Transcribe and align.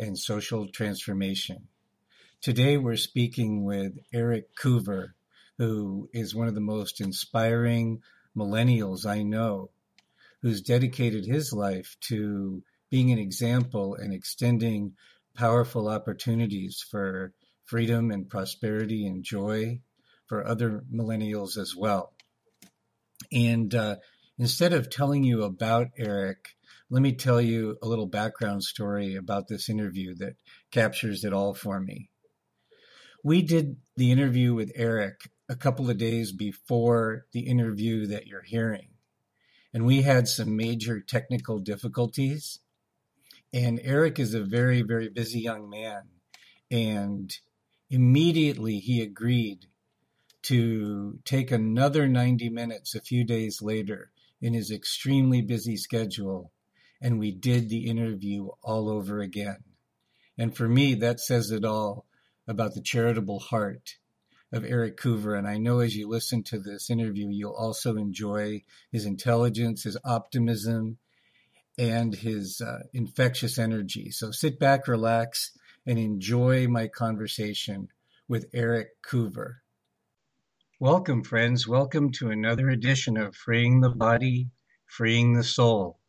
and 0.00 0.18
social 0.18 0.66
transformation. 0.66 1.68
Today 2.40 2.78
we're 2.78 2.96
speaking 2.96 3.64
with 3.64 3.92
Eric 4.14 4.56
Coover, 4.56 5.08
who 5.58 6.08
is 6.14 6.34
one 6.34 6.48
of 6.48 6.54
the 6.54 6.60
most 6.60 7.02
inspiring 7.02 8.00
millennials 8.34 9.04
I 9.04 9.22
know, 9.22 9.70
who's 10.40 10.62
dedicated 10.62 11.26
his 11.26 11.52
life 11.52 11.96
to 12.08 12.62
being 12.90 13.12
an 13.12 13.18
example 13.18 13.94
and 13.94 14.14
extending 14.14 14.94
powerful 15.34 15.86
opportunities 15.86 16.82
for 16.90 17.34
freedom 17.64 18.10
and 18.10 18.28
prosperity 18.28 19.06
and 19.06 19.22
joy 19.22 19.80
for 20.26 20.46
other 20.46 20.82
millennials 20.92 21.58
as 21.58 21.76
well. 21.76 22.14
And 23.30 23.74
uh, 23.74 23.96
instead 24.38 24.72
of 24.72 24.88
telling 24.88 25.24
you 25.24 25.42
about 25.42 25.88
Eric, 25.98 26.56
let 26.90 27.02
me 27.02 27.12
tell 27.12 27.40
you 27.40 27.78
a 27.80 27.86
little 27.86 28.06
background 28.06 28.64
story 28.64 29.14
about 29.14 29.46
this 29.46 29.68
interview 29.68 30.12
that 30.16 30.34
captures 30.72 31.24
it 31.24 31.32
all 31.32 31.54
for 31.54 31.78
me. 31.78 32.10
We 33.22 33.42
did 33.42 33.76
the 33.96 34.10
interview 34.10 34.54
with 34.54 34.72
Eric 34.74 35.30
a 35.48 35.54
couple 35.54 35.88
of 35.88 35.98
days 35.98 36.32
before 36.32 37.26
the 37.32 37.46
interview 37.46 38.06
that 38.06 38.26
you're 38.26 38.42
hearing, 38.42 38.88
and 39.72 39.86
we 39.86 40.02
had 40.02 40.26
some 40.26 40.56
major 40.56 41.00
technical 41.00 41.60
difficulties. 41.60 42.58
And 43.52 43.80
Eric 43.84 44.18
is 44.18 44.34
a 44.34 44.42
very, 44.42 44.82
very 44.82 45.08
busy 45.08 45.40
young 45.40 45.70
man, 45.70 46.02
and 46.72 47.32
immediately 47.88 48.78
he 48.80 49.00
agreed 49.00 49.66
to 50.42 51.20
take 51.24 51.52
another 51.52 52.08
90 52.08 52.48
minutes 52.48 52.96
a 52.96 53.00
few 53.00 53.22
days 53.22 53.62
later 53.62 54.10
in 54.40 54.54
his 54.54 54.72
extremely 54.72 55.42
busy 55.42 55.76
schedule 55.76 56.50
and 57.00 57.18
we 57.18 57.32
did 57.32 57.68
the 57.68 57.86
interview 57.86 58.48
all 58.62 58.88
over 58.88 59.20
again. 59.20 59.64
And 60.36 60.56
for 60.56 60.68
me, 60.68 60.94
that 60.94 61.20
says 61.20 61.50
it 61.50 61.64
all 61.64 62.06
about 62.46 62.74
the 62.74 62.82
charitable 62.82 63.38
heart 63.38 63.96
of 64.52 64.64
Eric 64.64 64.96
Coover. 64.96 65.38
And 65.38 65.46
I 65.46 65.58
know 65.58 65.78
as 65.78 65.94
you 65.94 66.08
listen 66.08 66.42
to 66.44 66.58
this 66.58 66.90
interview, 66.90 67.28
you'll 67.30 67.52
also 67.52 67.96
enjoy 67.96 68.62
his 68.90 69.06
intelligence, 69.06 69.84
his 69.84 69.96
optimism, 70.04 70.98
and 71.78 72.14
his 72.14 72.60
uh, 72.60 72.80
infectious 72.92 73.58
energy. 73.58 74.10
So 74.10 74.32
sit 74.32 74.58
back, 74.58 74.88
relax, 74.88 75.52
and 75.86 75.98
enjoy 75.98 76.66
my 76.68 76.88
conversation 76.88 77.88
with 78.28 78.46
Eric 78.52 79.02
Coover. 79.02 79.56
Welcome, 80.78 81.22
friends. 81.22 81.68
Welcome 81.68 82.10
to 82.12 82.30
another 82.30 82.68
edition 82.68 83.16
of 83.16 83.36
Freeing 83.36 83.80
the 83.80 83.90
Body, 83.90 84.48
Freeing 84.86 85.34
the 85.34 85.44
Soul. 85.44 85.99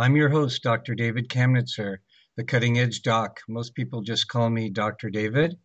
I'm 0.00 0.14
your 0.14 0.28
host, 0.28 0.62
Dr. 0.62 0.94
David 0.94 1.28
Kamnitzer, 1.28 1.96
the 2.36 2.44
cutting 2.44 2.78
edge 2.78 3.02
doc. 3.02 3.40
Most 3.48 3.74
people 3.74 4.00
just 4.00 4.28
call 4.28 4.48
me 4.48 4.70
Dr. 4.70 5.10
David. 5.10 5.56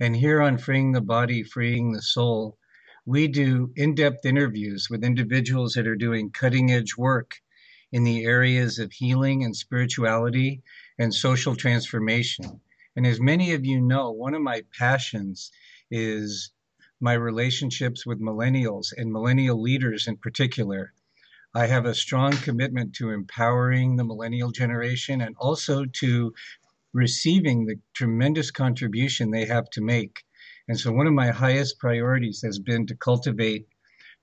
And 0.00 0.16
here 0.16 0.42
on 0.42 0.58
Freeing 0.58 0.90
the 0.90 1.00
Body, 1.00 1.44
Freeing 1.44 1.92
the 1.92 2.02
Soul, 2.02 2.58
we 3.04 3.28
do 3.28 3.72
in 3.76 3.94
depth 3.94 4.26
interviews 4.26 4.88
with 4.90 5.04
individuals 5.04 5.74
that 5.74 5.86
are 5.86 5.94
doing 5.94 6.32
cutting 6.32 6.72
edge 6.72 6.96
work 6.98 7.36
in 7.92 8.02
the 8.02 8.24
areas 8.24 8.80
of 8.80 8.90
healing 8.90 9.44
and 9.44 9.54
spirituality 9.54 10.64
and 10.98 11.14
social 11.14 11.54
transformation. 11.54 12.60
And 12.96 13.06
as 13.06 13.20
many 13.20 13.52
of 13.52 13.64
you 13.64 13.80
know, 13.80 14.10
one 14.10 14.34
of 14.34 14.42
my 14.42 14.64
passions 14.76 15.52
is 15.92 16.50
my 17.00 17.12
relationships 17.12 18.04
with 18.04 18.20
millennials 18.20 18.88
and 18.96 19.12
millennial 19.12 19.62
leaders 19.62 20.08
in 20.08 20.16
particular. 20.16 20.92
I 21.54 21.66
have 21.66 21.86
a 21.86 21.94
strong 21.94 22.32
commitment 22.32 22.94
to 22.96 23.10
empowering 23.10 23.96
the 23.96 24.04
millennial 24.04 24.50
generation 24.50 25.20
and 25.20 25.34
also 25.38 25.84
to 25.84 26.34
receiving 26.92 27.66
the 27.66 27.76
tremendous 27.94 28.50
contribution 28.50 29.30
they 29.30 29.44
have 29.44 29.68
to 29.70 29.80
make. 29.80 30.24
And 30.68 30.78
so, 30.78 30.92
one 30.92 31.06
of 31.06 31.12
my 31.12 31.28
highest 31.28 31.78
priorities 31.78 32.42
has 32.42 32.58
been 32.58 32.86
to 32.86 32.96
cultivate 32.96 33.68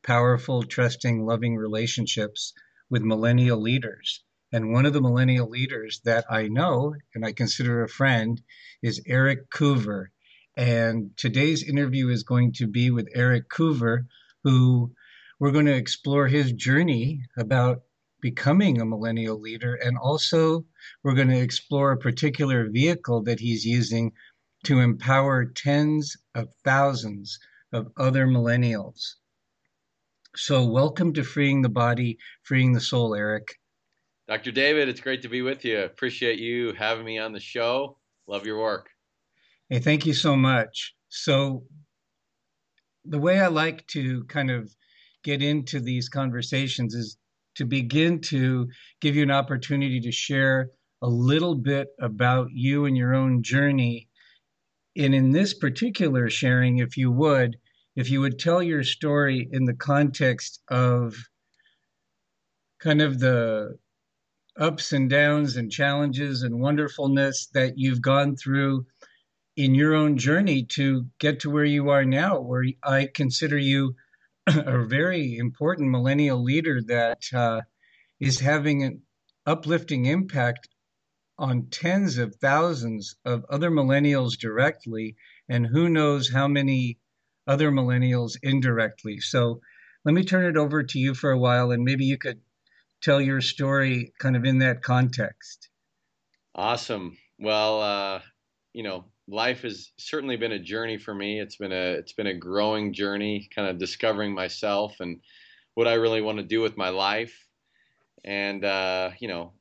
powerful, 0.04 0.64
trusting, 0.64 1.26
loving 1.26 1.56
relationships 1.56 2.54
with 2.90 3.02
millennial 3.02 3.60
leaders. 3.60 4.24
And 4.52 4.72
one 4.72 4.86
of 4.86 4.94
the 4.94 5.02
millennial 5.02 5.50
leaders 5.50 6.02
that 6.04 6.26
I 6.30 6.48
know 6.48 6.94
and 7.16 7.26
I 7.26 7.32
consider 7.32 7.84
a 7.84 7.90
friend 7.90 8.42
is 8.82 9.02
Eric 9.08 9.50
Coover. 9.50 10.08
And 10.56 11.18
today's 11.18 11.64
interview 11.64 12.10
is 12.10 12.24
going 12.24 12.54
to 12.54 12.68
be 12.68 12.92
with 12.92 13.08
Eric 13.16 13.50
Coover, 13.50 14.06
who 14.44 14.94
we're 15.40 15.52
going 15.52 15.66
to 15.66 15.76
explore 15.76 16.28
his 16.28 16.52
journey 16.54 17.22
about 17.38 17.82
becoming 18.22 18.80
a 18.80 18.86
millennial 18.86 19.40
leader. 19.40 19.76
And 19.76 19.98
also, 19.98 20.66
we're 21.04 21.14
going 21.14 21.30
to 21.30 21.42
explore 21.42 21.92
a 21.92 21.98
particular 21.98 22.70
vehicle 22.70 23.22
that 23.24 23.40
he's 23.40 23.66
using 23.66 24.14
to 24.64 24.80
empower 24.80 25.46
tens 25.46 26.16
of 26.34 26.48
thousands 26.64 27.38
of 27.74 27.92
other 27.98 28.26
millennials. 28.26 29.16
So, 30.36 30.66
welcome 30.66 31.14
to 31.14 31.24
Freeing 31.24 31.62
the 31.62 31.70
Body, 31.70 32.18
Freeing 32.44 32.72
the 32.72 32.80
Soul, 32.80 33.14
Eric. 33.14 33.60
Dr. 34.28 34.52
David, 34.52 34.88
it's 34.88 35.02
great 35.02 35.22
to 35.24 35.30
be 35.30 35.42
with 35.42 35.66
you. 35.66 35.80
Appreciate 35.82 36.40
you 36.40 36.74
having 36.74 37.06
me 37.06 37.20
on 37.20 37.34
the 37.34 37.40
show. 37.40 37.98
Love 38.26 38.46
your 38.46 38.60
work. 38.60 38.90
Hey, 39.70 39.80
thank 39.80 40.06
you 40.06 40.14
so 40.14 40.36
much. 40.36 40.96
So, 41.10 41.66
the 43.04 43.20
way 43.20 43.40
I 43.40 43.48
like 43.48 43.86
to 43.88 44.24
kind 44.24 44.50
of 44.50 44.74
get 45.24 45.42
into 45.42 45.80
these 45.80 46.10
conversations 46.10 46.94
is 46.94 47.18
to 47.56 47.66
begin 47.66 48.20
to 48.20 48.68
give 49.02 49.16
you 49.16 49.24
an 49.24 49.32
opportunity 49.32 50.00
to 50.02 50.12
share 50.12 50.70
a 51.02 51.08
little 51.08 51.56
bit 51.56 51.88
about 52.00 52.48
you 52.52 52.86
and 52.86 52.98
your 52.98 53.14
own 53.14 53.44
journey. 53.44 54.08
And 54.98 55.14
in 55.14 55.32
this 55.32 55.54
particular 55.54 56.30
sharing, 56.30 56.80
if 56.80 56.98
you 56.98 57.12
would, 57.12 57.58
if 57.96 58.10
you 58.10 58.22
would 58.22 58.40
tell 58.40 58.64
your 58.64 58.84
story 58.84 59.48
in 59.52 59.66
the 59.66 59.76
context 59.76 60.62
of 60.70 61.16
kind 62.80 63.02
of 63.02 63.20
the 63.20 63.78
ups 64.60 64.94
and 64.94 65.10
downs 65.10 65.58
and 65.58 65.72
challenges 65.72 66.44
and 66.44 66.60
wonderfulness 66.60 67.48
that 67.54 67.74
you've 67.78 68.02
gone 68.02 68.36
through 68.36 68.86
in 69.56 69.76
your 69.76 69.94
own 69.94 70.18
journey 70.18 70.64
to 70.64 71.06
get 71.20 71.40
to 71.42 71.50
where 71.50 71.66
you 71.66 71.90
are 71.90 72.06
now, 72.06 72.40
where 72.40 72.66
I 72.84 73.08
consider 73.14 73.58
you 73.58 73.96
a 74.48 74.86
very 74.86 75.38
important 75.38 75.90
millennial 75.90 76.44
leader 76.44 76.82
that 76.88 77.24
uh, 77.34 77.62
is 78.20 78.40
having 78.40 78.84
an 78.84 79.02
uplifting 79.46 80.06
impact 80.06 80.68
on 81.38 81.68
tens 81.70 82.18
of 82.18 82.36
thousands 82.36 83.16
of 83.26 83.46
other 83.50 83.72
millennials 83.72 84.38
directly, 84.38 85.16
and 85.50 85.66
who 85.66 85.90
knows 85.90 86.30
how 86.30 86.48
many 86.48 87.00
other 87.48 87.72
millennials 87.72 88.38
indirectly. 88.44 89.20
So 89.20 89.62
let 90.06 90.14
me 90.14 90.24
turn 90.24 90.46
it 90.46 90.58
over 90.58 90.84
to 90.84 91.00
you 91.00 91.14
for 91.14 91.32
a 91.32 91.40
while, 91.40 91.72
and 91.72 91.84
maybe 91.84 92.06
you 92.06 92.18
could 92.18 92.42
tell 93.02 93.22
your 93.22 93.42
story 93.42 94.14
kind 94.20 94.36
of 94.36 94.46
in 94.46 94.60
that 94.60 94.82
context. 94.82 95.70
Awesome. 96.56 97.18
Well, 97.40 97.82
uh, 97.82 98.22
you 98.74 98.84
know, 98.84 99.06
life 99.28 99.62
has 99.62 99.92
certainly 99.98 100.36
been 100.36 100.52
a 100.52 100.60
journey 100.60 100.98
for 100.98 101.14
me. 101.14 101.40
It's 101.40 101.56
been 101.56 101.72
a 101.72 101.92
it's 101.94 102.14
been 102.14 102.28
a 102.28 102.34
growing 102.34 102.94
journey, 102.94 103.50
kind 103.54 103.68
of 103.68 103.78
discovering 103.78 104.34
myself 104.34 105.00
and 105.00 105.20
what 105.76 105.88
I 105.88 105.94
really 105.94 106.22
want 106.22 106.38
to 106.38 106.44
do 106.44 106.62
with 106.62 106.78
my 106.78 106.90
life. 106.90 107.48
And 108.26 108.64
uh, 108.64 109.12
you 109.20 109.28
know, 109.28 109.54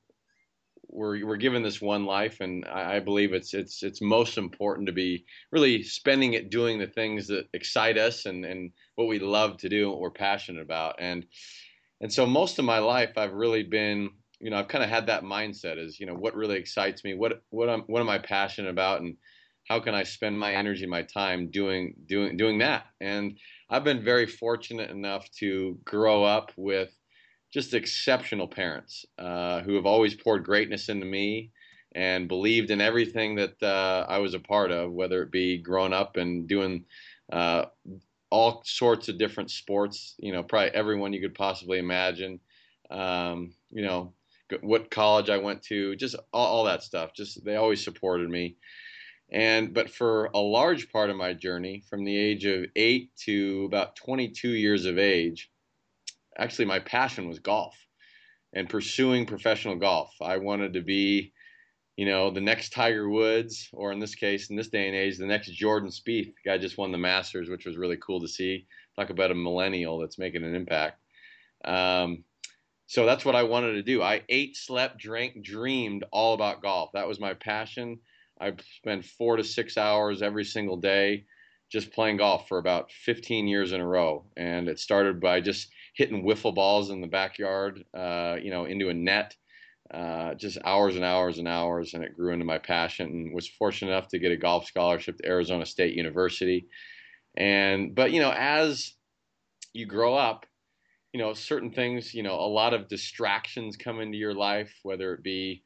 we're 0.88 1.24
we're 1.26 1.36
given 1.36 1.62
this 1.62 1.80
one 1.80 2.04
life, 2.04 2.40
and 2.40 2.64
I, 2.66 2.96
I 2.96 3.00
believe 3.00 3.32
it's 3.32 3.54
it's 3.54 3.82
it's 3.82 4.00
most 4.00 4.36
important 4.38 4.86
to 4.86 4.92
be 4.92 5.24
really 5.50 5.82
spending 5.82 6.34
it 6.34 6.50
doing 6.50 6.78
the 6.78 6.86
things 6.86 7.26
that 7.28 7.48
excite 7.54 7.98
us 7.98 8.26
and 8.26 8.44
and 8.44 8.72
what 8.96 9.08
we 9.08 9.18
love 9.18 9.56
to 9.58 9.68
do, 9.68 9.84
and 9.84 9.92
what 9.92 10.00
we're 10.00 10.10
passionate 10.10 10.62
about. 10.62 10.96
And 10.98 11.24
and 12.00 12.12
so 12.12 12.26
most 12.26 12.58
of 12.58 12.64
my 12.64 12.78
life, 12.78 13.16
I've 13.16 13.32
really 13.32 13.62
been 13.62 14.10
you 14.40 14.50
know 14.50 14.58
I've 14.58 14.68
kind 14.68 14.84
of 14.84 14.90
had 14.90 15.06
that 15.06 15.22
mindset 15.22 15.78
is 15.78 15.98
you 15.98 16.06
know 16.06 16.14
what 16.14 16.34
really 16.34 16.56
excites 16.56 17.04
me, 17.04 17.14
what 17.14 17.42
what 17.50 17.68
I'm 17.68 17.82
what 17.82 18.00
am 18.00 18.10
I 18.10 18.18
passionate 18.18 18.70
about, 18.70 19.00
and 19.00 19.16
how 19.68 19.80
can 19.80 19.94
I 19.94 20.02
spend 20.02 20.38
my 20.38 20.54
energy, 20.54 20.86
my 20.86 21.02
time 21.02 21.50
doing 21.50 21.94
doing 22.06 22.36
doing 22.36 22.58
that? 22.58 22.86
And 23.00 23.38
I've 23.70 23.84
been 23.84 24.04
very 24.04 24.26
fortunate 24.26 24.90
enough 24.90 25.30
to 25.38 25.78
grow 25.84 26.24
up 26.24 26.52
with 26.56 26.90
just 27.52 27.74
exceptional 27.74 28.48
parents 28.48 29.04
uh, 29.18 29.60
who 29.62 29.74
have 29.74 29.86
always 29.86 30.14
poured 30.14 30.44
greatness 30.44 30.88
into 30.88 31.06
me 31.06 31.50
and 31.94 32.28
believed 32.28 32.70
in 32.70 32.80
everything 32.80 33.36
that 33.36 33.62
uh, 33.62 34.06
I 34.08 34.18
was 34.18 34.34
a 34.34 34.40
part 34.40 34.70
of, 34.70 34.92
whether 34.92 35.22
it 35.22 35.30
be 35.30 35.58
growing 35.58 35.92
up 35.92 36.16
and 36.16 36.48
doing 36.48 36.86
uh, 37.30 37.66
all 38.30 38.62
sorts 38.64 39.08
of 39.08 39.18
different 39.18 39.50
sports, 39.50 40.14
you 40.18 40.32
know, 40.32 40.42
probably 40.42 40.70
everyone 40.70 41.12
you 41.12 41.20
could 41.20 41.34
possibly 41.34 41.78
imagine. 41.78 42.40
Um, 42.90 43.54
you 43.70 43.82
know, 43.82 44.14
what 44.60 44.90
college 44.90 45.30
I 45.30 45.38
went 45.38 45.62
to, 45.64 45.96
just 45.96 46.16
all, 46.32 46.46
all, 46.46 46.64
that 46.64 46.82
stuff. 46.82 47.12
Just 47.14 47.44
they 47.44 47.56
always 47.56 47.82
supported 47.82 48.28
me. 48.28 48.56
And 49.32 49.72
but 49.72 49.88
for 49.88 50.26
a 50.34 50.38
large 50.38 50.92
part 50.92 51.08
of 51.08 51.16
my 51.16 51.32
journey, 51.32 51.82
from 51.88 52.04
the 52.04 52.16
age 52.16 52.44
of 52.44 52.66
eight 52.76 53.16
to 53.24 53.64
about 53.64 53.96
22 53.96 54.50
years 54.50 54.84
of 54.84 54.98
age, 54.98 55.50
actually 56.38 56.66
my 56.66 56.80
passion 56.80 57.28
was 57.28 57.38
golf 57.38 57.74
and 58.52 58.68
pursuing 58.68 59.24
professional 59.24 59.76
golf. 59.76 60.14
I 60.20 60.36
wanted 60.36 60.74
to 60.74 60.82
be, 60.82 61.32
you 61.96 62.04
know, 62.04 62.30
the 62.30 62.42
next 62.42 62.74
Tiger 62.74 63.08
Woods, 63.08 63.70
or 63.72 63.90
in 63.90 64.00
this 64.00 64.14
case, 64.14 64.50
in 64.50 64.56
this 64.56 64.68
day 64.68 64.86
and 64.86 64.94
age, 64.94 65.16
the 65.16 65.24
next 65.24 65.50
Jordan 65.52 65.88
Spieth. 65.88 66.26
The 66.26 66.50
guy 66.50 66.58
just 66.58 66.76
won 66.76 66.92
the 66.92 66.98
Masters, 66.98 67.48
which 67.48 67.64
was 67.64 67.78
really 67.78 67.96
cool 67.96 68.20
to 68.20 68.28
see. 68.28 68.66
Talk 68.96 69.08
about 69.08 69.30
a 69.30 69.34
millennial 69.34 69.98
that's 69.98 70.18
making 70.18 70.44
an 70.44 70.54
impact. 70.54 71.00
Um, 71.64 72.24
so 72.86 73.06
that's 73.06 73.24
what 73.24 73.36
I 73.36 73.44
wanted 73.44 73.72
to 73.72 73.82
do. 73.82 74.02
I 74.02 74.22
ate, 74.28 74.58
slept, 74.58 74.98
drank, 74.98 75.42
dreamed 75.42 76.04
all 76.12 76.34
about 76.34 76.60
golf. 76.60 76.90
That 76.92 77.08
was 77.08 77.18
my 77.18 77.32
passion. 77.32 78.00
I 78.42 78.52
spent 78.76 79.04
four 79.04 79.36
to 79.36 79.44
six 79.44 79.78
hours 79.78 80.20
every 80.20 80.44
single 80.44 80.76
day 80.76 81.24
just 81.70 81.92
playing 81.92 82.18
golf 82.18 82.48
for 82.48 82.58
about 82.58 82.90
15 82.90 83.46
years 83.46 83.72
in 83.72 83.80
a 83.80 83.86
row. 83.86 84.26
And 84.36 84.68
it 84.68 84.78
started 84.78 85.20
by 85.20 85.40
just 85.40 85.70
hitting 85.94 86.24
wiffle 86.24 86.54
balls 86.54 86.90
in 86.90 87.00
the 87.00 87.06
backyard, 87.06 87.84
uh, 87.94 88.36
you 88.42 88.50
know, 88.50 88.64
into 88.64 88.88
a 88.88 88.94
net, 88.94 89.36
uh, 89.94 90.34
just 90.34 90.58
hours 90.64 90.96
and 90.96 91.04
hours 91.04 91.38
and 91.38 91.46
hours. 91.46 91.94
And 91.94 92.02
it 92.02 92.16
grew 92.16 92.32
into 92.32 92.44
my 92.44 92.58
passion 92.58 93.06
and 93.06 93.34
was 93.34 93.48
fortunate 93.48 93.92
enough 93.92 94.08
to 94.08 94.18
get 94.18 94.32
a 94.32 94.36
golf 94.36 94.66
scholarship 94.66 95.18
to 95.18 95.26
Arizona 95.26 95.64
State 95.64 95.94
University. 95.94 96.66
And, 97.36 97.94
but, 97.94 98.12
you 98.12 98.20
know, 98.20 98.32
as 98.36 98.92
you 99.72 99.86
grow 99.86 100.14
up, 100.14 100.46
you 101.12 101.20
know, 101.20 101.32
certain 101.32 101.70
things, 101.70 102.12
you 102.12 102.22
know, 102.22 102.34
a 102.34 102.52
lot 102.52 102.74
of 102.74 102.88
distractions 102.88 103.76
come 103.76 104.00
into 104.00 104.18
your 104.18 104.34
life, 104.34 104.74
whether 104.82 105.14
it 105.14 105.22
be, 105.22 105.62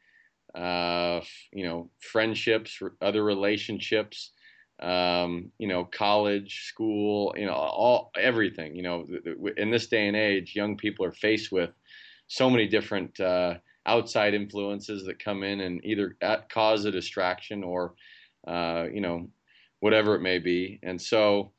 uh, 0.57 1.21
you 1.53 1.65
know, 1.65 1.91
friendships, 2.01 2.81
other 3.01 3.23
relationships, 3.23 4.33
um, 4.81 5.53
you 5.59 5.69
know, 5.69 5.85
college, 5.85 6.65
school, 6.65 7.35
you 7.37 7.47
know, 7.47 7.53
all 7.55 8.11
everything. 8.17 8.75
You 8.75 8.83
know, 8.83 9.07
in 9.57 9.71
this 9.71 9.87
day 9.87 10.07
and 10.09 10.17
age, 10.17 10.57
young 10.57 10.77
people 10.77 11.05
are 11.05 11.13
faced 11.13 11.53
with 11.53 11.71
so 12.29 12.51
many 12.51 12.67
different 12.67 13.21
uh, 13.21 13.59
outside 13.87 14.35
influences 14.35 15.05
that 15.05 15.23
come 15.23 15.43
in 15.43 15.61
and 15.61 15.85
either 15.85 16.17
cause 16.49 16.85
a 16.85 16.91
distraction 16.91 17.63
or, 17.63 17.95
uh, 18.47 18.87
you 18.93 19.01
know, 19.01 19.29
whatever 19.81 20.15
it 20.15 20.23
may 20.23 20.39
be. 20.39 20.81
And 20.83 21.01
so, 21.01 21.53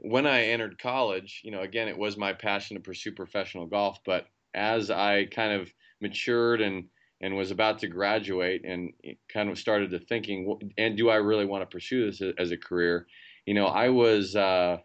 when 0.00 0.26
I 0.26 0.44
entered 0.44 0.78
college, 0.78 1.42
you 1.44 1.50
know, 1.50 1.60
again, 1.60 1.88
it 1.88 1.98
was 1.98 2.16
my 2.16 2.32
passion 2.32 2.76
to 2.76 2.82
pursue 2.82 3.12
professional 3.12 3.66
golf. 3.66 3.98
But 4.04 4.28
as 4.54 4.90
I 4.90 5.26
kind 5.26 5.60
of 5.60 5.72
matured 6.00 6.60
and 6.60 6.88
and 7.24 7.34
was 7.34 7.50
about 7.50 7.78
to 7.78 7.88
graduate 7.88 8.66
and 8.66 8.92
kind 9.32 9.48
of 9.48 9.58
started 9.58 9.90
to 9.90 9.98
thinking, 9.98 10.58
and 10.76 10.94
do 10.94 11.08
I 11.08 11.14
really 11.16 11.46
want 11.46 11.62
to 11.62 11.74
pursue 11.74 12.10
this 12.10 12.20
as 12.36 12.50
a 12.50 12.58
career? 12.58 13.06
You 13.46 13.54
know, 13.54 13.64
I 13.64 13.88
was 13.88 14.36
uh, 14.36 14.76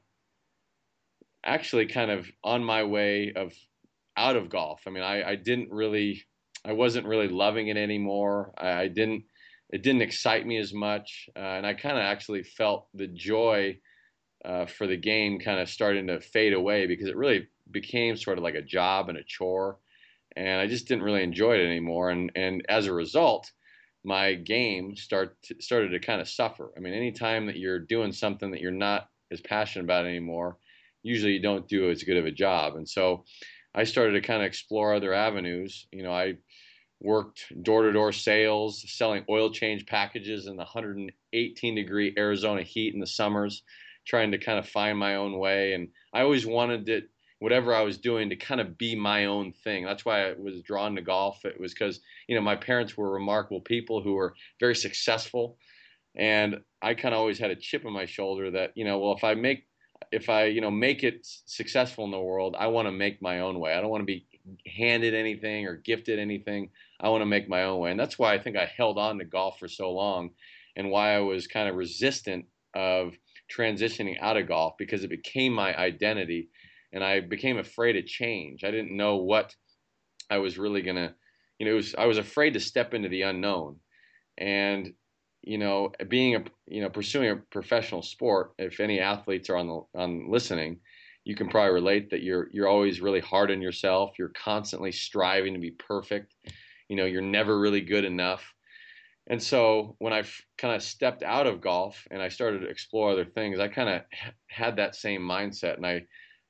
actually 1.45 1.87
kind 1.87 2.09
of 2.09 2.31
on 2.41 2.63
my 2.63 2.85
way 2.85 3.33
of 3.35 3.51
out 4.15 4.37
of 4.37 4.49
golf. 4.49 4.83
I 4.87 4.89
mean, 4.89 5.03
I, 5.03 5.31
I 5.31 5.35
didn't 5.35 5.69
really, 5.69 6.23
I 6.63 6.71
wasn't 6.71 7.07
really 7.07 7.27
loving 7.27 7.67
it 7.67 7.75
anymore. 7.75 8.53
I, 8.57 8.83
I 8.83 8.87
didn't, 8.87 9.25
it 9.71 9.83
didn't 9.83 10.01
excite 10.01 10.47
me 10.47 10.59
as 10.59 10.73
much, 10.73 11.29
uh, 11.35 11.39
and 11.39 11.67
I 11.67 11.73
kind 11.73 11.97
of 11.97 12.03
actually 12.03 12.43
felt 12.43 12.87
the 12.93 13.07
joy 13.07 13.79
uh, 14.45 14.65
for 14.65 14.87
the 14.87 14.95
game 14.95 15.41
kind 15.41 15.59
of 15.59 15.67
starting 15.67 16.07
to 16.07 16.21
fade 16.21 16.53
away 16.53 16.87
because 16.87 17.09
it 17.09 17.17
really 17.17 17.49
became 17.69 18.15
sort 18.15 18.37
of 18.37 18.45
like 18.45 18.55
a 18.55 18.61
job 18.61 19.09
and 19.09 19.17
a 19.17 19.23
chore 19.25 19.77
and 20.35 20.59
I 20.59 20.67
just 20.67 20.87
didn't 20.87 21.03
really 21.03 21.23
enjoy 21.23 21.55
it 21.55 21.65
anymore. 21.65 22.09
And 22.09 22.31
and 22.35 22.65
as 22.69 22.87
a 22.87 22.93
result, 22.93 23.51
my 24.03 24.33
game 24.35 24.95
start 24.95 25.41
to, 25.43 25.55
started 25.59 25.89
to 25.89 25.99
kind 25.99 26.21
of 26.21 26.29
suffer. 26.29 26.71
I 26.75 26.79
mean, 26.79 26.93
anytime 26.93 27.47
that 27.47 27.57
you're 27.57 27.79
doing 27.79 28.11
something 28.11 28.51
that 28.51 28.61
you're 28.61 28.71
not 28.71 29.09
as 29.31 29.41
passionate 29.41 29.85
about 29.85 30.05
anymore, 30.05 30.57
usually 31.03 31.33
you 31.33 31.41
don't 31.41 31.67
do 31.67 31.89
as 31.89 32.03
good 32.03 32.17
of 32.17 32.25
a 32.25 32.31
job. 32.31 32.75
And 32.75 32.87
so 32.87 33.25
I 33.75 33.83
started 33.83 34.13
to 34.13 34.21
kind 34.21 34.41
of 34.41 34.47
explore 34.47 34.93
other 34.93 35.13
avenues. 35.13 35.87
You 35.91 36.03
know, 36.03 36.13
I 36.13 36.35
worked 37.01 37.45
door 37.63 37.83
to 37.83 37.93
door 37.93 38.11
sales, 38.11 38.83
selling 38.91 39.25
oil 39.29 39.51
change 39.51 39.85
packages 39.85 40.47
in 40.47 40.55
the 40.55 40.63
118 40.63 41.75
degree 41.75 42.13
Arizona 42.17 42.63
heat 42.63 42.93
in 42.93 42.99
the 42.99 43.07
summers, 43.07 43.63
trying 44.05 44.31
to 44.31 44.37
kind 44.37 44.59
of 44.59 44.67
find 44.67 44.97
my 44.97 45.15
own 45.15 45.37
way. 45.37 45.73
And 45.73 45.89
I 46.13 46.21
always 46.21 46.45
wanted 46.45 46.89
it 46.89 47.09
whatever 47.39 47.73
I 47.73 47.81
was 47.81 47.97
doing 47.97 48.29
to 48.29 48.35
kind 48.35 48.61
of 48.61 48.77
be 48.77 48.95
my 48.95 49.25
own 49.25 49.53
thing. 49.63 49.85
That's 49.85 50.05
why 50.05 50.29
I 50.29 50.33
was 50.37 50.61
drawn 50.61 50.95
to 50.95 51.01
golf. 51.01 51.45
It 51.45 51.59
was 51.59 51.73
because, 51.73 52.01
you 52.27 52.35
know, 52.35 52.41
my 52.41 52.55
parents 52.55 52.97
were 52.97 53.11
remarkable 53.11 53.61
people 53.61 54.01
who 54.01 54.13
were 54.13 54.35
very 54.59 54.75
successful. 54.75 55.57
And 56.15 56.59
I 56.81 56.93
kind 56.93 57.13
of 57.13 57.19
always 57.19 57.39
had 57.39 57.51
a 57.51 57.55
chip 57.55 57.85
on 57.85 57.93
my 57.93 58.05
shoulder 58.05 58.51
that, 58.51 58.71
you 58.75 58.83
know, 58.83 58.99
well, 58.99 59.15
if 59.15 59.23
I 59.23 59.35
make, 59.35 59.65
if 60.11 60.29
I, 60.29 60.45
you 60.45 60.59
know, 60.59 60.71
make 60.71 61.03
it 61.03 61.25
successful 61.45 62.03
in 62.05 62.11
the 62.11 62.19
world, 62.19 62.55
I 62.59 62.67
want 62.67 62.87
to 62.87 62.91
make 62.91 63.21
my 63.21 63.39
own 63.39 63.59
way. 63.59 63.73
I 63.73 63.81
don't 63.81 63.89
want 63.89 64.01
to 64.01 64.05
be 64.05 64.25
handed 64.65 65.13
anything 65.13 65.65
or 65.65 65.75
gifted 65.75 66.19
anything. 66.19 66.71
I 66.99 67.09
want 67.09 67.21
to 67.21 67.25
make 67.25 67.47
my 67.47 67.63
own 67.63 67.79
way. 67.79 67.91
And 67.91 67.99
that's 67.99 68.19
why 68.19 68.33
I 68.33 68.39
think 68.39 68.57
I 68.57 68.65
held 68.65 68.97
on 68.97 69.19
to 69.19 69.25
golf 69.25 69.59
for 69.59 69.67
so 69.67 69.91
long 69.91 70.31
and 70.75 70.89
why 70.89 71.15
I 71.15 71.19
was 71.19 71.47
kind 71.47 71.69
of 71.69 71.75
resistant 71.75 72.45
of 72.73 73.13
transitioning 73.55 74.17
out 74.21 74.37
of 74.37 74.47
golf 74.47 74.77
because 74.77 75.03
it 75.03 75.09
became 75.09 75.53
my 75.53 75.75
identity 75.77 76.49
and 76.91 77.03
I 77.03 77.19
became 77.19 77.57
afraid 77.57 77.95
of 77.95 78.05
change. 78.05 78.63
I 78.63 78.71
didn't 78.71 78.95
know 78.95 79.17
what 79.17 79.55
I 80.29 80.37
was 80.37 80.57
really 80.57 80.81
gonna, 80.81 81.15
you 81.57 81.65
know, 81.65 81.75
was, 81.75 81.95
I 81.95 82.05
was 82.05 82.17
afraid 82.17 82.53
to 82.53 82.59
step 82.59 82.93
into 82.93 83.09
the 83.09 83.23
unknown, 83.23 83.77
and 84.37 84.93
you 85.41 85.57
know, 85.57 85.91
being 86.09 86.35
a, 86.35 86.43
you 86.67 86.81
know, 86.81 86.89
pursuing 86.89 87.29
a 87.29 87.35
professional 87.37 88.01
sport. 88.01 88.51
If 88.57 88.79
any 88.79 88.99
athletes 88.99 89.49
are 89.49 89.57
on 89.57 89.67
the 89.67 89.99
on 89.99 90.29
listening, 90.29 90.79
you 91.23 91.35
can 91.35 91.47
probably 91.47 91.73
relate 91.73 92.09
that 92.09 92.23
you're 92.23 92.49
you're 92.51 92.67
always 92.67 93.01
really 93.01 93.21
hard 93.21 93.51
on 93.51 93.61
yourself. 93.61 94.11
You're 94.19 94.29
constantly 94.35 94.91
striving 94.91 95.53
to 95.53 95.59
be 95.59 95.71
perfect. 95.71 96.35
You 96.89 96.95
know, 96.95 97.05
you're 97.05 97.21
never 97.21 97.59
really 97.59 97.81
good 97.81 98.03
enough. 98.03 98.53
And 99.27 99.41
so 99.41 99.95
when 99.99 100.11
I 100.11 100.23
kind 100.57 100.75
of 100.75 100.81
stepped 100.81 101.21
out 101.21 101.45
of 101.45 101.61
golf 101.61 102.07
and 102.09 102.21
I 102.21 102.29
started 102.29 102.61
to 102.61 102.67
explore 102.67 103.11
other 103.11 103.25
things, 103.25 103.59
I 103.59 103.67
kind 103.67 103.89
of 103.89 104.01
had 104.47 104.77
that 104.77 104.95
same 104.95 105.21
mindset, 105.21 105.77
and 105.77 105.85
I 105.85 106.05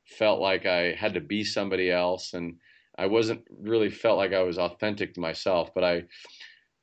felt 0.09 0.39
like 0.39 0.65
I 0.65 0.93
had 0.93 1.13
to 1.13 1.21
be 1.21 1.43
somebody 1.43 1.91
else, 1.91 2.33
and 2.33 2.55
I 2.97 3.05
wasn't 3.07 3.41
really 3.61 3.89
felt 3.89 4.17
like 4.17 4.33
I 4.33 4.43
was 4.43 4.57
authentic 4.57 5.13
to 5.13 5.21
myself. 5.21 5.73
But 5.73 5.83
I 5.83 6.03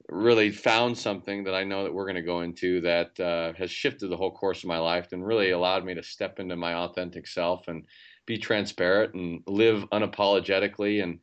really 0.09 0.51
found 0.51 0.97
something 0.97 1.45
that 1.45 1.55
I 1.55 1.65
know 1.65 1.83
that 1.85 1.93
we're 1.93 2.05
going 2.05 2.17
to 2.17 2.23
go 2.23 2.43
into 2.43 2.81
that 2.83 3.19
uh, 3.19 3.53
has 3.55 3.71
shifted 3.71 4.09
the 4.09 4.17
whole 4.17 4.31
course 4.31 4.63
of 4.63 4.69
my 4.69 4.79
life 4.79 5.13
and 5.13 5.27
really 5.27 5.51
allowed 5.51 5.85
me 5.85 5.95
to 5.95 6.03
step 6.03 6.39
into 6.39 6.57
my 6.57 6.75
authentic 6.75 7.27
self 7.27 7.67
and 7.69 7.85
be 8.25 8.39
transparent 8.39 9.15
and 9.15 9.43
live 9.47 9.85
unapologetically 9.91 11.03
and 11.03 11.19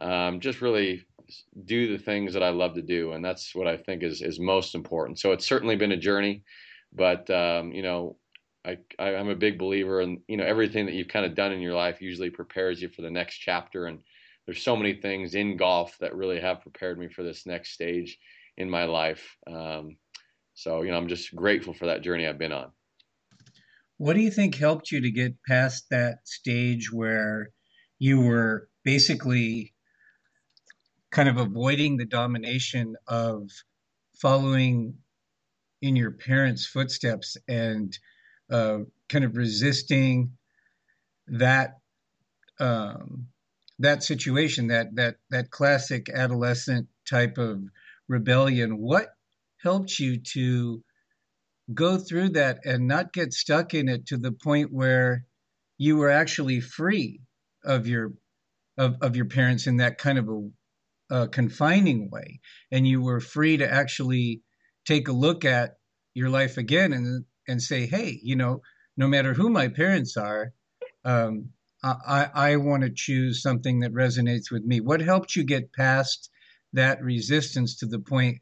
um, 0.00 0.40
just 0.40 0.60
really 0.60 1.04
do 1.64 1.96
the 1.96 2.02
things 2.02 2.32
that 2.32 2.42
I 2.42 2.50
love 2.50 2.74
to 2.74 2.82
do. 2.82 3.12
And 3.12 3.24
that's 3.24 3.54
what 3.54 3.66
I 3.66 3.76
think 3.76 4.02
is, 4.02 4.22
is 4.22 4.38
most 4.38 4.74
important. 4.74 5.18
So 5.18 5.32
it's 5.32 5.46
certainly 5.46 5.76
been 5.76 5.92
a 5.92 5.96
journey, 5.96 6.42
but 6.92 7.28
um, 7.30 7.72
you 7.72 7.82
know, 7.82 8.16
I, 8.64 8.78
I 8.98 9.10
am 9.10 9.28
a 9.28 9.36
big 9.36 9.58
believer 9.58 10.00
in 10.00 10.22
you 10.28 10.36
know 10.36 10.44
everything 10.44 10.86
that 10.86 10.94
you've 10.94 11.08
kind 11.08 11.24
of 11.24 11.34
done 11.34 11.52
in 11.52 11.60
your 11.60 11.74
life 11.74 12.00
usually 12.00 12.30
prepares 12.30 12.82
you 12.82 12.88
for 12.88 13.02
the 13.02 13.10
next 13.10 13.36
chapter 13.36 13.86
and 13.86 14.00
there's 14.46 14.62
so 14.62 14.76
many 14.76 14.94
things 14.94 15.34
in 15.34 15.56
golf 15.56 15.96
that 16.00 16.16
really 16.16 16.40
have 16.40 16.62
prepared 16.62 16.98
me 16.98 17.08
for 17.08 17.22
this 17.22 17.46
next 17.46 17.72
stage 17.72 18.18
in 18.56 18.68
my 18.68 18.84
life 18.84 19.36
um, 19.46 19.96
so 20.54 20.82
you 20.82 20.90
know 20.90 20.96
I'm 20.96 21.08
just 21.08 21.34
grateful 21.36 21.72
for 21.72 21.86
that 21.86 22.02
journey 22.02 22.26
I've 22.26 22.38
been 22.38 22.52
on. 22.52 22.72
What 23.96 24.14
do 24.14 24.20
you 24.20 24.30
think 24.30 24.56
helped 24.56 24.90
you 24.90 25.00
to 25.02 25.10
get 25.10 25.34
past 25.46 25.86
that 25.90 26.18
stage 26.26 26.92
where 26.92 27.50
you 27.98 28.20
were 28.20 28.68
basically 28.84 29.72
kind 31.10 31.28
of 31.28 31.36
avoiding 31.36 31.96
the 31.96 32.06
domination 32.06 32.96
of 33.06 33.50
following 34.20 34.94
in 35.80 35.94
your 35.94 36.10
parents' 36.10 36.66
footsteps 36.66 37.36
and 37.46 37.96
kind 38.50 39.24
of 39.24 39.36
resisting 39.36 40.32
that 41.26 41.78
um, 42.60 43.28
that 43.78 44.02
situation, 44.02 44.68
that 44.68 44.94
that 44.96 45.16
that 45.30 45.50
classic 45.50 46.08
adolescent 46.08 46.88
type 47.08 47.38
of 47.38 47.62
rebellion. 48.08 48.78
What 48.78 49.08
helped 49.62 49.98
you 49.98 50.18
to 50.18 50.82
go 51.72 51.98
through 51.98 52.30
that 52.30 52.60
and 52.64 52.88
not 52.88 53.12
get 53.12 53.32
stuck 53.32 53.74
in 53.74 53.88
it 53.88 54.06
to 54.06 54.16
the 54.16 54.32
point 54.32 54.72
where 54.72 55.24
you 55.76 55.96
were 55.96 56.10
actually 56.10 56.60
free 56.60 57.20
of 57.64 57.86
your 57.86 58.12
of, 58.76 58.96
of 59.02 59.16
your 59.16 59.26
parents 59.26 59.66
in 59.66 59.78
that 59.78 59.98
kind 59.98 60.18
of 60.18 60.28
a 60.28 60.48
uh, 61.10 61.26
confining 61.26 62.10
way, 62.10 62.40
and 62.70 62.86
you 62.86 63.00
were 63.00 63.20
free 63.20 63.56
to 63.56 63.70
actually 63.70 64.42
take 64.84 65.08
a 65.08 65.12
look 65.12 65.44
at 65.44 65.76
your 66.14 66.30
life 66.30 66.58
again 66.58 66.92
and 66.92 67.24
and 67.48 67.62
say, 67.62 67.86
hey, 67.86 68.20
you 68.22 68.36
know, 68.36 68.60
no 68.96 69.08
matter 69.08 69.34
who 69.34 69.48
my 69.48 69.68
parents 69.68 70.16
are, 70.16 70.52
um, 71.04 71.50
I, 71.82 72.28
I 72.34 72.56
want 72.56 72.82
to 72.82 72.90
choose 72.90 73.40
something 73.40 73.80
that 73.80 73.92
resonates 73.94 74.50
with 74.50 74.64
me. 74.64 74.80
What 74.80 75.00
helped 75.00 75.36
you 75.36 75.44
get 75.44 75.72
past 75.72 76.30
that 76.72 77.02
resistance 77.02 77.76
to 77.76 77.86
the 77.86 78.00
point 78.00 78.38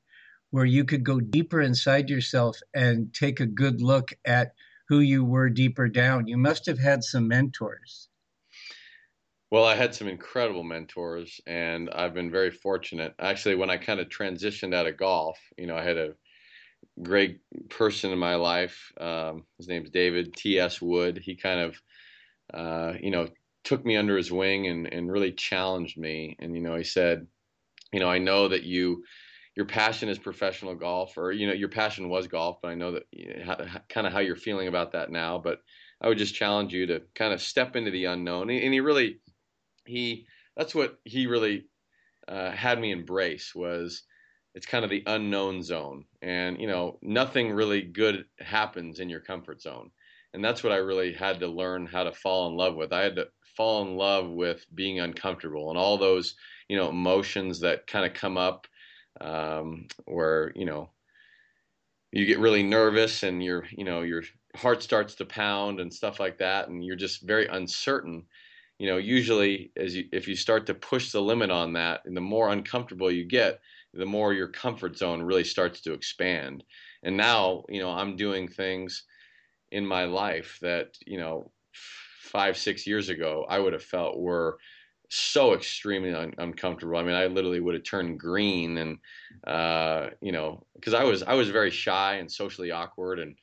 where 0.50 0.64
you 0.64 0.84
could 0.84 1.04
go 1.04 1.20
deeper 1.20 1.60
inside 1.60 2.08
yourself 2.08 2.58
and 2.74 3.12
take 3.14 3.40
a 3.40 3.46
good 3.46 3.82
look 3.82 4.12
at 4.24 4.52
who 4.88 5.00
you 5.00 5.24
were 5.24 5.50
deeper 5.50 5.88
down? 5.88 6.26
You 6.26 6.38
must 6.38 6.66
have 6.66 6.78
had 6.78 7.04
some 7.04 7.28
mentors. 7.28 8.08
Well, 9.50 9.64
I 9.64 9.76
had 9.76 9.94
some 9.94 10.08
incredible 10.08 10.64
mentors, 10.64 11.40
and 11.46 11.88
I've 11.90 12.14
been 12.14 12.30
very 12.30 12.50
fortunate. 12.50 13.14
Actually, 13.20 13.54
when 13.54 13.70
I 13.70 13.76
kind 13.76 14.00
of 14.00 14.08
transitioned 14.08 14.74
out 14.74 14.86
of 14.86 14.96
golf, 14.96 15.38
you 15.56 15.66
know, 15.66 15.76
I 15.76 15.84
had 15.84 15.98
a 15.98 16.14
great 17.02 17.40
person 17.68 18.10
in 18.10 18.18
my 18.18 18.36
life. 18.36 18.92
Um, 19.00 19.44
his 19.58 19.68
name's 19.68 19.90
David 19.90 20.34
T.S. 20.34 20.80
Wood. 20.80 21.18
He 21.18 21.36
kind 21.36 21.60
of, 21.60 21.82
uh, 22.54 22.94
you 23.00 23.10
know, 23.10 23.28
took 23.64 23.84
me 23.84 23.96
under 23.96 24.16
his 24.16 24.32
wing 24.32 24.66
and, 24.68 24.92
and 24.92 25.10
really 25.10 25.32
challenged 25.32 25.98
me. 25.98 26.36
And, 26.38 26.54
you 26.54 26.62
know, 26.62 26.76
he 26.76 26.84
said, 26.84 27.26
you 27.92 28.00
know, 28.00 28.08
I 28.08 28.18
know 28.18 28.48
that 28.48 28.62
you, 28.62 29.02
your 29.56 29.66
passion 29.66 30.08
is 30.08 30.18
professional 30.18 30.74
golf, 30.74 31.16
or, 31.16 31.32
you 31.32 31.46
know, 31.46 31.52
your 31.52 31.68
passion 31.68 32.08
was 32.08 32.26
golf, 32.26 32.58
but 32.62 32.68
I 32.68 32.74
know 32.74 32.92
that 32.92 33.04
you 33.10 33.44
know, 33.44 33.56
kind 33.88 34.06
of 34.06 34.12
how 34.12 34.20
you're 34.20 34.36
feeling 34.36 34.68
about 34.68 34.92
that 34.92 35.10
now. 35.10 35.38
But 35.38 35.60
I 36.00 36.08
would 36.08 36.18
just 36.18 36.34
challenge 36.34 36.72
you 36.72 36.86
to 36.86 37.02
kind 37.14 37.32
of 37.32 37.40
step 37.40 37.74
into 37.74 37.90
the 37.90 38.04
unknown. 38.06 38.50
And 38.50 38.72
he 38.72 38.80
really, 38.80 39.20
he 39.84 40.26
that's 40.56 40.74
what 40.74 40.98
he 41.04 41.26
really 41.26 41.66
uh, 42.28 42.50
had 42.50 42.80
me 42.80 42.92
embrace 42.92 43.54
was 43.54 44.02
it's 44.56 44.66
kind 44.66 44.84
of 44.84 44.90
the 44.90 45.04
unknown 45.06 45.62
zone. 45.62 46.06
And 46.22 46.58
you 46.58 46.66
know 46.66 46.98
nothing 47.02 47.52
really 47.52 47.82
good 47.82 48.24
happens 48.40 48.98
in 48.98 49.10
your 49.10 49.20
comfort 49.20 49.60
zone. 49.60 49.90
And 50.32 50.44
that's 50.44 50.64
what 50.64 50.72
i 50.72 50.76
really 50.76 51.12
had 51.12 51.40
to 51.40 51.46
learn 51.46 51.86
how 51.86 52.04
to 52.04 52.12
fall 52.12 52.48
in 52.48 52.56
love 52.56 52.74
with. 52.74 52.92
I 52.92 53.02
had 53.02 53.16
to 53.16 53.28
fall 53.56 53.82
in 53.86 53.96
love 53.96 54.28
with 54.28 54.66
being 54.74 54.98
uncomfortable 54.98 55.68
and 55.68 55.78
all 55.78 55.98
those 55.98 56.34
you 56.68 56.76
know 56.76 56.88
emotions 56.88 57.60
that 57.60 57.86
kind 57.86 58.06
of 58.06 58.14
come 58.14 58.36
up 58.38 58.66
um, 59.20 59.86
where 60.06 60.52
you 60.56 60.64
know 60.64 60.90
you 62.12 62.24
get 62.24 62.38
really 62.38 62.62
nervous 62.62 63.22
and 63.22 63.44
your 63.44 63.64
you 63.70 63.84
know 63.84 64.00
your 64.02 64.22
heart 64.56 64.82
starts 64.82 65.14
to 65.16 65.26
pound 65.26 65.80
and 65.80 65.92
stuff 65.92 66.18
like 66.18 66.38
that 66.38 66.68
and 66.68 66.82
you're 66.82 66.96
just 66.96 67.22
very 67.22 67.46
uncertain. 67.46 68.24
You 68.78 68.88
know, 68.88 68.96
usually 68.98 69.72
as 69.76 69.96
you, 69.96 70.04
if 70.12 70.28
you 70.28 70.36
start 70.36 70.66
to 70.66 70.74
push 70.74 71.10
the 71.10 71.20
limit 71.20 71.50
on 71.50 71.72
that, 71.74 72.02
and 72.04 72.14
the 72.14 72.20
more 72.20 72.50
uncomfortable 72.50 73.10
you 73.10 73.24
get, 73.24 73.58
the 73.96 74.06
more 74.06 74.32
your 74.32 74.48
comfort 74.48 74.96
zone 74.96 75.22
really 75.22 75.44
starts 75.44 75.80
to 75.82 75.92
expand. 75.92 76.64
And 77.02 77.16
now, 77.16 77.64
you 77.68 77.80
know, 77.80 77.90
I'm 77.90 78.16
doing 78.16 78.48
things 78.48 79.04
in 79.70 79.86
my 79.86 80.04
life 80.04 80.58
that, 80.62 80.96
you 81.06 81.18
know, 81.18 81.52
five, 81.72 82.56
six 82.56 82.86
years 82.86 83.08
ago, 83.08 83.46
I 83.48 83.58
would 83.58 83.72
have 83.72 83.82
felt 83.82 84.18
were 84.18 84.58
so 85.08 85.54
extremely 85.54 86.12
un- 86.14 86.34
uncomfortable. 86.38 86.96
I 86.96 87.02
mean, 87.02 87.14
I 87.14 87.26
literally 87.26 87.60
would 87.60 87.74
have 87.74 87.84
turned 87.84 88.18
green, 88.18 88.76
and 88.78 88.98
uh, 89.46 90.10
you 90.20 90.32
know, 90.32 90.66
because 90.74 90.94
I 90.94 91.04
was 91.04 91.22
I 91.22 91.34
was 91.34 91.48
very 91.50 91.70
shy 91.70 92.16
and 92.16 92.30
socially 92.30 92.70
awkward, 92.70 93.18
and 93.20 93.36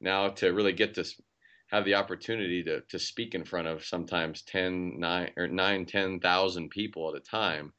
now 0.00 0.28
to 0.28 0.52
really 0.52 0.72
get 0.72 0.94
this 0.94 1.20
have 1.68 1.84
the 1.84 1.94
opportunity 1.94 2.62
to 2.64 2.80
to 2.82 2.98
speak 2.98 3.34
in 3.34 3.44
front 3.44 3.68
of 3.68 3.84
sometimes 3.84 4.42
10 4.42 4.98
9 4.98 5.32
or 5.36 5.48
9 5.48 5.86
10,000 5.86 6.70
people 6.70 7.10
at 7.10 7.20
a 7.20 7.24
time 7.24 7.72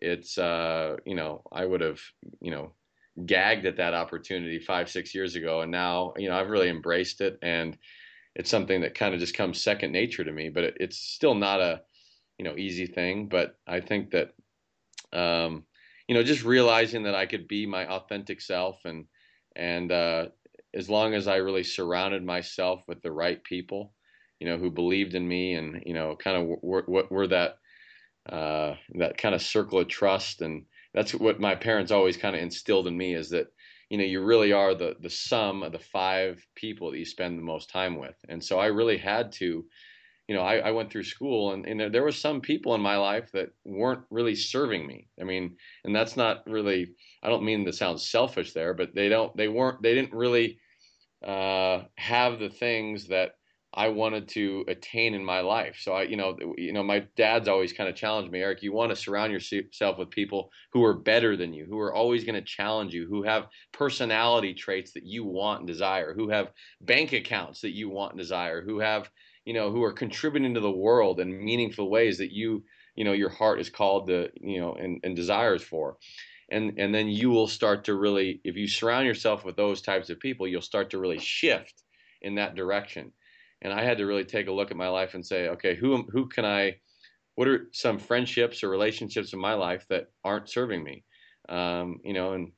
it's 0.00 0.38
uh 0.38 0.96
you 1.04 1.14
know 1.14 1.42
I 1.52 1.64
would 1.64 1.80
have 1.80 2.00
you 2.40 2.50
know 2.50 2.72
gagged 3.26 3.66
at 3.66 3.76
that 3.76 3.94
opportunity 3.94 4.58
5 4.58 4.90
6 4.90 5.14
years 5.14 5.36
ago 5.36 5.60
and 5.60 5.70
now 5.70 6.14
you 6.16 6.28
know 6.28 6.36
I've 6.36 6.50
really 6.50 6.68
embraced 6.68 7.20
it 7.20 7.38
and 7.42 7.78
it's 8.34 8.50
something 8.50 8.80
that 8.80 8.96
kind 8.96 9.14
of 9.14 9.20
just 9.20 9.36
comes 9.36 9.60
second 9.60 9.92
nature 9.92 10.24
to 10.24 10.32
me 10.32 10.48
but 10.48 10.64
it, 10.64 10.76
it's 10.80 10.98
still 10.98 11.34
not 11.34 11.60
a 11.60 11.82
you 12.38 12.44
know 12.44 12.56
easy 12.56 12.86
thing 12.86 13.28
but 13.28 13.56
I 13.66 13.80
think 13.80 14.10
that 14.10 14.34
um 15.12 15.64
you 16.08 16.14
know 16.14 16.22
just 16.22 16.44
realizing 16.44 17.04
that 17.04 17.14
I 17.14 17.26
could 17.26 17.46
be 17.46 17.66
my 17.66 17.86
authentic 17.86 18.40
self 18.40 18.84
and 18.84 19.06
and 19.56 19.92
uh, 19.92 20.26
as 20.74 20.90
long 20.90 21.14
as 21.14 21.28
I 21.28 21.36
really 21.36 21.62
surrounded 21.62 22.24
myself 22.24 22.82
with 22.88 23.02
the 23.02 23.12
right 23.12 23.42
people, 23.42 23.94
you 24.40 24.48
know, 24.48 24.58
who 24.58 24.70
believed 24.70 25.14
in 25.14 25.26
me 25.26 25.54
and, 25.54 25.82
you 25.86 25.94
know, 25.94 26.16
kind 26.16 26.36
of 26.36 26.58
were, 26.62 27.06
were 27.10 27.26
that, 27.28 27.58
uh, 28.28 28.74
that 28.94 29.18
kind 29.18 29.34
of 29.34 29.42
circle 29.42 29.78
of 29.78 29.88
trust. 29.88 30.40
And 30.40 30.64
that's 30.92 31.14
what 31.14 31.40
my 31.40 31.54
parents 31.54 31.92
always 31.92 32.16
kind 32.16 32.36
of 32.36 32.42
instilled 32.42 32.86
in 32.86 32.96
me 32.96 33.14
is 33.14 33.30
that, 33.30 33.48
you 33.90 33.98
know, 33.98 34.04
you 34.04 34.24
really 34.24 34.52
are 34.52 34.74
the, 34.74 34.96
the 35.00 35.10
sum 35.10 35.62
of 35.62 35.72
the 35.72 35.78
five 35.78 36.44
people 36.54 36.90
that 36.90 36.98
you 36.98 37.04
spend 37.04 37.38
the 37.38 37.42
most 37.42 37.70
time 37.70 37.98
with. 37.98 38.16
And 38.28 38.42
so 38.42 38.58
I 38.58 38.66
really 38.66 38.96
had 38.96 39.32
to, 39.32 39.64
you 40.26 40.34
know, 40.34 40.42
I, 40.42 40.56
I 40.56 40.70
went 40.70 40.90
through 40.90 41.04
school 41.04 41.52
and, 41.52 41.66
and 41.66 41.94
there 41.94 42.02
were 42.02 42.12
some 42.12 42.40
people 42.40 42.74
in 42.74 42.80
my 42.80 42.96
life 42.96 43.30
that 43.32 43.50
weren't 43.64 44.04
really 44.10 44.34
serving 44.34 44.86
me. 44.86 45.08
I 45.20 45.24
mean, 45.24 45.56
and 45.84 45.94
that's 45.94 46.16
not 46.16 46.44
really, 46.46 46.94
I 47.22 47.28
don't 47.28 47.44
mean 47.44 47.64
to 47.66 47.72
sound 47.72 48.00
selfish 48.00 48.52
there, 48.52 48.72
but 48.72 48.94
they 48.94 49.10
don't, 49.10 49.36
they 49.36 49.48
weren't, 49.48 49.82
they 49.82 49.94
didn't 49.94 50.14
really 50.14 50.58
uh, 51.22 51.82
have 51.96 52.38
the 52.38 52.48
things 52.48 53.08
that 53.08 53.32
I 53.76 53.88
wanted 53.88 54.28
to 54.30 54.64
attain 54.68 55.14
in 55.14 55.24
my 55.24 55.40
life. 55.40 55.78
So 55.80 55.94
I, 55.94 56.02
you 56.04 56.16
know, 56.16 56.36
you 56.56 56.72
know, 56.72 56.84
my 56.84 57.06
dad's 57.16 57.48
always 57.48 57.72
kind 57.72 57.88
of 57.88 57.96
challenged 57.96 58.30
me, 58.30 58.40
Eric. 58.40 58.62
You 58.62 58.72
want 58.72 58.90
to 58.90 58.96
surround 58.96 59.32
yourself 59.32 59.98
with 59.98 60.10
people 60.10 60.50
who 60.72 60.84
are 60.84 60.94
better 60.94 61.36
than 61.36 61.52
you, 61.52 61.66
who 61.68 61.80
are 61.80 61.92
always 61.92 62.22
going 62.22 62.36
to 62.36 62.42
challenge 62.42 62.94
you, 62.94 63.08
who 63.08 63.24
have 63.24 63.48
personality 63.72 64.54
traits 64.54 64.92
that 64.92 65.04
you 65.04 65.24
want 65.24 65.60
and 65.60 65.66
desire, 65.66 66.14
who 66.14 66.28
have 66.28 66.52
bank 66.80 67.12
accounts 67.12 67.62
that 67.62 67.74
you 67.74 67.90
want 67.90 68.12
and 68.12 68.20
desire, 68.20 68.62
who 68.62 68.78
have, 68.78 69.10
you 69.44 69.54
know, 69.54 69.72
who 69.72 69.82
are 69.82 69.92
contributing 69.92 70.54
to 70.54 70.60
the 70.60 70.70
world 70.70 71.18
in 71.18 71.44
meaningful 71.44 71.90
ways 71.90 72.18
that 72.18 72.32
you, 72.32 72.62
you 72.94 73.04
know, 73.04 73.12
your 73.12 73.30
heart 73.30 73.58
is 73.58 73.70
called 73.70 74.06
to, 74.06 74.28
you 74.40 74.60
know, 74.60 74.74
and, 74.74 75.00
and 75.02 75.16
desires 75.16 75.62
for 75.62 75.96
and 76.50 76.78
and 76.78 76.94
then 76.94 77.08
you 77.08 77.30
will 77.30 77.48
start 77.48 77.84
to 77.84 77.94
really 77.94 78.38
if 78.44 78.54
you 78.54 78.68
surround 78.68 79.06
yourself 79.06 79.46
with 79.46 79.56
those 79.56 79.80
types 79.80 80.10
of 80.10 80.20
people 80.20 80.46
you'll 80.46 80.60
start 80.60 80.90
to 80.90 80.98
really 80.98 81.18
shift 81.18 81.82
in 82.20 82.34
that 82.34 82.54
direction 82.54 83.10
and 83.64 83.72
i 83.72 83.82
had 83.82 83.98
to 83.98 84.06
really 84.06 84.24
take 84.24 84.46
a 84.46 84.52
look 84.52 84.70
at 84.70 84.76
my 84.76 84.88
life 84.88 85.14
and 85.14 85.26
say 85.26 85.48
okay 85.48 85.74
who 85.74 86.04
who 86.12 86.28
can 86.28 86.44
i 86.44 86.74
what 87.34 87.48
are 87.48 87.68
some 87.72 87.98
friendships 87.98 88.62
or 88.62 88.68
relationships 88.68 89.32
in 89.32 89.40
my 89.40 89.54
life 89.54 89.84
that 89.88 90.06
aren't 90.22 90.48
serving 90.48 90.84
me 90.84 91.04
um, 91.48 91.98
you 92.04 92.12
know 92.12 92.34
and 92.34 92.52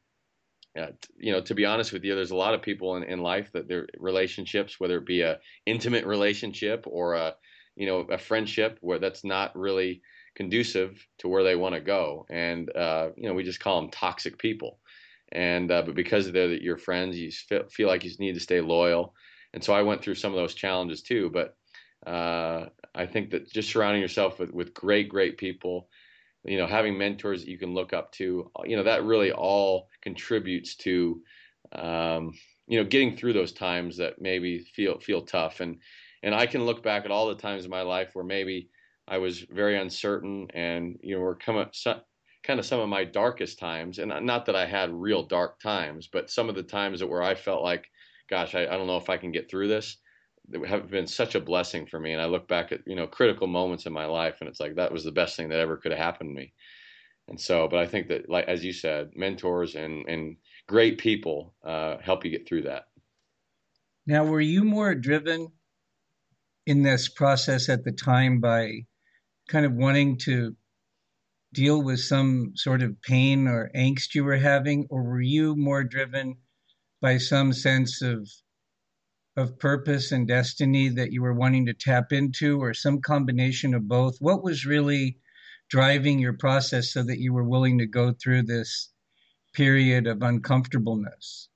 uh, 0.78 0.92
you 1.16 1.32
know 1.32 1.40
to 1.40 1.54
be 1.54 1.64
honest 1.64 1.92
with 1.92 2.04
you 2.04 2.14
there's 2.14 2.32
a 2.32 2.36
lot 2.36 2.52
of 2.52 2.60
people 2.60 2.96
in, 2.96 3.04
in 3.04 3.20
life 3.20 3.50
that 3.52 3.66
their 3.66 3.86
relationships 3.98 4.78
whether 4.78 4.98
it 4.98 5.06
be 5.06 5.22
a 5.22 5.38
intimate 5.64 6.04
relationship 6.04 6.84
or 6.86 7.14
a 7.14 7.34
you 7.76 7.86
know 7.86 8.00
a 8.00 8.18
friendship 8.18 8.76
where 8.82 8.98
that's 8.98 9.24
not 9.24 9.56
really 9.56 10.02
conducive 10.36 11.04
to 11.18 11.28
where 11.28 11.42
they 11.42 11.56
want 11.56 11.74
to 11.74 11.80
go. 11.80 12.26
And 12.30 12.74
uh, 12.76 13.08
you 13.16 13.28
know, 13.28 13.34
we 13.34 13.42
just 13.42 13.58
call 13.58 13.80
them 13.80 13.90
toxic 13.90 14.38
people. 14.38 14.78
And 15.32 15.72
uh, 15.72 15.82
but 15.82 15.96
because 15.96 16.30
they're 16.30 16.52
your 16.52 16.78
friends, 16.78 17.18
you 17.18 17.32
feel, 17.32 17.64
feel 17.68 17.88
like 17.88 18.04
you 18.04 18.12
need 18.20 18.34
to 18.34 18.40
stay 18.40 18.60
loyal. 18.60 19.14
And 19.56 19.64
so 19.64 19.72
I 19.72 19.80
went 19.80 20.02
through 20.02 20.16
some 20.16 20.32
of 20.32 20.36
those 20.36 20.52
challenges 20.52 21.00
too. 21.00 21.30
But 21.30 21.56
uh, 22.06 22.66
I 22.94 23.06
think 23.06 23.30
that 23.30 23.50
just 23.50 23.70
surrounding 23.70 24.02
yourself 24.02 24.38
with 24.38 24.52
with 24.52 24.74
great, 24.74 25.08
great 25.08 25.38
people, 25.38 25.88
you 26.44 26.58
know, 26.58 26.66
having 26.66 26.98
mentors 26.98 27.40
that 27.42 27.50
you 27.50 27.56
can 27.58 27.72
look 27.72 27.94
up 27.94 28.12
to, 28.12 28.50
you 28.64 28.76
know, 28.76 28.82
that 28.82 29.04
really 29.04 29.32
all 29.32 29.88
contributes 30.02 30.76
to, 30.76 31.22
um, 31.72 32.34
you 32.66 32.78
know, 32.78 32.84
getting 32.84 33.16
through 33.16 33.32
those 33.32 33.52
times 33.52 33.96
that 33.96 34.20
maybe 34.20 34.58
feel 34.58 35.00
feel 35.00 35.22
tough. 35.22 35.60
And 35.60 35.80
and 36.22 36.34
I 36.34 36.46
can 36.46 36.66
look 36.66 36.82
back 36.82 37.06
at 37.06 37.10
all 37.10 37.26
the 37.26 37.34
times 37.34 37.64
in 37.64 37.70
my 37.70 37.82
life 37.82 38.10
where 38.12 38.26
maybe 38.26 38.68
I 39.08 39.16
was 39.16 39.40
very 39.40 39.78
uncertain, 39.78 40.48
and 40.52 40.98
you 41.02 41.14
know, 41.14 41.22
were 41.22 41.34
come 41.34 41.64
kind 42.42 42.60
of 42.60 42.66
some 42.66 42.80
of 42.80 42.90
my 42.90 43.04
darkest 43.04 43.58
times. 43.58 44.00
And 44.00 44.12
not 44.26 44.44
that 44.46 44.54
I 44.54 44.66
had 44.66 44.92
real 44.92 45.22
dark 45.22 45.60
times, 45.60 46.08
but 46.12 46.30
some 46.30 46.50
of 46.50 46.56
the 46.56 46.62
times 46.62 47.00
that 47.00 47.06
where 47.06 47.22
I 47.22 47.34
felt 47.34 47.62
like, 47.62 47.88
gosh, 48.28 48.54
I, 48.54 48.62
I 48.62 48.76
don't 48.76 48.86
know 48.86 48.96
if 48.96 49.10
I 49.10 49.16
can 49.16 49.32
get 49.32 49.50
through 49.50 49.68
this. 49.68 49.96
Have 50.66 50.90
been 50.90 51.08
such 51.08 51.34
a 51.34 51.40
blessing 51.40 51.86
for 51.86 51.98
me. 51.98 52.12
And 52.12 52.22
I 52.22 52.26
look 52.26 52.46
back 52.46 52.70
at 52.70 52.80
you 52.86 52.94
know 52.94 53.06
critical 53.06 53.46
moments 53.46 53.86
in 53.86 53.92
my 53.92 54.06
life, 54.06 54.36
and 54.40 54.48
it's 54.48 54.60
like 54.60 54.76
that 54.76 54.92
was 54.92 55.04
the 55.04 55.12
best 55.12 55.36
thing 55.36 55.48
that 55.48 55.58
ever 55.58 55.76
could 55.76 55.92
have 55.92 56.00
happened 56.00 56.30
to 56.30 56.40
me. 56.40 56.52
And 57.28 57.40
so, 57.40 57.66
but 57.66 57.80
I 57.80 57.86
think 57.86 58.08
that, 58.08 58.28
like 58.28 58.46
as 58.46 58.64
you 58.64 58.72
said, 58.72 59.10
mentors 59.16 59.74
and 59.74 60.06
and 60.08 60.36
great 60.68 60.98
people 60.98 61.54
uh, 61.64 61.96
help 61.98 62.24
you 62.24 62.30
get 62.30 62.46
through 62.46 62.62
that. 62.62 62.84
Now, 64.06 64.24
were 64.24 64.40
you 64.40 64.62
more 64.62 64.94
driven 64.94 65.48
in 66.64 66.82
this 66.82 67.08
process 67.08 67.68
at 67.68 67.84
the 67.84 67.92
time 67.92 68.40
by 68.40 68.86
kind 69.48 69.66
of 69.66 69.72
wanting 69.72 70.18
to 70.18 70.56
deal 71.52 71.82
with 71.82 72.00
some 72.00 72.52
sort 72.54 72.82
of 72.82 73.00
pain 73.02 73.48
or 73.48 73.70
angst 73.74 74.14
you 74.14 74.24
were 74.24 74.36
having, 74.36 74.86
or 74.90 75.02
were 75.02 75.20
you 75.20 75.56
more 75.56 75.82
driven 75.82 76.36
by 77.00 77.18
some 77.18 77.52
sense 77.52 78.02
of 78.02 78.28
of 79.36 79.58
purpose 79.58 80.12
and 80.12 80.26
destiny 80.26 80.88
that 80.88 81.12
you 81.12 81.22
were 81.22 81.34
wanting 81.34 81.66
to 81.66 81.74
tap 81.74 82.12
into, 82.12 82.58
or 82.60 82.74
some 82.74 83.00
combination 83.00 83.74
of 83.74 83.86
both? 83.88 84.16
What 84.18 84.42
was 84.42 84.66
really 84.66 85.18
driving 85.68 86.18
your 86.18 86.36
process 86.36 86.92
so 86.92 87.02
that 87.04 87.18
you 87.20 87.32
were 87.32 87.48
willing 87.48 87.78
to 87.78 87.86
go 87.86 88.12
through 88.12 88.44
this 88.44 88.92
period 89.54 90.06
of 90.06 90.22
uncomfortableness? 90.22 91.48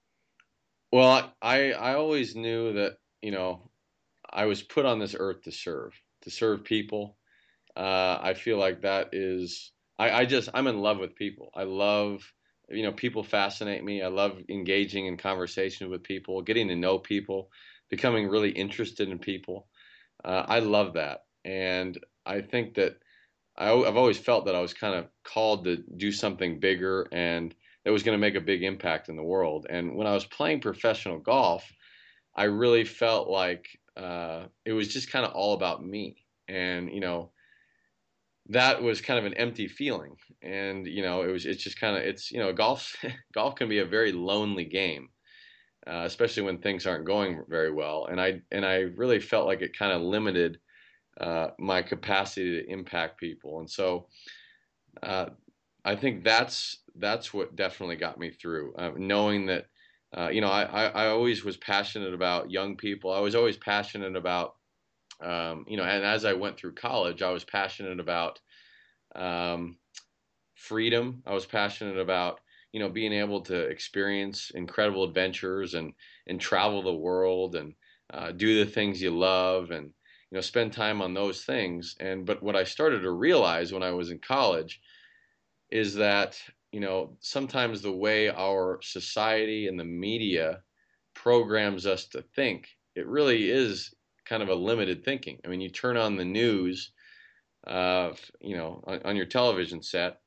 Well, 0.93 1.35
I 1.41 1.73
I 1.73 1.95
always 1.95 2.35
knew 2.35 2.73
that 2.75 2.99
you 3.23 3.31
know 3.31 3.71
I 4.31 4.47
was 4.47 4.63
put 4.63 4.87
on 4.87 4.99
this 4.99 5.17
earth 5.19 5.43
to 5.43 5.53
serve, 5.53 6.01
to 6.23 6.31
serve 6.31 6.65
people. 6.65 7.19
Uh, 7.77 8.19
I 8.21 8.35
feel 8.35 8.59
like 8.59 8.83
that 8.83 9.11
is 9.15 9.73
I, 9.99 10.11
I 10.23 10.27
just 10.27 10.51
I'm 10.55 10.67
in 10.67 10.81
love 10.81 10.99
with 10.99 11.17
people. 11.17 11.51
I 11.55 11.65
love 11.65 12.33
you 12.71 12.83
know 12.83 12.93
people 12.93 13.23
fascinate 13.23 13.85
me. 13.85 14.03
I 14.03 14.09
love 14.09 14.39
engaging 14.49 15.07
in 15.07 15.17
conversation 15.17 15.91
with 15.91 16.03
people, 16.03 16.43
getting 16.43 16.69
to 16.69 16.77
know 16.77 16.99
people, 16.99 17.51
becoming 17.89 18.29
really 18.29 18.51
interested 18.51 19.09
in 19.09 19.19
people. 19.19 19.67
Uh, 20.25 20.45
I 20.47 20.61
love 20.61 20.95
that, 20.95 21.25
and 21.45 21.99
I 22.27 22.41
think 22.43 22.75
that 22.75 22.99
I, 23.57 23.69
have 23.69 23.97
always 23.97 24.19
felt 24.19 24.47
that 24.47 24.55
I 24.55 24.61
was 24.61 24.75
kind 24.75 24.95
of 24.95 25.07
called 25.23 25.65
to 25.65 25.77
do 25.77 26.13
something 26.13 26.61
bigger 26.61 27.07
and 27.13 27.55
that 27.85 27.93
was 27.93 28.03
going 28.03 28.15
to 28.15 28.21
make 28.21 28.35
a 28.35 28.41
big 28.41 28.63
impact 28.63 29.09
in 29.09 29.17
the 29.17 29.23
world. 29.23 29.67
And 29.69 29.97
when 29.97 30.07
I 30.07 30.15
was 30.15 30.25
playing 30.25 30.61
professional 30.61 31.19
golf, 31.19 31.71
I 32.35 32.45
really 32.45 32.85
felt 32.85 33.29
like 33.29 33.67
uh, 33.97 34.45
it 34.65 34.73
was 34.73 34.89
just 34.89 35.11
kind 35.11 35.27
of 35.27 35.33
all 35.33 35.55
about 35.55 35.85
me. 35.85 36.25
And, 36.49 36.93
you 36.93 37.01
know, 37.01 37.31
that 38.51 38.83
was 38.83 39.01
kind 39.01 39.19
of 39.19 39.25
an 39.25 39.35
empty 39.35 39.69
feeling. 39.69 40.17
And, 40.43 40.87
you 40.87 41.03
know, 41.03 41.23
it 41.23 41.29
was, 41.29 41.47
it's 41.47 41.63
just 41.63 41.81
kind 41.81 41.97
of, 41.97 42.03
it's, 42.03 42.31
you 42.31 42.39
know, 42.39 42.53
golf, 42.53 42.97
golf 43.35 43.55
can 43.55 43.69
be 43.69 43.79
a 43.79 43.87
very 43.87 44.13
lonely 44.13 44.65
game. 44.65 45.09
Uh, 45.87 46.03
especially 46.05 46.43
when 46.43 46.59
things 46.59 46.87
aren't 46.87 47.07
going 47.07 47.43
very 47.49 47.73
well, 47.73 48.07
and 48.11 48.21
I 48.21 48.43
and 48.53 48.67
I 48.67 48.81
really 48.97 49.19
felt 49.19 49.47
like 49.47 49.63
it 49.63 49.77
kind 49.77 49.93
of 49.93 50.03
limited 50.03 50.59
uh, 51.19 51.49
my 51.59 51.81
capacity 51.81 52.61
to 52.61 52.71
impact 52.71 53.19
people, 53.19 53.61
and 53.61 53.69
so 53.69 54.07
uh, 55.03 55.31
I 55.85 55.97
think 55.97 56.25
that's 56.25 56.79
that's 56.97 57.33
what 57.33 57.57
definitely 57.57 57.97
got 57.97 58.19
me 58.19 58.31
through. 58.31 58.75
Uh, 58.75 58.91
knowing 58.97 59.47
that, 59.47 59.67
uh, 60.17 60.29
you 60.29 60.41
know, 60.41 60.51
I, 60.51 60.65
I, 60.65 60.85
I, 60.87 61.07
always 61.09 61.45
was 61.45 61.57
passionate 61.57 62.13
about 62.13 62.51
young 62.51 62.77
people. 62.77 63.13
I 63.13 63.21
was 63.21 63.35
always 63.35 63.57
passionate 63.57 64.17
about, 64.17 64.57
um, 65.23 65.65
you 65.69 65.77
know, 65.77 65.85
and 65.85 66.05
as 66.05 66.25
I 66.25 66.33
went 66.35 66.57
through 66.59 66.75
college, 66.75 67.23
I 67.23 67.31
was 67.31 67.45
passionate 67.45 68.01
about 68.01 68.41
um, 69.15 69.79
freedom. 70.55 71.23
I 71.27 71.35
was 71.35 71.47
passionate 71.47 71.99
about, 71.99 72.41
you 72.73 72.81
know, 72.81 72.89
being 72.91 73.13
able 73.13 73.41
to 73.43 73.57
experience 73.69 74.51
incredible 74.51 75.05
adventures 75.05 75.75
and 75.75 75.95
and 76.27 76.41
travel 76.41 76.83
the 76.83 76.95
world 76.95 77.55
and 77.57 77.75
uh, 78.13 78.33
do 78.33 78.65
the 78.65 78.71
things 78.71 79.03
you 79.03 79.11
love 79.17 79.71
and 79.71 79.87
you 79.87 80.37
know 80.37 80.41
spend 80.41 80.73
time 80.73 81.03
on 81.03 81.15
those 81.15 81.45
things. 81.45 81.97
And 82.01 82.27
but 82.27 82.43
what 82.43 82.57
I 82.57 82.65
started 82.65 83.01
to 83.03 83.11
realize 83.13 83.73
when 83.73 83.83
I 83.83 83.93
was 83.93 84.11
in 84.11 84.19
college 84.21 84.81
is 85.71 85.95
that 85.95 86.41
you 86.73 86.81
know 86.81 87.17
sometimes 87.21 87.83
the 87.83 87.93
way 87.93 88.29
our 88.31 88.81
society 88.83 89.67
and 89.69 89.79
the 89.79 89.85
media 89.85 90.63
programs 91.15 91.87
us 91.87 92.07
to 92.09 92.23
think 92.23 92.69
it 92.95 93.07
really 93.07 93.51
is 93.51 93.95
kind 94.31 94.43
of 94.43 94.49
a 94.49 94.55
limited 94.55 95.05
thinking. 95.05 95.39
I 95.45 95.49
mean 95.49 95.61
you 95.61 95.69
turn 95.69 95.99
on 95.99 96.17
the 96.17 96.25
news 96.25 96.93
uh, 97.67 98.13
you 98.41 98.57
know 98.57 98.83
on, 98.87 99.03
on 99.05 99.17
your 99.17 99.27
television 99.27 99.83
set 99.83 100.21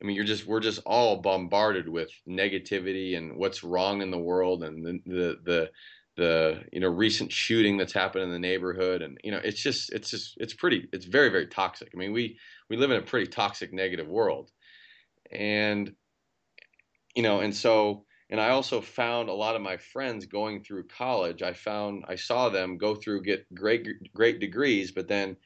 I 0.00 0.06
mean, 0.06 0.16
you're 0.16 0.24
just 0.24 0.46
we're 0.46 0.60
just 0.60 0.80
all 0.86 1.16
bombarded 1.20 1.88
with 1.88 2.10
negativity 2.28 3.16
and 3.18 3.36
what's 3.36 3.62
wrong 3.62 4.00
in 4.00 4.10
the 4.10 4.18
world 4.18 4.64
and 4.64 4.84
the 4.84 5.00
the 5.04 5.38
the, 5.44 5.70
the 6.16 6.64
you 6.72 6.80
know 6.80 6.88
recent 6.88 7.30
shooting 7.30 7.76
that's 7.76 7.92
happened 7.92 8.24
in 8.24 8.30
the 8.30 8.38
neighborhood. 8.38 9.02
And 9.02 9.18
you 9.22 9.30
know 9.30 9.40
it's 9.44 9.62
just 9.62 9.92
it's 9.92 10.10
just 10.10 10.36
it's 10.38 10.54
pretty 10.54 10.88
it's 10.92 11.04
very 11.04 11.28
very 11.28 11.46
toxic. 11.46 11.90
I 11.94 11.98
mean, 11.98 12.12
we 12.12 12.38
we 12.70 12.76
live 12.76 12.90
in 12.90 12.96
a 12.96 13.02
pretty 13.02 13.26
toxic 13.26 13.72
negative 13.72 14.08
world. 14.08 14.50
And 15.30 15.92
you 17.14 17.22
know 17.22 17.40
and 17.40 17.54
so 17.54 18.06
and 18.30 18.40
i 18.40 18.50
also 18.50 18.80
found 18.80 19.28
a 19.28 19.32
lot 19.34 19.56
of 19.56 19.62
my 19.62 19.76
friends 19.76 20.26
going 20.26 20.62
through 20.62 20.84
college 20.84 21.42
i 21.42 21.52
found 21.52 22.04
i 22.08 22.14
saw 22.14 22.48
them 22.48 22.78
go 22.78 22.94
through 22.94 23.22
get 23.22 23.52
great 23.54 23.86
great 24.14 24.40
degrees 24.40 24.90
but 24.90 25.08
then 25.08 25.36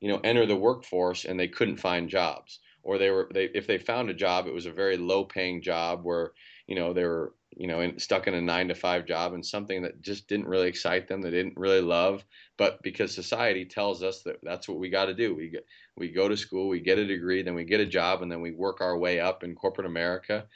you 0.00 0.08
know 0.08 0.20
enter 0.24 0.46
the 0.46 0.56
workforce 0.56 1.24
and 1.24 1.38
they 1.38 1.48
couldn't 1.48 1.76
find 1.76 2.08
jobs 2.08 2.60
or 2.82 2.98
they 2.98 3.10
were 3.10 3.28
they 3.32 3.44
if 3.54 3.66
they 3.66 3.78
found 3.78 4.10
a 4.10 4.14
job 4.14 4.46
it 4.46 4.54
was 4.54 4.66
a 4.66 4.72
very 4.72 4.96
low 4.96 5.24
paying 5.24 5.62
job 5.62 6.04
where 6.04 6.32
you 6.66 6.74
know 6.74 6.92
they 6.92 7.04
were 7.04 7.34
you 7.56 7.66
know, 7.66 7.80
in, 7.80 7.98
stuck 7.98 8.26
in 8.26 8.34
a 8.34 8.40
nine 8.40 8.68
to 8.68 8.74
five 8.74 9.06
job 9.06 9.32
and 9.32 9.44
something 9.44 9.82
that 9.82 10.02
just 10.02 10.28
didn't 10.28 10.48
really 10.48 10.68
excite 10.68 11.08
them, 11.08 11.22
they 11.22 11.30
didn't 11.30 11.56
really 11.56 11.80
love. 11.80 12.24
But 12.56 12.82
because 12.82 13.14
society 13.14 13.64
tells 13.64 14.02
us 14.02 14.22
that 14.22 14.36
that's 14.42 14.68
what 14.68 14.78
we 14.78 14.90
got 14.90 15.06
to 15.06 15.14
do, 15.14 15.34
we 15.34 15.50
get, 15.50 15.66
we 15.96 16.10
go 16.10 16.28
to 16.28 16.36
school, 16.36 16.68
we 16.68 16.80
get 16.80 16.98
a 16.98 17.06
degree, 17.06 17.42
then 17.42 17.54
we 17.54 17.64
get 17.64 17.80
a 17.80 17.86
job, 17.86 18.22
and 18.22 18.30
then 18.30 18.40
we 18.40 18.52
work 18.52 18.80
our 18.80 18.98
way 18.98 19.20
up 19.20 19.44
in 19.44 19.54
corporate 19.54 19.86
America. 19.86 20.46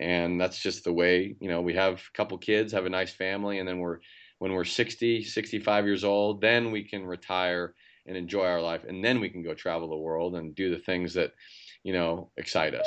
And 0.00 0.40
that's 0.40 0.58
just 0.58 0.84
the 0.84 0.92
way, 0.92 1.36
you 1.40 1.48
know, 1.48 1.60
we 1.60 1.74
have 1.74 1.94
a 1.94 2.16
couple 2.16 2.38
kids, 2.38 2.72
have 2.72 2.86
a 2.86 2.90
nice 2.90 3.12
family, 3.12 3.58
and 3.58 3.68
then 3.68 3.78
we're 3.78 3.98
when 4.38 4.52
we're 4.52 4.64
60, 4.64 5.24
65 5.24 5.86
years 5.86 6.04
old, 6.04 6.42
then 6.42 6.70
we 6.70 6.84
can 6.84 7.06
retire 7.06 7.74
and 8.06 8.16
enjoy 8.16 8.44
our 8.44 8.60
life, 8.60 8.84
and 8.84 9.02
then 9.02 9.18
we 9.18 9.30
can 9.30 9.42
go 9.42 9.54
travel 9.54 9.88
the 9.88 9.96
world 9.96 10.36
and 10.36 10.54
do 10.54 10.70
the 10.70 10.78
things 10.78 11.14
that, 11.14 11.32
you 11.82 11.92
know, 11.94 12.30
excite 12.36 12.74
us. 12.74 12.86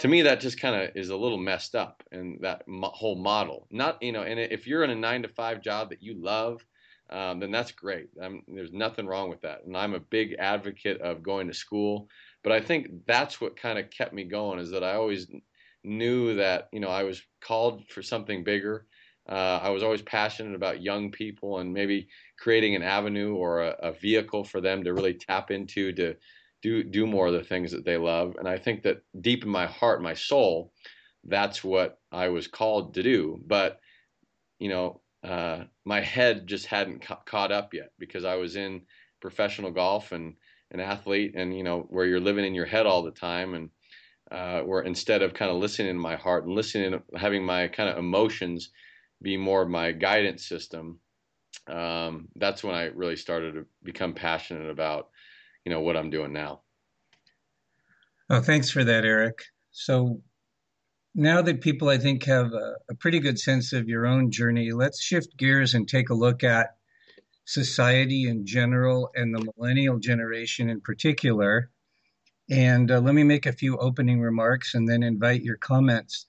To 0.00 0.08
me 0.08 0.22
that 0.22 0.40
just 0.40 0.60
kind 0.60 0.74
of 0.74 0.94
is 0.94 1.08
a 1.08 1.16
little 1.16 1.38
messed 1.38 1.74
up 1.74 2.02
and 2.12 2.38
that 2.42 2.64
whole 2.68 3.16
model. 3.16 3.66
Not 3.70 4.02
you 4.02 4.12
know 4.12 4.22
and 4.22 4.38
if 4.38 4.66
you're 4.66 4.84
in 4.84 4.90
a 4.90 4.94
nine 4.94 5.22
to 5.22 5.28
five 5.28 5.62
job 5.62 5.90
that 5.90 6.02
you 6.02 6.14
love 6.20 6.64
um, 7.10 7.38
then 7.38 7.50
that's 7.50 7.70
great. 7.70 8.08
I'm, 8.20 8.42
there's 8.48 8.72
nothing 8.72 9.06
wrong 9.06 9.28
with 9.28 9.42
that 9.42 9.64
and 9.66 9.76
i'm 9.76 9.94
a 9.94 10.00
big 10.00 10.34
advocate 10.38 11.00
of 11.00 11.22
going 11.22 11.46
to 11.48 11.54
school 11.54 12.08
but 12.42 12.52
i 12.52 12.60
think 12.60 13.06
that's 13.06 13.40
what 13.40 13.56
kind 13.56 13.78
of 13.78 13.90
kept 13.90 14.12
me 14.12 14.24
going 14.24 14.58
is 14.58 14.70
that 14.70 14.82
i 14.82 14.94
always 14.94 15.28
knew 15.84 16.34
that 16.34 16.68
you 16.72 16.80
know 16.80 16.88
i 16.88 17.02
was 17.02 17.22
called 17.40 17.86
for 17.88 18.02
something 18.02 18.44
bigger 18.44 18.86
uh, 19.28 19.60
i 19.62 19.70
was 19.70 19.82
always 19.82 20.02
passionate 20.02 20.54
about 20.54 20.82
young 20.82 21.10
people 21.10 21.58
and 21.58 21.72
maybe 21.72 22.08
creating 22.38 22.74
an 22.74 22.82
avenue 22.82 23.34
or 23.34 23.62
a, 23.62 23.76
a 23.82 23.92
vehicle 23.92 24.44
for 24.44 24.60
them 24.60 24.84
to 24.84 24.92
really 24.94 25.14
tap 25.14 25.50
into 25.50 25.92
to 25.92 26.14
do 26.64 26.82
do 26.82 27.06
more 27.06 27.26
of 27.26 27.34
the 27.34 27.44
things 27.44 27.70
that 27.72 27.84
they 27.84 27.98
love. 27.98 28.36
And 28.38 28.48
I 28.48 28.56
think 28.56 28.82
that 28.82 29.02
deep 29.20 29.44
in 29.44 29.50
my 29.50 29.66
heart, 29.66 30.02
my 30.02 30.14
soul, 30.14 30.72
that's 31.22 31.62
what 31.62 31.98
I 32.10 32.28
was 32.28 32.48
called 32.48 32.94
to 32.94 33.02
do. 33.02 33.38
But 33.46 33.80
you 34.58 34.70
know, 34.70 35.02
uh, 35.22 35.64
my 35.84 36.00
head 36.00 36.46
just 36.46 36.66
hadn't 36.66 37.02
ca- 37.02 37.20
caught 37.26 37.52
up 37.52 37.74
yet 37.74 37.90
because 37.98 38.24
I 38.24 38.36
was 38.36 38.56
in 38.56 38.82
professional 39.20 39.70
golf 39.70 40.12
and 40.12 40.36
an 40.70 40.80
athlete, 40.80 41.34
and 41.36 41.56
you 41.56 41.62
know, 41.62 41.80
where 41.90 42.06
you're 42.06 42.18
living 42.18 42.46
in 42.46 42.54
your 42.54 42.66
head 42.66 42.86
all 42.86 43.02
the 43.02 43.10
time, 43.10 43.54
and 43.54 43.68
uh, 44.30 44.60
where 44.60 44.82
instead 44.82 45.22
of 45.22 45.34
kind 45.34 45.50
of 45.50 45.58
listening 45.58 45.94
to 45.94 46.00
my 46.00 46.16
heart 46.16 46.44
and 46.44 46.54
listening, 46.54 47.00
having 47.16 47.44
my 47.44 47.68
kind 47.68 47.88
of 47.88 47.98
emotions 47.98 48.70
be 49.22 49.36
more 49.36 49.62
of 49.62 49.68
my 49.68 49.92
guidance 49.92 50.46
system, 50.46 50.98
um, 51.68 52.28
that's 52.36 52.64
when 52.64 52.74
I 52.74 52.84
really 52.86 53.16
started 53.16 53.54
to 53.54 53.66
become 53.82 54.14
passionate 54.14 54.70
about 54.70 55.08
you 55.64 55.72
know 55.72 55.80
what 55.80 55.96
I'm 55.96 56.10
doing 56.10 56.32
now. 56.32 56.60
Oh, 58.30 58.40
thanks 58.40 58.70
for 58.70 58.84
that, 58.84 59.04
Eric. 59.04 59.44
So 59.70 60.22
now 61.14 61.42
that 61.42 61.60
people, 61.60 61.88
I 61.88 61.98
think, 61.98 62.24
have 62.24 62.52
a, 62.52 62.74
a, 62.90 62.94
pretty 62.94 63.20
good 63.20 63.38
sense 63.38 63.72
of 63.72 63.88
your 63.88 64.06
own 64.06 64.30
journey, 64.30 64.72
let's 64.72 65.02
shift 65.02 65.36
gears 65.36 65.74
and 65.74 65.86
take 65.86 66.10
a 66.10 66.14
look 66.14 66.42
at 66.42 66.76
society 67.44 68.28
in 68.28 68.46
general 68.46 69.10
and 69.14 69.34
the 69.34 69.52
millennial 69.56 69.98
generation 69.98 70.70
in 70.70 70.80
particular. 70.80 71.70
And 72.50 72.90
uh, 72.90 73.00
let 73.00 73.14
me 73.14 73.22
make 73.22 73.46
a 73.46 73.52
few 73.52 73.78
opening 73.78 74.20
remarks 74.20 74.74
and 74.74 74.88
then 74.88 75.02
invite 75.02 75.42
your 75.42 75.56
comments. 75.56 76.26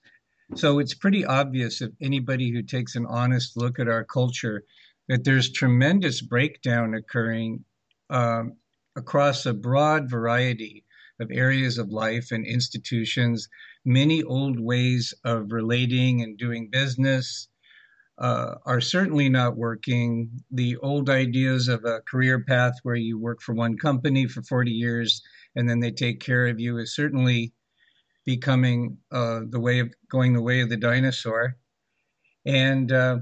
So 0.54 0.78
it's 0.78 0.94
pretty 0.94 1.24
obvious 1.24 1.82
if 1.82 1.90
anybody 2.00 2.50
who 2.50 2.62
takes 2.62 2.94
an 2.94 3.06
honest 3.06 3.56
look 3.56 3.78
at 3.78 3.88
our 3.88 4.04
culture 4.04 4.62
that 5.08 5.24
there's 5.24 5.52
tremendous 5.52 6.20
breakdown 6.22 6.94
occurring 6.94 7.64
um, 8.10 8.56
across 8.96 9.46
a 9.46 9.52
broad 9.52 10.08
variety 10.08 10.84
of 11.20 11.30
areas 11.30 11.78
of 11.78 11.90
life 11.90 12.30
and 12.30 12.46
institutions. 12.46 13.48
Many 13.84 14.22
old 14.22 14.58
ways 14.58 15.14
of 15.24 15.52
relating 15.52 16.22
and 16.22 16.38
doing 16.38 16.70
business 16.70 17.48
uh, 18.18 18.54
are 18.64 18.80
certainly 18.80 19.28
not 19.28 19.56
working. 19.56 20.30
The 20.50 20.76
old 20.78 21.10
ideas 21.10 21.68
of 21.68 21.84
a 21.84 22.00
career 22.08 22.40
path 22.40 22.74
where 22.82 22.96
you 22.96 23.18
work 23.18 23.42
for 23.42 23.54
one 23.54 23.76
company 23.76 24.26
for 24.26 24.42
40 24.42 24.70
years 24.70 25.22
and 25.56 25.68
then 25.68 25.80
they 25.80 25.90
take 25.90 26.20
care 26.20 26.46
of 26.46 26.60
you 26.60 26.76
is 26.78 26.94
certainly 26.94 27.54
becoming 28.26 28.98
uh, 29.10 29.40
the 29.48 29.58
way 29.58 29.78
of 29.78 29.92
going 30.10 30.34
the 30.34 30.42
way 30.42 30.60
of 30.60 30.68
the 30.68 30.76
dinosaur. 30.76 31.56
And 32.44 32.92
uh, 32.92 33.18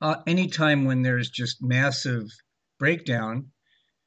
uh 0.00 0.16
anytime 0.26 0.84
when 0.84 1.02
there's 1.02 1.30
just 1.30 1.62
massive 1.62 2.30
breakdown, 2.78 3.50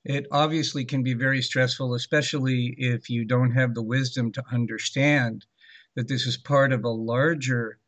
it 0.06 0.28
obviously 0.32 0.86
can 0.86 1.04
be 1.04 1.14
very 1.14 1.42
stressful, 1.42 1.94
especially 1.94 2.74
if 2.78 3.10
you 3.10 3.26
don't 3.26 3.52
have 3.52 3.74
the 3.74 3.84
wisdom 3.84 4.32
to 4.32 4.44
understand 4.52 5.46
that 5.96 6.08
this 6.08 6.26
is 6.26 6.38
part 6.38 6.72
of 6.72 6.86
a 6.86 6.90
larger 6.90 7.80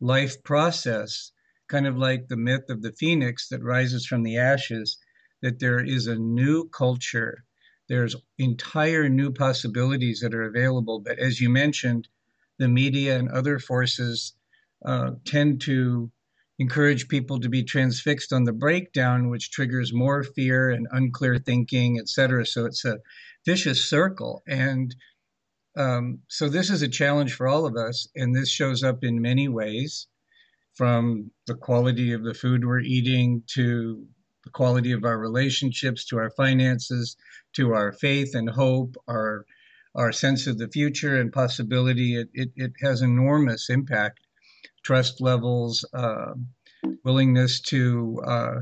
life 0.00 0.42
process, 0.42 1.32
kind 1.68 1.86
of 1.86 1.98
like 1.98 2.28
the 2.28 2.36
myth 2.36 2.70
of 2.70 2.80
the 2.80 2.92
phoenix 2.92 3.48
that 3.48 3.62
rises 3.62 4.06
from 4.06 4.22
the 4.22 4.38
ashes, 4.38 4.96
that 5.42 5.58
there 5.58 5.84
is 5.84 6.06
a 6.06 6.16
new 6.16 6.66
culture 6.70 7.44
there's 7.88 8.16
entire 8.38 9.08
new 9.08 9.30
possibilities 9.30 10.20
that 10.20 10.34
are 10.34 10.44
available. 10.44 11.00
But 11.00 11.18
as 11.18 11.40
you 11.40 11.50
mentioned, 11.50 12.08
the 12.58 12.68
media 12.68 13.18
and 13.18 13.28
other 13.28 13.58
forces 13.58 14.34
uh, 14.84 15.12
tend 15.24 15.60
to 15.62 16.10
encourage 16.58 17.08
people 17.08 17.40
to 17.40 17.48
be 17.48 17.64
transfixed 17.64 18.32
on 18.32 18.44
the 18.44 18.52
breakdown, 18.52 19.28
which 19.28 19.50
triggers 19.50 19.92
more 19.92 20.22
fear 20.22 20.70
and 20.70 20.86
unclear 20.92 21.38
thinking, 21.38 21.98
et 21.98 22.08
cetera. 22.08 22.46
So 22.46 22.64
it's 22.64 22.84
a 22.84 22.98
vicious 23.44 23.84
circle. 23.90 24.42
And 24.46 24.94
um, 25.76 26.20
so 26.28 26.48
this 26.48 26.70
is 26.70 26.82
a 26.82 26.88
challenge 26.88 27.34
for 27.34 27.48
all 27.48 27.66
of 27.66 27.76
us. 27.76 28.08
And 28.14 28.34
this 28.34 28.50
shows 28.50 28.82
up 28.84 29.02
in 29.02 29.20
many 29.20 29.48
ways 29.48 30.06
from 30.74 31.30
the 31.46 31.54
quality 31.54 32.12
of 32.12 32.22
the 32.22 32.34
food 32.34 32.64
we're 32.64 32.80
eating 32.80 33.42
to 33.54 34.06
the 34.44 34.50
quality 34.50 34.92
of 34.92 35.04
our 35.04 35.18
relationships 35.18 36.04
to 36.06 36.18
our 36.18 36.30
finances 36.30 37.16
to 37.54 37.72
our 37.72 37.92
faith 37.92 38.34
and 38.34 38.48
hope 38.48 38.96
our 39.08 39.44
our 39.94 40.12
sense 40.12 40.48
of 40.48 40.58
the 40.58 40.68
future 40.68 41.20
and 41.20 41.32
possibility. 41.32 42.16
It, 42.16 42.28
it, 42.34 42.50
it 42.56 42.72
has 42.80 43.00
enormous 43.00 43.70
impact. 43.70 44.18
Trust 44.82 45.20
levels 45.20 45.84
uh, 45.94 46.34
willingness 47.04 47.60
to 47.62 48.20
uh, 48.26 48.54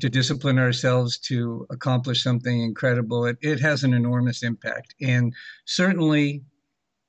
to 0.00 0.08
discipline 0.08 0.58
ourselves 0.58 1.18
to 1.18 1.66
accomplish 1.70 2.22
something 2.22 2.62
incredible. 2.62 3.26
It, 3.26 3.38
it 3.40 3.60
has 3.60 3.84
an 3.84 3.94
enormous 3.94 4.42
impact. 4.42 4.94
And 5.00 5.32
certainly 5.64 6.42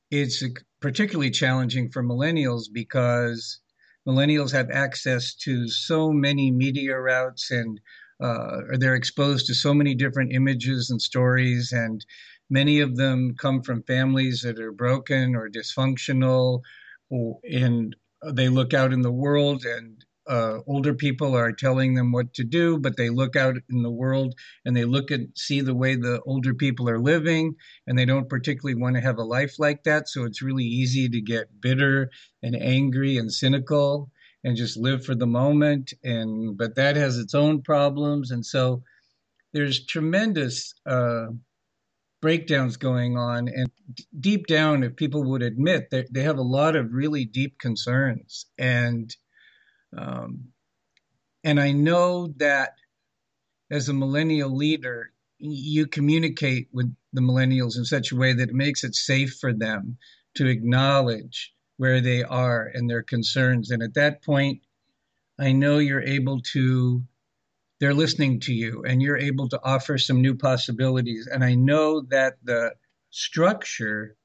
it's 0.09 0.43
particularly 0.79 1.31
challenging 1.31 1.89
for 1.89 2.03
millennials 2.03 2.65
because 2.71 3.59
millennials 4.07 4.51
have 4.51 4.69
access 4.71 5.33
to 5.35 5.67
so 5.67 6.11
many 6.11 6.49
media 6.51 6.97
routes 6.97 7.51
and 7.51 7.79
uh, 8.21 8.61
they're 8.79 8.95
exposed 8.95 9.45
to 9.45 9.53
so 9.53 9.73
many 9.73 9.93
different 9.93 10.31
images 10.33 10.89
and 10.89 11.01
stories 11.01 11.71
and 11.71 12.05
many 12.49 12.79
of 12.79 12.95
them 12.95 13.35
come 13.37 13.61
from 13.61 13.83
families 13.83 14.41
that 14.41 14.59
are 14.59 14.71
broken 14.71 15.35
or 15.35 15.49
dysfunctional 15.49 16.61
and 17.11 17.95
they 18.33 18.49
look 18.49 18.73
out 18.73 18.93
in 18.93 19.01
the 19.01 19.11
world 19.11 19.65
and 19.65 20.03
uh, 20.29 20.59
older 20.67 20.93
people 20.93 21.35
are 21.35 21.51
telling 21.51 21.95
them 21.95 22.11
what 22.11 22.33
to 22.35 22.43
do, 22.43 22.77
but 22.77 22.97
they 22.97 23.09
look 23.09 23.35
out 23.35 23.55
in 23.69 23.83
the 23.83 23.91
world 23.91 24.35
and 24.65 24.75
they 24.75 24.85
look 24.85 25.11
and 25.11 25.29
see 25.35 25.61
the 25.61 25.75
way 25.75 25.95
the 25.95 26.21
older 26.25 26.53
people 26.53 26.89
are 26.89 26.99
living, 26.99 27.55
and 27.87 27.97
they 27.97 28.05
don't 28.05 28.29
particularly 28.29 28.79
want 28.79 28.95
to 28.95 29.01
have 29.01 29.17
a 29.17 29.23
life 29.23 29.59
like 29.59 29.83
that. 29.83 30.09
So 30.09 30.25
it's 30.25 30.41
really 30.41 30.65
easy 30.65 31.09
to 31.09 31.21
get 31.21 31.61
bitter 31.61 32.09
and 32.43 32.55
angry 32.55 33.17
and 33.17 33.31
cynical 33.31 34.11
and 34.43 34.57
just 34.57 34.77
live 34.77 35.05
for 35.05 35.15
the 35.15 35.27
moment. 35.27 35.93
And 36.03 36.57
but 36.57 36.75
that 36.75 36.95
has 36.95 37.17
its 37.17 37.35
own 37.35 37.61
problems, 37.61 38.31
and 38.31 38.45
so 38.45 38.83
there's 39.53 39.85
tremendous 39.85 40.73
uh, 40.85 41.27
breakdowns 42.21 42.77
going 42.77 43.17
on. 43.17 43.47
And 43.47 43.69
d- 43.93 44.05
deep 44.19 44.47
down, 44.47 44.83
if 44.83 44.95
people 44.95 45.23
would 45.25 45.43
admit 45.43 45.89
that 45.91 46.13
they 46.13 46.23
have 46.23 46.37
a 46.37 46.43
lot 46.43 46.75
of 46.75 46.93
really 46.93 47.25
deep 47.25 47.59
concerns 47.59 48.47
and 48.57 49.15
um, 49.95 50.49
and 51.43 51.59
I 51.59 51.71
know 51.71 52.33
that 52.37 52.73
as 53.69 53.89
a 53.89 53.93
millennial 53.93 54.55
leader, 54.55 55.11
you 55.39 55.87
communicate 55.87 56.67
with 56.71 56.93
the 57.13 57.21
millennials 57.21 57.77
in 57.77 57.85
such 57.85 58.11
a 58.11 58.15
way 58.15 58.33
that 58.33 58.49
it 58.49 58.55
makes 58.55 58.83
it 58.83 58.95
safe 58.95 59.37
for 59.39 59.53
them 59.53 59.97
to 60.35 60.47
acknowledge 60.47 61.53
where 61.77 62.01
they 62.01 62.23
are 62.23 62.69
and 62.73 62.89
their 62.89 63.03
concerns. 63.03 63.71
And 63.71 63.83
at 63.83 63.93
that 63.93 64.23
point, 64.23 64.61
I 65.39 65.51
know 65.51 65.77
you're 65.77 66.01
able 66.01 66.41
to, 66.53 67.03
they're 67.79 67.93
listening 67.93 68.39
to 68.41 68.53
you 68.53 68.83
and 68.87 69.01
you're 69.01 69.17
able 69.17 69.47
to 69.49 69.59
offer 69.63 69.97
some 69.97 70.21
new 70.21 70.35
possibilities. 70.35 71.27
And 71.31 71.43
I 71.43 71.53
know 71.53 72.01
that 72.09 72.37
the 72.43 72.73
structure 73.11 74.15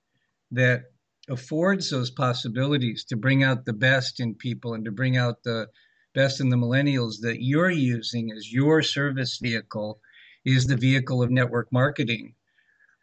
that 0.50 0.84
affords 1.28 1.90
those 1.90 2.10
possibilities 2.10 3.04
to 3.04 3.16
bring 3.16 3.42
out 3.42 3.64
the 3.64 3.72
best 3.72 4.20
in 4.20 4.34
people 4.34 4.74
and 4.74 4.84
to 4.84 4.90
bring 4.90 5.16
out 5.16 5.42
the 5.44 5.68
best 6.14 6.40
in 6.40 6.48
the 6.48 6.56
millennials 6.56 7.20
that 7.20 7.42
you're 7.42 7.70
using 7.70 8.30
as 8.32 8.52
your 8.52 8.82
service 8.82 9.38
vehicle 9.38 10.00
is 10.44 10.66
the 10.66 10.76
vehicle 10.76 11.22
of 11.22 11.30
network 11.30 11.72
marketing 11.72 12.34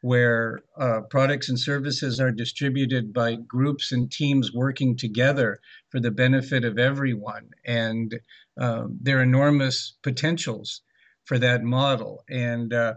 where 0.01 0.61
uh, 0.77 1.01
products 1.09 1.49
and 1.49 1.59
services 1.59 2.19
are 2.19 2.31
distributed 2.31 3.13
by 3.13 3.35
groups 3.35 3.91
and 3.91 4.11
teams 4.11 4.53
working 4.53 4.95
together 4.95 5.59
for 5.89 5.99
the 5.99 6.11
benefit 6.11 6.63
of 6.63 6.77
everyone. 6.77 7.49
And 7.65 8.19
um, 8.57 8.97
there 9.01 9.19
are 9.19 9.23
enormous 9.23 9.97
potentials 10.01 10.81
for 11.25 11.37
that 11.39 11.63
model. 11.63 12.23
And 12.29 12.73
uh, 12.73 12.93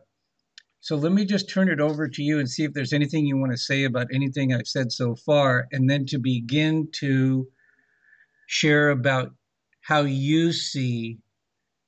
so 0.83 0.97
let 0.97 1.12
me 1.12 1.25
just 1.25 1.49
turn 1.49 1.68
it 1.68 1.79
over 1.79 2.09
to 2.09 2.23
you 2.25 2.40
and 2.40 2.51
see 2.51 2.64
if 2.64 2.73
there's 2.73 2.92
anything 2.92 3.25
you 3.25 3.37
want 3.37 3.53
to 3.53 3.57
say 3.57 3.85
about 3.85 4.09
anything 4.12 4.53
I've 4.53 4.66
said 4.66 4.90
so 4.90 5.14
far, 5.14 5.68
and 5.71 5.88
then 5.88 6.07
to 6.07 6.18
begin 6.18 6.88
to 6.95 7.47
share 8.49 8.90
about 8.90 9.31
how 9.83 10.01
you 10.01 10.53
see 10.53 11.21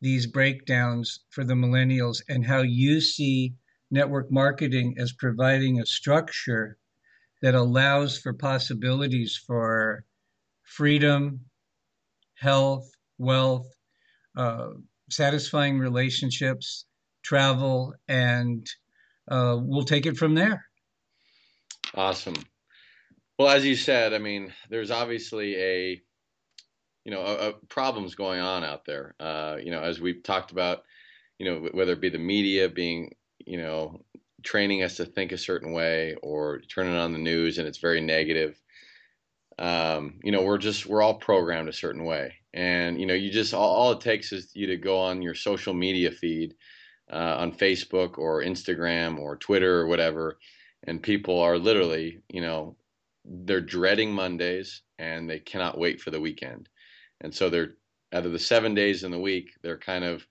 these 0.00 0.28
breakdowns 0.28 1.24
for 1.30 1.42
the 1.42 1.54
millennials 1.54 2.22
and 2.28 2.46
how 2.46 2.62
you 2.62 3.00
see 3.00 3.54
network 3.90 4.30
marketing 4.30 4.94
as 4.96 5.12
providing 5.12 5.80
a 5.80 5.86
structure 5.86 6.78
that 7.42 7.56
allows 7.56 8.16
for 8.16 8.32
possibilities 8.32 9.36
for 9.44 10.04
freedom, 10.62 11.40
health, 12.34 12.88
wealth, 13.18 13.66
uh, 14.36 14.68
satisfying 15.10 15.80
relationships, 15.80 16.84
travel, 17.24 17.92
and 18.06 18.70
uh, 19.28 19.58
we'll 19.60 19.84
take 19.84 20.06
it 20.06 20.16
from 20.16 20.34
there. 20.34 20.64
Awesome. 21.94 22.34
Well, 23.38 23.48
as 23.48 23.64
you 23.64 23.74
said, 23.74 24.12
I 24.12 24.18
mean, 24.18 24.52
there's 24.70 24.90
obviously 24.90 25.56
a, 25.56 26.02
you 27.04 27.12
know, 27.12 27.22
a, 27.22 27.48
a 27.48 27.52
problems 27.68 28.14
going 28.14 28.40
on 28.40 28.64
out 28.64 28.84
there. 28.84 29.14
Uh, 29.18 29.56
you 29.62 29.70
know, 29.70 29.82
as 29.82 30.00
we've 30.00 30.22
talked 30.22 30.52
about, 30.52 30.82
you 31.38 31.46
know, 31.46 31.68
whether 31.72 31.92
it 31.92 32.00
be 32.00 32.10
the 32.10 32.18
media 32.18 32.68
being, 32.68 33.14
you 33.38 33.58
know, 33.58 34.04
training 34.44 34.82
us 34.82 34.96
to 34.96 35.04
think 35.04 35.32
a 35.32 35.38
certain 35.38 35.72
way 35.72 36.14
or 36.22 36.60
turning 36.60 36.94
on 36.94 37.12
the 37.12 37.18
news 37.18 37.58
and 37.58 37.66
it's 37.66 37.78
very 37.78 38.00
negative. 38.00 38.60
Um, 39.58 40.20
you 40.22 40.32
know, 40.32 40.42
we're 40.42 40.58
just 40.58 40.86
we're 40.86 41.02
all 41.02 41.14
programmed 41.14 41.68
a 41.68 41.72
certain 41.72 42.04
way, 42.04 42.34
and 42.52 42.98
you 42.98 43.06
know, 43.06 43.14
you 43.14 43.30
just 43.30 43.54
all, 43.54 43.72
all 43.72 43.92
it 43.92 44.00
takes 44.00 44.32
is 44.32 44.50
you 44.54 44.66
to 44.66 44.76
go 44.76 44.98
on 44.98 45.22
your 45.22 45.34
social 45.34 45.72
media 45.72 46.10
feed 46.10 46.54
uh, 47.12 47.36
on 47.38 47.52
Facebook 47.52 48.18
or 48.18 48.42
Instagram 48.42 49.18
or 49.18 49.36
Twitter 49.36 49.80
or 49.80 49.86
whatever, 49.86 50.38
and 50.86 51.02
people 51.02 51.40
are 51.40 51.58
literally, 51.58 52.20
you 52.28 52.40
know, 52.40 52.76
they're 53.24 53.60
dreading 53.60 54.12
Mondays 54.12 54.82
and 54.98 55.28
they 55.28 55.38
cannot 55.38 55.78
wait 55.78 56.00
for 56.00 56.10
the 56.10 56.20
weekend, 56.20 56.68
and 57.20 57.34
so 57.34 57.48
they're 57.48 57.72
out 58.12 58.26
of 58.26 58.32
the 58.32 58.38
seven 58.38 58.74
days 58.74 59.02
in 59.02 59.10
the 59.10 59.18
week, 59.18 59.50
they're 59.62 59.76
kind 59.76 60.04
of 60.04 60.26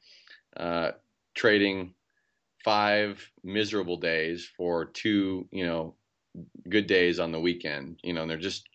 uh, 0.58 0.92
trading 1.36 1.94
five 2.64 3.30
miserable 3.44 3.98
days 3.98 4.50
for 4.56 4.86
two, 4.86 5.48
you 5.52 5.66
know, 5.66 5.96
good 6.70 6.88
days 6.88 7.20
on 7.20 7.32
the 7.32 7.40
weekend. 7.40 8.00
You 8.04 8.14
know, 8.14 8.22
and 8.22 8.32
they're 8.32 8.38
just 8.38 8.68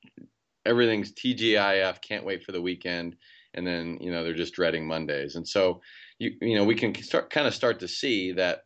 everything's 0.66 1.12
TGIF, 1.12 2.02
can't 2.02 2.24
wait 2.24 2.44
for 2.44 2.52
the 2.52 2.60
weekend, 2.60 3.16
and 3.54 3.66
then 3.66 3.98
you 4.00 4.12
know 4.12 4.22
they're 4.22 4.34
just 4.34 4.54
dreading 4.54 4.86
Mondays, 4.86 5.36
and 5.36 5.48
so 5.48 5.80
you 6.18 6.32
you 6.40 6.56
know 6.56 6.64
we 6.64 6.74
can 6.74 6.94
start 7.02 7.30
kind 7.30 7.46
of 7.46 7.54
start 7.54 7.80
to 7.80 7.88
see 7.88 8.32
that 8.32 8.62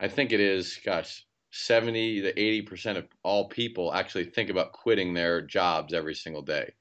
I 0.00 0.08
think 0.08 0.32
it 0.32 0.40
is 0.40 0.78
gosh 0.84 1.24
70 1.52 2.22
to 2.22 2.40
80 2.40 2.62
percent 2.62 2.98
of 2.98 3.06
all 3.22 3.48
people 3.48 3.92
actually 3.92 4.24
think 4.24 4.50
about 4.50 4.72
quitting 4.72 5.14
their 5.14 5.40
jobs 5.40 5.94
every 5.94 6.14
single 6.14 6.42
day. 6.42 6.72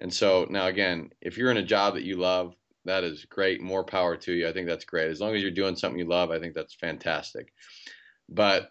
And 0.00 0.12
so 0.12 0.46
now 0.50 0.66
again, 0.66 1.10
if 1.20 1.36
you're 1.36 1.50
in 1.50 1.56
a 1.56 1.62
job 1.62 1.94
that 1.94 2.04
you 2.04 2.16
love, 2.16 2.54
that 2.84 3.04
is 3.04 3.24
great. 3.24 3.60
More 3.60 3.84
power 3.84 4.16
to 4.16 4.32
you. 4.32 4.48
I 4.48 4.52
think 4.52 4.66
that's 4.66 4.84
great. 4.84 5.10
As 5.10 5.20
long 5.20 5.34
as 5.34 5.42
you're 5.42 5.50
doing 5.50 5.76
something 5.76 5.98
you 5.98 6.08
love, 6.08 6.30
I 6.30 6.38
think 6.38 6.54
that's 6.54 6.74
fantastic. 6.74 7.52
But 8.28 8.70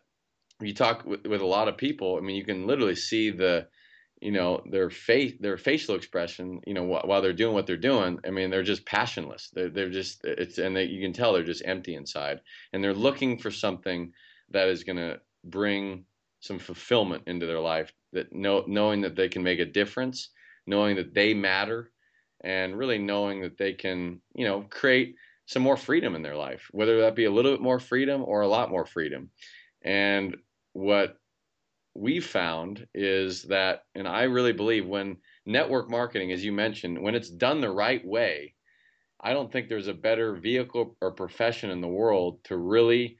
you 0.62 0.74
talk 0.74 1.06
with, 1.06 1.26
with 1.26 1.42
a 1.42 1.46
lot 1.46 1.68
of 1.68 1.78
people, 1.78 2.18
I 2.18 2.22
mean, 2.22 2.36
you 2.36 2.46
can 2.46 2.68
literally 2.68 2.96
see 2.96 3.32
the 3.32 3.68
you 4.24 4.32
know 4.32 4.64
their 4.72 4.90
face 4.90 5.34
their 5.40 5.58
facial 5.58 5.96
expression 5.96 6.62
you 6.66 6.74
know 6.74 6.86
wh- 6.86 7.06
while 7.08 7.22
they're 7.22 7.34
doing 7.34 7.54
what 7.54 7.68
they're 7.68 7.78
doing 7.78 8.18
i 8.26 8.30
mean 8.30 8.50
they're 8.50 8.64
just 8.64 8.86
passionless. 8.86 9.50
They're, 9.54 9.70
they're 9.70 9.90
just 9.90 10.24
it's 10.24 10.58
and 10.58 10.76
they, 10.76 10.86
you 10.86 11.02
can 11.02 11.14
tell 11.14 11.34
they're 11.34 11.44
just 11.44 11.66
empty 11.66 11.96
inside. 11.96 12.40
And 12.72 12.84
they're 12.84 12.94
looking 12.94 13.38
for 13.38 13.52
something 13.52 14.14
that 14.52 14.70
is 14.70 14.84
going 14.84 14.98
to 14.98 15.20
bring 15.44 16.06
some 16.40 16.60
fulfillment 16.60 17.24
into 17.28 17.46
their 17.46 17.60
life 17.60 17.94
that 18.14 18.32
know, 18.34 18.64
knowing 18.68 19.02
that 19.02 19.16
they 19.16 19.28
can 19.30 19.44
make 19.44 19.60
a 19.60 19.66
difference 19.66 20.30
knowing 20.66 20.96
that 20.96 21.14
they 21.14 21.34
matter 21.34 21.92
and 22.42 22.78
really 22.78 22.98
knowing 22.98 23.42
that 23.42 23.58
they 23.58 23.74
can 23.74 24.22
you 24.36 24.46
know 24.46 24.66
create 24.70 25.16
some 25.46 25.62
more 25.62 25.76
freedom 25.78 26.16
in 26.16 26.22
their 26.22 26.38
life 26.38 26.70
whether 26.72 27.02
that 27.02 27.16
be 27.16 27.26
a 27.26 27.32
little 27.32 27.52
bit 27.52 27.62
more 27.62 27.80
freedom 27.80 28.24
or 28.26 28.42
a 28.42 28.48
lot 28.48 28.70
more 28.70 28.86
freedom. 28.86 29.30
And 29.84 30.38
what 30.72 31.18
we 31.96 32.20
found 32.20 32.88
is 32.94 33.44
that, 33.44 33.84
and 33.96 34.08
I 34.08 34.24
really 34.24 34.54
believe 34.54 34.88
when 34.88 35.18
network 35.46 35.90
marketing, 35.90 36.32
as 36.32 36.44
you 36.44 36.52
mentioned, 36.52 37.02
when 37.02 37.16
it's 37.16 37.30
done 37.30 37.62
the 37.62 37.70
right 37.70 38.06
way, 38.06 38.56
I 39.22 39.34
don't 39.34 39.52
think 39.52 39.70
there's 39.70 39.88
a 39.88 39.94
better 39.94 40.36
vehicle 40.36 40.98
or 41.02 41.12
profession 41.12 41.70
in 41.70 41.82
the 41.82 41.88
world 41.88 42.44
to 42.46 42.58
really 42.58 43.18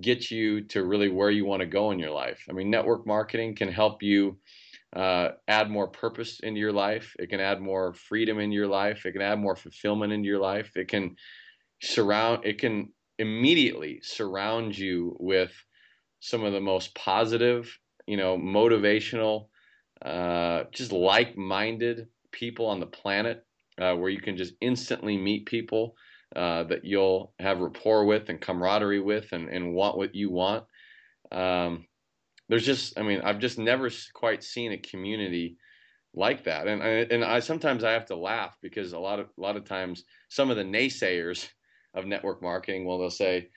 get 0.00 0.30
you 0.30 0.62
to 0.62 0.84
really 0.84 1.08
where 1.08 1.30
you 1.30 1.44
want 1.44 1.60
to 1.60 1.66
go 1.66 1.90
in 1.90 1.98
your 1.98 2.10
life. 2.10 2.44
I 2.48 2.52
mean, 2.52 2.70
network 2.70 3.06
marketing 3.06 3.54
can 3.54 3.70
help 3.70 4.02
you 4.02 4.38
uh, 4.94 5.30
add 5.46 5.70
more 5.70 5.88
purpose 5.88 6.40
into 6.40 6.60
your 6.60 6.72
life. 6.72 7.14
It 7.18 7.28
can 7.28 7.40
add 7.40 7.60
more 7.60 7.94
freedom 7.94 8.38
in 8.38 8.50
your 8.50 8.66
life. 8.66 9.06
It 9.06 9.12
can 9.12 9.22
add 9.22 9.38
more 9.38 9.56
fulfillment 9.56 10.12
into 10.12 10.26
your 10.26 10.40
life. 10.40 10.70
It 10.76 10.88
can 10.88 11.16
surround. 11.82 12.44
It 12.44 12.58
can 12.58 12.92
immediately 13.18 14.00
surround 14.02 14.76
you 14.76 15.16
with 15.20 15.52
some 16.20 16.44
of 16.44 16.52
the 16.52 16.60
most 16.60 16.94
positive, 16.94 17.78
you 18.06 18.16
know, 18.16 18.38
motivational, 18.38 19.48
uh, 20.04 20.64
just 20.72 20.92
like-minded 20.92 22.08
people 22.32 22.66
on 22.66 22.80
the 22.80 22.86
planet, 22.86 23.44
uh, 23.80 23.94
where 23.94 24.10
you 24.10 24.20
can 24.20 24.36
just 24.36 24.54
instantly 24.60 25.16
meet 25.16 25.46
people 25.46 25.94
uh, 26.34 26.64
that 26.64 26.84
you'll 26.84 27.32
have 27.38 27.60
rapport 27.60 28.04
with 28.04 28.28
and 28.28 28.40
camaraderie 28.40 29.00
with 29.00 29.32
and, 29.32 29.48
and 29.48 29.74
want 29.74 29.96
what 29.96 30.14
you 30.14 30.30
want. 30.30 30.64
Um, 31.32 31.86
there's 32.48 32.66
just, 32.66 32.98
I 32.98 33.02
mean, 33.02 33.20
I've 33.22 33.40
just 33.40 33.58
never 33.58 33.90
quite 34.14 34.44
seen 34.44 34.72
a 34.72 34.78
community 34.78 35.56
like 36.14 36.44
that. 36.44 36.66
And, 36.68 36.82
and 36.82 37.24
I, 37.24 37.40
sometimes 37.40 37.84
I 37.84 37.92
have 37.92 38.06
to 38.06 38.16
laugh 38.16 38.56
because 38.62 38.92
a 38.92 38.98
lot 38.98 39.18
of, 39.18 39.26
a 39.36 39.40
lot 39.40 39.56
of 39.56 39.64
times 39.64 40.04
some 40.28 40.50
of 40.50 40.56
the 40.56 40.62
naysayers 40.62 41.48
of 41.94 42.06
network 42.06 42.42
marketing, 42.42 42.84
well, 42.84 42.98
they'll 42.98 43.10
say, 43.10 43.48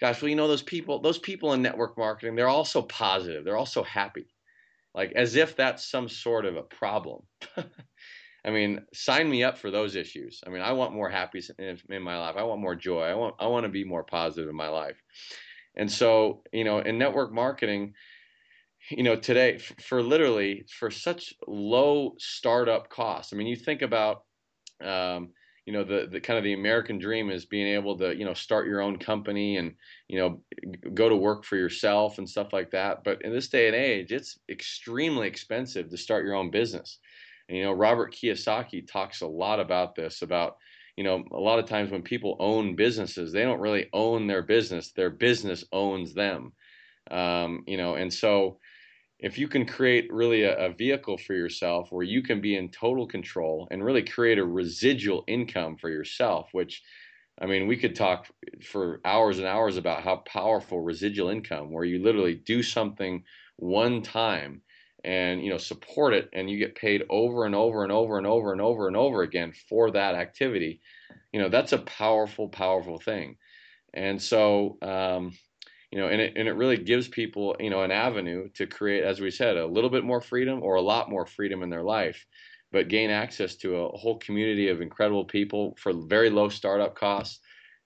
gosh, 0.00 0.20
well, 0.20 0.28
you 0.28 0.36
know, 0.36 0.48
those 0.48 0.62
people, 0.62 1.00
those 1.00 1.18
people 1.18 1.52
in 1.52 1.62
network 1.62 1.96
marketing, 1.96 2.36
they're 2.36 2.48
all 2.48 2.64
so 2.64 2.82
positive. 2.82 3.44
They're 3.44 3.56
all 3.56 3.66
so 3.66 3.82
happy. 3.82 4.26
Like 4.94 5.12
as 5.12 5.36
if 5.36 5.56
that's 5.56 5.90
some 5.90 6.08
sort 6.08 6.46
of 6.46 6.56
a 6.56 6.62
problem. 6.62 7.22
I 8.44 8.50
mean, 8.50 8.82
sign 8.94 9.28
me 9.28 9.42
up 9.42 9.58
for 9.58 9.70
those 9.70 9.96
issues. 9.96 10.40
I 10.46 10.50
mean, 10.50 10.62
I 10.62 10.72
want 10.72 10.94
more 10.94 11.10
happiness 11.10 11.50
in, 11.58 11.78
in, 11.90 12.02
my 12.02 12.16
life. 12.16 12.36
I 12.38 12.44
want 12.44 12.60
more 12.60 12.76
joy. 12.76 13.02
I 13.02 13.14
want 13.14 13.34
I 13.40 13.48
want 13.48 13.64
to 13.64 13.68
be 13.68 13.84
more 13.84 14.04
positive 14.04 14.48
in 14.48 14.54
my 14.54 14.68
life. 14.68 15.02
And 15.76 15.90
so, 15.90 16.42
you 16.52 16.64
know, 16.64 16.78
in 16.78 16.96
network 16.96 17.32
marketing, 17.32 17.94
you 18.90 19.02
know, 19.02 19.16
today 19.16 19.58
for 19.58 20.02
literally 20.02 20.64
for 20.78 20.90
such 20.90 21.34
low 21.46 22.14
startup 22.18 22.88
costs. 22.88 23.32
I 23.32 23.36
mean, 23.36 23.48
you 23.48 23.56
think 23.56 23.82
about, 23.82 24.22
um, 24.82 25.32
you 25.66 25.72
know, 25.72 25.84
the 25.84 26.08
the 26.10 26.20
kind 26.20 26.38
of 26.38 26.44
the 26.44 26.54
American 26.54 26.98
dream 26.98 27.30
is 27.30 27.44
being 27.44 27.66
able 27.66 27.98
to, 27.98 28.16
you 28.16 28.24
know, 28.24 28.34
start 28.34 28.66
your 28.66 28.80
own 28.80 28.98
company 28.98 29.56
and 29.58 29.74
you 30.08 30.18
know 30.20 30.40
go 30.94 31.08
to 31.08 31.16
work 31.16 31.44
for 31.44 31.56
yourself 31.56 32.18
and 32.18 32.28
stuff 32.28 32.52
like 32.52 32.70
that. 32.70 33.04
But 33.04 33.22
in 33.22 33.32
this 33.32 33.48
day 33.48 33.66
and 33.66 33.76
age, 33.76 34.12
it's 34.12 34.38
extremely 34.48 35.28
expensive 35.28 35.90
to 35.90 35.96
start 35.96 36.24
your 36.24 36.34
own 36.34 36.50
business. 36.50 36.98
And, 37.48 37.58
you 37.58 37.64
know, 37.64 37.72
Robert 37.72 38.12
Kiyosaki 38.14 38.86
talks 38.86 39.20
a 39.20 39.26
lot 39.26 39.60
about 39.60 39.94
this 39.94 40.22
about, 40.22 40.56
you 40.96 41.04
know, 41.04 41.24
a 41.32 41.38
lot 41.40 41.58
of 41.58 41.66
times 41.66 41.90
when 41.90 42.02
people 42.02 42.36
own 42.40 42.76
businesses, 42.76 43.32
they 43.32 43.42
don't 43.42 43.60
really 43.60 43.88
own 43.92 44.26
their 44.26 44.42
business. 44.42 44.92
Their 44.92 45.10
business 45.10 45.64
owns 45.72 46.14
them. 46.14 46.52
Um, 47.10 47.62
you 47.66 47.76
know, 47.76 47.94
and 47.94 48.12
so 48.12 48.58
if 49.18 49.38
you 49.38 49.48
can 49.48 49.64
create 49.64 50.12
really 50.12 50.42
a, 50.42 50.66
a, 50.66 50.72
vehicle 50.72 51.16
for 51.16 51.32
yourself 51.34 51.90
where 51.90 52.04
you 52.04 52.22
can 52.22 52.40
be 52.40 52.56
in 52.56 52.68
total 52.68 53.06
control 53.06 53.66
and 53.70 53.84
really 53.84 54.02
create 54.02 54.38
a 54.38 54.44
residual 54.44 55.24
income 55.26 55.76
for 55.76 55.88
yourself, 55.88 56.48
which 56.52 56.82
I 57.40 57.46
mean, 57.46 57.66
we 57.66 57.76
could 57.76 57.94
talk 57.94 58.28
for 58.62 59.00
hours 59.04 59.38
and 59.38 59.46
hours 59.46 59.76
about 59.76 60.02
how 60.02 60.16
powerful 60.26 60.80
residual 60.80 61.28
income, 61.28 61.70
where 61.70 61.84
you 61.84 62.02
literally 62.02 62.34
do 62.34 62.62
something 62.62 63.24
one 63.56 64.02
time 64.02 64.62
and 65.04 65.42
you 65.42 65.50
know 65.50 65.58
support 65.58 66.14
it 66.14 66.28
and 66.32 66.50
you 66.50 66.58
get 66.58 66.74
paid 66.74 67.04
over 67.10 67.44
and 67.44 67.54
over 67.54 67.84
and 67.84 67.92
over 67.92 68.18
and 68.18 68.26
over 68.26 68.52
and 68.52 68.60
over 68.60 68.88
and 68.88 68.96
over 68.96 69.22
again 69.22 69.52
for 69.68 69.90
that 69.90 70.14
activity. 70.14 70.80
You 71.32 71.40
know 71.40 71.48
that's 71.48 71.72
a 71.72 71.78
powerful 71.78 72.48
powerful 72.48 72.98
thing. 72.98 73.36
And 73.92 74.20
so 74.20 74.78
um, 74.82 75.32
you 75.96 76.02
know 76.02 76.08
and 76.08 76.20
it, 76.20 76.34
and 76.36 76.46
it 76.46 76.52
really 76.52 76.76
gives 76.76 77.08
people 77.08 77.56
you 77.58 77.70
know 77.70 77.82
an 77.82 77.90
avenue 77.90 78.50
to 78.50 78.66
create 78.66 79.02
as 79.02 79.18
we 79.18 79.30
said 79.30 79.56
a 79.56 79.66
little 79.66 79.88
bit 79.88 80.04
more 80.04 80.20
freedom 80.20 80.62
or 80.62 80.74
a 80.74 80.82
lot 80.82 81.08
more 81.08 81.24
freedom 81.24 81.62
in 81.62 81.70
their 81.70 81.82
life 81.82 82.26
but 82.70 82.88
gain 82.88 83.08
access 83.08 83.56
to 83.56 83.76
a 83.76 83.96
whole 83.96 84.18
community 84.18 84.68
of 84.68 84.82
incredible 84.82 85.24
people 85.24 85.74
for 85.80 85.94
very 85.94 86.28
low 86.28 86.50
startup 86.50 86.94
costs 86.94 87.40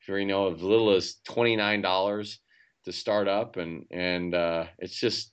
for 0.05 0.18
you 0.18 0.27
know 0.27 0.53
as 0.53 0.61
little 0.61 0.90
as 0.90 1.18
$29 1.29 2.37
to 2.85 2.92
start 2.92 3.29
up 3.29 3.57
and 3.59 3.85
and 3.92 4.35
uh, 4.35 4.64
it's 4.81 4.99
just 4.99 5.33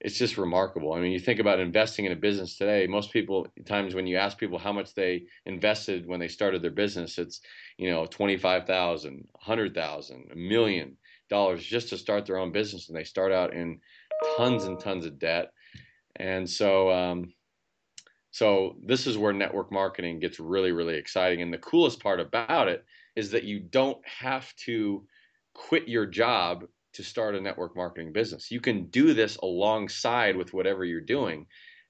it's 0.00 0.16
just 0.16 0.38
remarkable. 0.38 0.92
I 0.92 1.00
mean, 1.00 1.10
you 1.10 1.18
think 1.18 1.40
about 1.40 1.58
investing 1.58 2.04
in 2.04 2.12
a 2.12 2.16
business 2.16 2.56
today. 2.56 2.86
Most 2.86 3.12
people, 3.12 3.48
times 3.66 3.96
when 3.96 4.06
you 4.06 4.16
ask 4.16 4.38
people 4.38 4.56
how 4.56 4.72
much 4.72 4.94
they 4.94 5.24
invested 5.44 6.06
when 6.06 6.20
they 6.20 6.28
started 6.28 6.62
their 6.62 6.70
business, 6.70 7.18
it's 7.18 7.40
you 7.78 7.90
know 7.90 8.06
twenty 8.06 8.36
five 8.36 8.64
thousand, 8.64 9.26
hundred 9.40 9.74
thousand, 9.74 10.28
a 10.32 10.36
million 10.36 10.96
dollars 11.28 11.64
just 11.64 11.88
to 11.90 11.98
start 11.98 12.26
their 12.26 12.38
own 12.38 12.52
business, 12.52 12.88
and 12.88 12.96
they 12.96 13.04
start 13.04 13.32
out 13.32 13.54
in 13.54 13.80
tons 14.36 14.64
and 14.64 14.78
tons 14.78 15.06
of 15.06 15.18
debt. 15.18 15.52
And 16.16 16.48
so, 16.48 16.90
um, 16.90 17.32
so 18.30 18.76
this 18.84 19.06
is 19.06 19.16
where 19.16 19.32
network 19.32 19.72
marketing 19.72 20.20
gets 20.20 20.40
really, 20.40 20.72
really 20.72 20.96
exciting. 20.96 21.42
And 21.42 21.52
the 21.52 21.58
coolest 21.58 22.02
part 22.02 22.20
about 22.20 22.68
it 22.68 22.84
is 23.16 23.30
that 23.30 23.44
you 23.44 23.60
don't 23.60 23.98
have 24.06 24.54
to 24.66 25.06
quit 25.54 25.88
your 25.88 26.06
job 26.06 26.64
to 26.94 27.02
start 27.02 27.34
a 27.34 27.40
network 27.40 27.76
marketing 27.76 28.12
business. 28.12 28.50
You 28.50 28.60
can 28.60 28.86
do 28.86 29.14
this 29.14 29.36
alongside 29.36 30.36
with 30.36 30.52
whatever 30.52 30.84
you're 30.84 31.00
doing, 31.00 31.46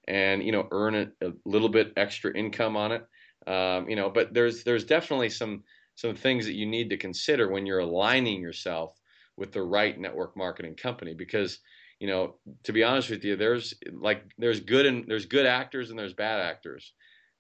and 0.07 0.43
you 0.43 0.53
know 0.53 0.69
earn 0.71 0.95
a, 0.95 1.27
a 1.27 1.33
little 1.45 1.69
bit 1.69 1.93
extra 1.97 2.37
income 2.37 2.77
on 2.77 2.93
it. 2.93 3.07
Um, 3.47 3.89
you 3.89 3.97
know, 3.97 4.11
but 4.11 4.35
there's 4.35 4.65
there's 4.65 4.85
definitely 4.85 5.31
some 5.31 5.65
some 5.95 6.15
things 6.15 6.45
that 6.47 6.55
you 6.55 6.67
need 6.67 6.91
to 6.91 6.97
consider 6.97 7.49
when 7.49 7.67
you're 7.67 7.81
aligning 7.81 8.41
yourself 8.41 8.98
with 9.39 9.53
the 9.53 9.63
right 9.63 9.99
network 9.99 10.37
marketing 10.37 10.75
company 10.75 11.15
because 11.15 11.61
you 12.01 12.09
know 12.09 12.35
to 12.65 12.73
be 12.73 12.83
honest 12.83 13.11
with 13.11 13.25
you 13.25 13.37
there's 13.37 13.75
like 13.93 14.23
there's 14.39 14.61
good 14.61 14.87
and 14.87 15.05
there's 15.09 15.27
good 15.27 15.47
actors 15.47 15.91
and 15.91 15.99
there's 15.99 16.15
bad 16.15 16.41
actors. 16.41 16.93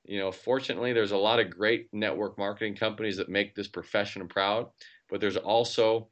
You 0.04 0.18
know 0.18 0.32
fortunately 0.32 0.92
there's 0.92 1.12
a 1.12 1.16
lot 1.16 1.40
of 1.40 1.50
great 1.50 1.88
network 1.92 2.38
marketing 2.38 2.76
companies 2.76 3.16
that 3.18 3.28
make 3.28 3.54
this 3.54 3.68
profession 3.68 4.26
proud 4.28 4.68
but 5.08 5.20
there's 5.20 5.36
also 5.36 6.08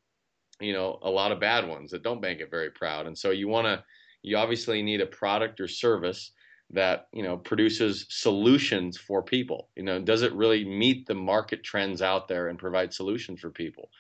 you 0.61 0.73
know 0.73 0.99
a 1.03 1.11
lot 1.11 1.33
of 1.33 1.41
bad 1.41 1.69
ones 1.69 1.91
that 1.91 2.03
don't 2.03 2.21
make 2.21 2.41
it 2.41 2.51
very 2.51 2.71
proud. 2.71 3.07
And 3.07 3.17
so 3.17 3.31
you 3.31 3.49
want 3.49 3.67
to 3.67 3.85
you 4.23 4.37
obviously 4.37 4.83
need 4.83 5.01
a 5.01 5.07
product 5.07 5.61
or 5.61 5.69
service 5.69 6.33
that 6.71 7.07
you 7.13 7.23
know 7.23 7.37
produces 7.37 8.07
solutions 8.09 8.97
for 8.97 9.23
people. 9.23 9.69
You 9.77 9.85
know 9.85 10.01
does 10.01 10.23
it 10.23 10.33
really 10.35 10.65
meet 10.65 11.07
the 11.07 11.15
market 11.15 11.63
trends 11.63 12.03
out 12.03 12.29
there 12.29 12.49
and 12.49 12.59
provide 12.59 12.93
solutions 12.93 13.41
for 13.41 13.51
people? 13.51 13.91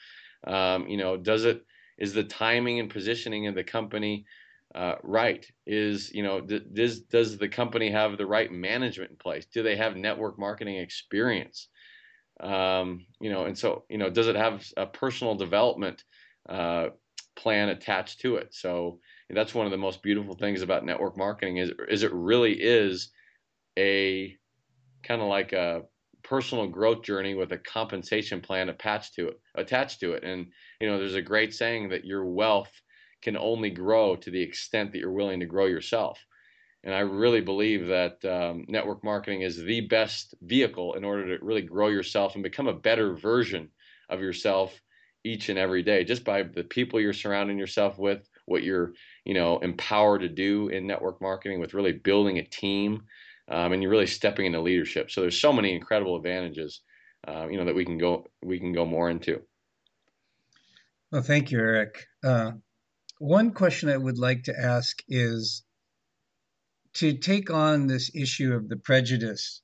Um, 0.46 0.88
you 0.88 0.96
know 0.96 1.16
does 1.16 1.44
it 1.44 1.64
is 1.98 2.12
the 2.12 2.24
timing 2.24 2.80
and 2.80 2.90
positioning 2.90 3.46
of 3.46 3.54
the 3.54 3.64
company 3.64 4.24
uh, 4.74 4.96
right? 5.02 5.46
Is 5.66 6.12
you 6.12 6.22
know 6.22 6.40
does 6.40 7.00
does 7.00 7.38
the 7.38 7.48
company 7.48 7.90
have 7.90 8.18
the 8.18 8.26
right 8.26 8.50
management 8.50 9.11
in 9.11 9.16
place? 9.16 9.46
Do 9.46 9.62
they 9.62 9.76
have 9.76 9.96
network 9.96 10.38
marketing 10.38 10.76
experience? 10.76 11.68
Um, 12.40 13.06
you 13.20 13.30
know 13.30 13.46
and 13.46 13.56
so 13.56 13.85
you 13.88 13.96
know 13.96 14.11
does 14.11 14.28
it 14.28 14.37
have 14.37 14.66
a 14.76 14.87
personal 14.87 15.35
development 15.35 16.04
uh, 16.48 16.88
plan 17.37 17.68
attached 17.68 18.20
to 18.20 18.37
it. 18.37 18.54
So 18.54 19.00
that's 19.30 19.54
one 19.54 19.66
of 19.66 19.72
the 19.72 19.78
most 19.78 20.02
beautiful 20.02 20.35
things 20.35 20.62
about 20.62 20.85
network 20.85 21.16
marketing 21.16 21.59
is 21.59 21.72
is 21.88 22.02
it 22.02 22.12
really 22.12 22.52
is 22.52 23.11
a 23.78 24.37
kind 25.02 25.22
of 25.22 25.28
like 25.28 25.52
a 25.52 25.82
personal 26.26 26.66
growth 26.66 27.02
journey 27.02 27.34
with 27.34 27.52
a 27.52 27.58
compensation 27.58 28.40
plan 28.40 28.68
attached 28.68 29.14
to 29.14 29.28
it 29.28 29.40
attached 29.54 30.00
to 30.00 30.12
it. 30.12 30.24
And 30.24 30.46
you 30.80 30.88
know 30.88 30.98
there's 30.98 31.14
a 31.14 31.22
great 31.22 31.54
saying 31.54 31.88
that 31.90 32.04
your 32.04 32.24
wealth 32.24 32.72
can 33.22 33.36
only 33.36 33.70
grow 33.70 34.16
to 34.16 34.30
the 34.30 34.42
extent 34.42 34.92
that 34.92 34.98
you're 34.98 35.12
willing 35.12 35.40
to 35.40 35.46
grow 35.46 35.66
yourself. 35.66 36.18
And 36.84 36.94
i 36.94 37.00
really 37.00 37.40
believe 37.40 37.86
that 37.88 38.24
um, 38.24 38.64
network 38.68 39.02
marketing 39.02 39.42
is 39.42 39.56
the 39.56 39.80
best 39.82 40.34
vehicle 40.42 40.94
in 40.94 41.04
order 41.04 41.36
to 41.36 41.44
really 41.44 41.62
grow 41.62 41.88
yourself 41.88 42.34
and 42.34 42.42
become 42.42 42.68
a 42.68 42.80
better 42.88 43.14
version 43.14 43.70
of 44.08 44.20
yourself 44.20 44.80
each 45.24 45.48
and 45.48 45.58
every 45.58 45.82
day 45.82 46.04
just 46.04 46.24
by 46.24 46.44
the 46.44 46.62
people 46.62 47.00
you're 47.00 47.12
surrounding 47.12 47.58
yourself 47.58 47.98
with 47.98 48.28
what 48.44 48.62
you're 48.62 48.92
you 49.24 49.34
know 49.34 49.58
empowered 49.58 50.20
to 50.20 50.28
do 50.28 50.68
in 50.68 50.86
network 50.86 51.20
marketing 51.20 51.58
with 51.60 51.74
really 51.74 51.92
building 51.92 52.38
a 52.38 52.44
team 52.44 53.02
um, 53.48 53.72
and 53.72 53.82
you're 53.82 53.90
really 53.90 54.06
stepping 54.06 54.46
into 54.46 54.61
leadership. 54.61 55.11
So 55.11 55.20
there's 55.20 55.40
so 55.40 55.52
many 55.52 55.74
incredible 55.74 56.16
advantages 56.16 56.80
uh, 57.26 57.48
you 57.48 57.59
know 57.59 57.64
that 57.64 57.74
we 57.74 57.85
can 57.85 57.98
go 57.98 58.26
we 58.42 58.59
can 58.59 58.72
go 58.72 58.85
more 58.85 59.11
into. 59.11 59.42
Well 61.11 61.22
thank 61.22 61.50
you 61.50 61.59
eric. 61.59 62.06
Uh, 62.24 62.52
one 63.18 63.52
question 63.52 63.88
i 63.88 63.96
would 63.96 64.18
like 64.18 64.44
to 64.44 64.54
ask 64.59 65.02
is 65.09 65.64
to 66.94 67.14
take 67.14 67.50
on 67.50 67.87
this 67.87 68.11
issue 68.14 68.54
of 68.54 68.68
the 68.68 68.76
prejudice 68.76 69.62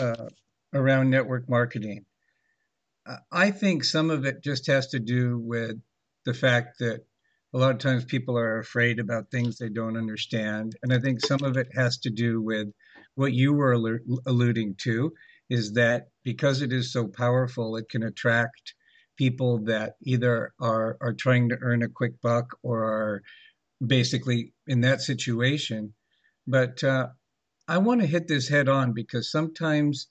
uh, 0.00 0.28
around 0.74 1.10
network 1.10 1.48
marketing. 1.48 2.04
I 3.32 3.50
think 3.50 3.82
some 3.82 4.10
of 4.10 4.24
it 4.24 4.44
just 4.44 4.68
has 4.68 4.88
to 4.88 5.00
do 5.00 5.38
with 5.38 5.76
the 6.24 6.34
fact 6.34 6.78
that 6.78 7.00
a 7.52 7.58
lot 7.58 7.72
of 7.72 7.78
times 7.78 8.04
people 8.04 8.38
are 8.38 8.58
afraid 8.58 9.00
about 9.00 9.30
things 9.30 9.58
they 9.58 9.68
don't 9.68 9.96
understand. 9.96 10.76
And 10.82 10.92
I 10.92 11.00
think 11.00 11.20
some 11.20 11.42
of 11.42 11.56
it 11.56 11.66
has 11.74 11.98
to 11.98 12.10
do 12.10 12.40
with 12.40 12.68
what 13.14 13.32
you 13.32 13.52
were 13.52 14.00
alluding 14.26 14.76
to 14.82 15.12
is 15.50 15.72
that 15.74 16.08
because 16.24 16.62
it 16.62 16.72
is 16.72 16.92
so 16.92 17.06
powerful, 17.06 17.76
it 17.76 17.88
can 17.90 18.02
attract 18.02 18.74
people 19.16 19.58
that 19.64 19.94
either 20.02 20.52
are 20.60 20.96
are 21.00 21.12
trying 21.12 21.48
to 21.48 21.58
earn 21.60 21.82
a 21.82 21.88
quick 21.88 22.20
buck 22.22 22.56
or 22.62 22.82
are 22.82 23.22
basically 23.86 24.52
in 24.66 24.80
that 24.80 25.00
situation. 25.00 25.92
But 26.46 26.82
uh, 26.82 27.08
I 27.68 27.78
want 27.78 28.00
to 28.00 28.06
hit 28.06 28.28
this 28.28 28.48
head 28.48 28.68
on 28.68 28.92
because 28.92 29.30
sometimes, 29.30 30.08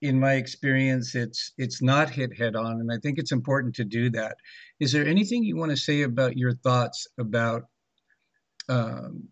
in 0.00 0.20
my 0.20 0.34
experience, 0.34 1.14
it's 1.14 1.52
it's 1.58 1.82
not 1.82 2.10
hit 2.10 2.38
head 2.38 2.56
on, 2.56 2.80
and 2.80 2.90
I 2.92 2.98
think 2.98 3.18
it's 3.18 3.32
important 3.32 3.74
to 3.76 3.84
do 3.84 4.10
that. 4.10 4.36
Is 4.78 4.92
there 4.92 5.06
anything 5.06 5.42
you 5.42 5.56
want 5.56 5.72
to 5.72 5.76
say 5.76 6.02
about 6.02 6.36
your 6.36 6.54
thoughts 6.54 7.06
about 7.18 7.64
um, 8.68 9.28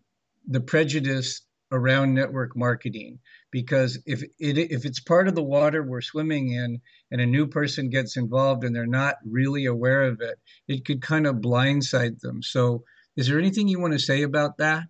the 0.46 0.60
prejudice 0.60 1.42
around 1.70 2.14
network 2.14 2.56
marketing? 2.56 3.18
Because 3.50 3.98
if 4.06 4.22
it 4.22 4.58
if 4.58 4.84
it's 4.84 5.00
part 5.00 5.28
of 5.28 5.34
the 5.34 5.42
water 5.42 5.82
we're 5.82 6.00
swimming 6.00 6.52
in, 6.52 6.80
and 7.10 7.20
a 7.20 7.26
new 7.26 7.46
person 7.46 7.90
gets 7.90 8.16
involved 8.16 8.64
and 8.64 8.74
they're 8.74 8.86
not 8.86 9.16
really 9.24 9.66
aware 9.66 10.02
of 10.02 10.20
it, 10.20 10.38
it 10.66 10.84
could 10.84 11.02
kind 11.02 11.26
of 11.26 11.36
blindside 11.36 12.20
them. 12.20 12.42
So, 12.42 12.84
is 13.16 13.28
there 13.28 13.38
anything 13.38 13.68
you 13.68 13.80
want 13.80 13.94
to 13.94 13.98
say 13.98 14.22
about 14.22 14.58
that? 14.58 14.84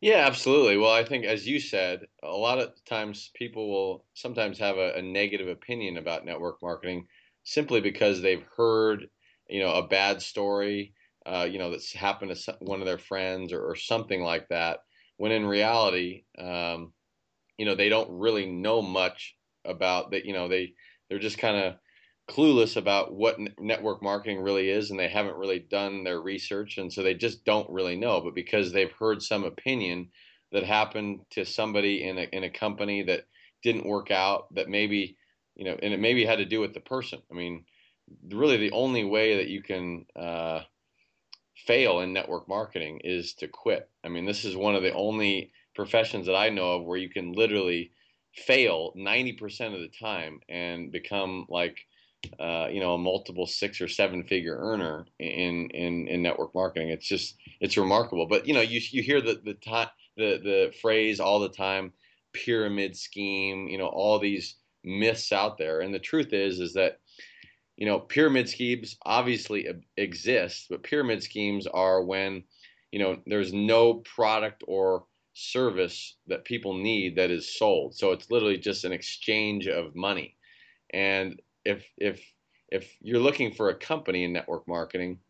Yeah, 0.00 0.26
absolutely. 0.26 0.76
Well, 0.76 0.92
I 0.92 1.04
think, 1.04 1.24
as 1.24 1.46
you 1.46 1.58
said, 1.58 2.06
a 2.22 2.30
lot 2.30 2.58
of 2.58 2.72
times 2.84 3.30
people 3.34 3.68
will 3.68 4.04
sometimes 4.14 4.58
have 4.58 4.76
a, 4.76 4.94
a 4.94 5.02
negative 5.02 5.48
opinion 5.48 5.96
about 5.96 6.24
network 6.24 6.62
marketing 6.62 7.08
simply 7.42 7.80
because 7.80 8.22
they've 8.22 8.44
heard, 8.56 9.08
you 9.48 9.60
know, 9.60 9.74
a 9.74 9.88
bad 9.88 10.22
story, 10.22 10.94
uh, 11.26 11.48
you 11.50 11.58
know, 11.58 11.70
that's 11.70 11.92
happened 11.92 12.34
to 12.34 12.56
one 12.60 12.80
of 12.80 12.86
their 12.86 12.98
friends 12.98 13.52
or, 13.52 13.60
or 13.60 13.74
something 13.74 14.22
like 14.22 14.48
that. 14.48 14.80
When 15.18 15.32
in 15.32 15.46
reality, 15.46 16.24
um, 16.38 16.94
you 17.58 17.66
know, 17.66 17.74
they 17.74 17.90
don't 17.90 18.18
really 18.18 18.46
know 18.46 18.80
much 18.80 19.36
about 19.64 20.12
that. 20.12 20.24
You 20.24 20.32
know, 20.32 20.48
they 20.48 20.72
they're 21.08 21.18
just 21.18 21.38
kind 21.38 21.56
of 21.56 21.74
clueless 22.28 22.76
about 22.76 23.14
what 23.14 23.38
network 23.58 24.02
marketing 24.02 24.40
really 24.40 24.68
is 24.68 24.90
and 24.90 25.00
they 25.00 25.08
haven't 25.08 25.36
really 25.36 25.58
done 25.58 26.04
their 26.04 26.20
research 26.20 26.76
and 26.76 26.92
so 26.92 27.02
they 27.02 27.14
just 27.14 27.42
don't 27.44 27.70
really 27.70 27.96
know 27.96 28.20
but 28.20 28.34
because 28.34 28.70
they've 28.70 28.92
heard 28.98 29.22
some 29.22 29.44
opinion 29.44 30.10
that 30.52 30.62
happened 30.62 31.20
to 31.30 31.44
somebody 31.44 32.04
in 32.04 32.18
a 32.18 32.28
in 32.32 32.44
a 32.44 32.50
company 32.50 33.02
that 33.02 33.24
didn't 33.62 33.86
work 33.86 34.10
out 34.10 34.52
that 34.54 34.68
maybe 34.68 35.16
you 35.56 35.64
know 35.64 35.76
and 35.82 35.94
it 35.94 36.00
maybe 36.00 36.24
had 36.24 36.36
to 36.36 36.44
do 36.44 36.60
with 36.60 36.74
the 36.74 36.80
person 36.80 37.18
i 37.30 37.34
mean 37.34 37.64
really 38.30 38.58
the 38.58 38.72
only 38.72 39.04
way 39.04 39.36
that 39.38 39.48
you 39.48 39.62
can 39.62 40.04
uh, 40.14 40.60
fail 41.66 42.00
in 42.00 42.12
network 42.12 42.48
marketing 42.48 43.00
is 43.04 43.34
to 43.34 43.48
quit 43.48 43.88
i 44.04 44.08
mean 44.08 44.24
this 44.24 44.44
is 44.44 44.56
one 44.56 44.74
of 44.74 44.82
the 44.82 44.92
only 44.94 45.50
professions 45.74 46.26
that 46.26 46.36
i 46.36 46.48
know 46.48 46.72
of 46.72 46.84
where 46.84 46.98
you 46.98 47.08
can 47.08 47.32
literally 47.32 47.90
fail 48.34 48.92
90% 48.96 49.74
of 49.74 49.80
the 49.80 49.90
time 50.00 50.40
and 50.48 50.92
become 50.92 51.46
like 51.48 51.86
uh, 52.40 52.68
you 52.70 52.80
know 52.80 52.94
a 52.94 52.98
multiple 52.98 53.46
six 53.46 53.80
or 53.80 53.88
seven 53.88 54.24
figure 54.24 54.56
earner 54.58 55.06
in 55.18 55.70
in 55.70 56.08
in 56.08 56.22
network 56.22 56.54
marketing. 56.54 56.88
It's 56.88 57.06
just 57.06 57.36
it's 57.60 57.76
remarkable. 57.76 58.26
But 58.26 58.46
you 58.46 58.54
know 58.54 58.60
you 58.60 58.80
you 58.90 59.02
hear 59.02 59.20
the 59.20 59.40
the 59.44 59.56
the 60.16 60.40
the 60.42 60.74
phrase 60.80 61.20
all 61.20 61.40
the 61.40 61.48
time, 61.48 61.92
pyramid 62.32 62.96
scheme. 62.96 63.68
You 63.68 63.78
know 63.78 63.86
all 63.86 64.18
these 64.18 64.56
myths 64.84 65.32
out 65.32 65.58
there, 65.58 65.80
and 65.80 65.94
the 65.94 65.98
truth 65.98 66.32
is 66.32 66.60
is 66.60 66.74
that 66.74 67.00
you 67.78 67.86
know 67.86 68.00
pyramid 68.00 68.48
schemes 68.48 68.96
obviously 69.06 69.68
exist, 69.96 70.66
but 70.68 70.82
pyramid 70.82 71.22
schemes 71.22 71.66
are 71.68 72.02
when 72.02 72.42
you 72.90 72.98
know 72.98 73.18
there's 73.24 73.52
no 73.52 73.94
product 73.94 74.64
or 74.66 75.04
service 75.32 76.16
that 76.26 76.44
people 76.44 76.74
need 76.74 77.14
that 77.14 77.30
is 77.30 77.56
sold. 77.56 77.94
So 77.94 78.10
it's 78.10 78.30
literally 78.32 78.58
just 78.58 78.84
an 78.84 78.92
exchange 78.92 79.68
of 79.68 79.94
money. 79.94 80.36
And 80.90 81.40
if 81.64 81.86
if 81.96 82.20
if 82.68 82.96
you're 83.00 83.20
looking 83.20 83.52
for 83.52 83.70
a 83.70 83.78
company 83.78 84.24
in 84.24 84.32
network 84.32 84.66
marketing 84.66 85.20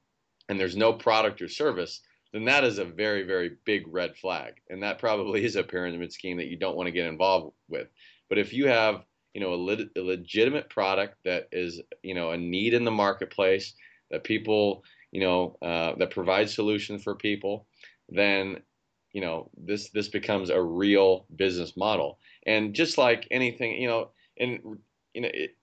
and 0.48 0.58
there's 0.58 0.76
no 0.76 0.94
product 0.94 1.42
or 1.42 1.48
service, 1.48 2.00
then 2.32 2.46
that 2.46 2.64
is 2.64 2.78
a 2.78 2.84
very 2.86 3.24
very 3.24 3.58
big 3.66 3.82
red 3.86 4.16
flag, 4.16 4.54
and 4.70 4.82
that 4.82 4.98
probably 4.98 5.44
is 5.44 5.56
a 5.56 5.62
pyramid 5.62 6.14
scheme 6.14 6.38
that 6.38 6.48
you 6.48 6.56
don't 6.56 6.76
want 6.76 6.86
to 6.86 6.92
get 6.92 7.06
involved 7.06 7.54
with. 7.68 7.88
But 8.30 8.38
if 8.38 8.54
you 8.54 8.68
have 8.68 9.04
you 9.34 9.40
know 9.40 9.52
a, 9.52 10.00
a 10.00 10.02
legitimate 10.02 10.68
product 10.70 11.16
that 11.24 11.48
is 11.52 11.80
you 12.02 12.14
know 12.14 12.30
a 12.30 12.38
need 12.38 12.74
in 12.74 12.84
the 12.84 12.90
marketplace 12.90 13.74
that 14.10 14.24
people 14.24 14.82
you 15.12 15.20
know 15.20 15.56
uh, 15.62 15.94
that 15.96 16.10
provides 16.10 16.54
solutions 16.54 17.02
for 17.02 17.14
people, 17.14 17.66
then 18.08 18.58
you 19.12 19.20
know 19.20 19.50
this 19.56 19.90
this 19.90 20.08
becomes 20.08 20.50
a 20.50 20.60
real 20.60 21.26
business 21.36 21.76
model. 21.76 22.18
And 22.46 22.74
just 22.74 22.98
like 22.98 23.26
anything, 23.30 23.80
you 23.80 23.88
know, 23.88 24.10
and 24.38 24.60
you 25.14 25.22
know, 25.22 25.30
it, 25.32 25.56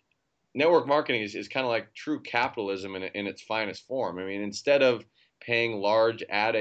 network 0.54 0.88
marketing 0.88 1.22
is, 1.22 1.36
is 1.36 1.48
kind 1.48 1.66
of 1.66 1.70
like 1.70 1.94
true 1.94 2.22
capitalism 2.22 2.96
in, 2.96 3.04
in 3.04 3.28
its 3.28 3.42
finest 3.42 3.86
form. 3.88 4.20
I 4.20 4.26
mean, 4.26 4.42
instead 4.42 4.82
of 4.82 5.06
paying 5.42 5.80
large 5.80 6.24
ad 6.30 6.56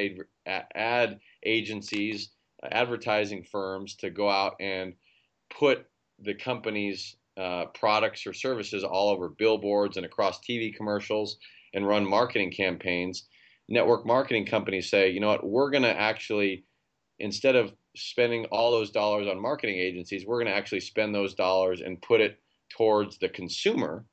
ad 0.46 1.20
agencies, 1.44 2.30
advertising 2.70 3.44
firms 3.44 3.96
to 3.96 4.10
go 4.10 4.28
out 4.28 4.56
and 4.60 4.94
put 5.50 5.86
the 6.24 6.34
company's 6.34 7.16
uh, 7.36 7.66
products 7.74 8.26
or 8.26 8.32
services 8.32 8.84
all 8.84 9.10
over 9.10 9.28
billboards 9.28 9.96
and 9.96 10.06
across 10.06 10.40
TV 10.40 10.74
commercials 10.74 11.36
and 11.74 11.86
run 11.86 12.06
marketing 12.06 12.52
campaigns, 12.52 13.28
network 13.68 14.06
marketing 14.06 14.46
companies 14.46 14.88
say, 14.88 15.10
you 15.10 15.20
know 15.20 15.28
what, 15.28 15.46
we're 15.46 15.70
going 15.70 15.82
to 15.82 16.00
actually, 16.00 16.64
instead 17.18 17.56
of 17.56 17.72
spending 17.96 18.44
all 18.46 18.70
those 18.70 18.90
dollars 18.90 19.26
on 19.26 19.40
marketing 19.40 19.76
agencies, 19.76 20.26
we're 20.26 20.38
going 20.38 20.52
to 20.52 20.56
actually 20.56 20.80
spend 20.80 21.14
those 21.14 21.34
dollars 21.34 21.80
and 21.80 22.00
put 22.02 22.20
it 22.20 22.38
towards 22.76 23.18
the 23.18 23.28
consumer 23.28 24.04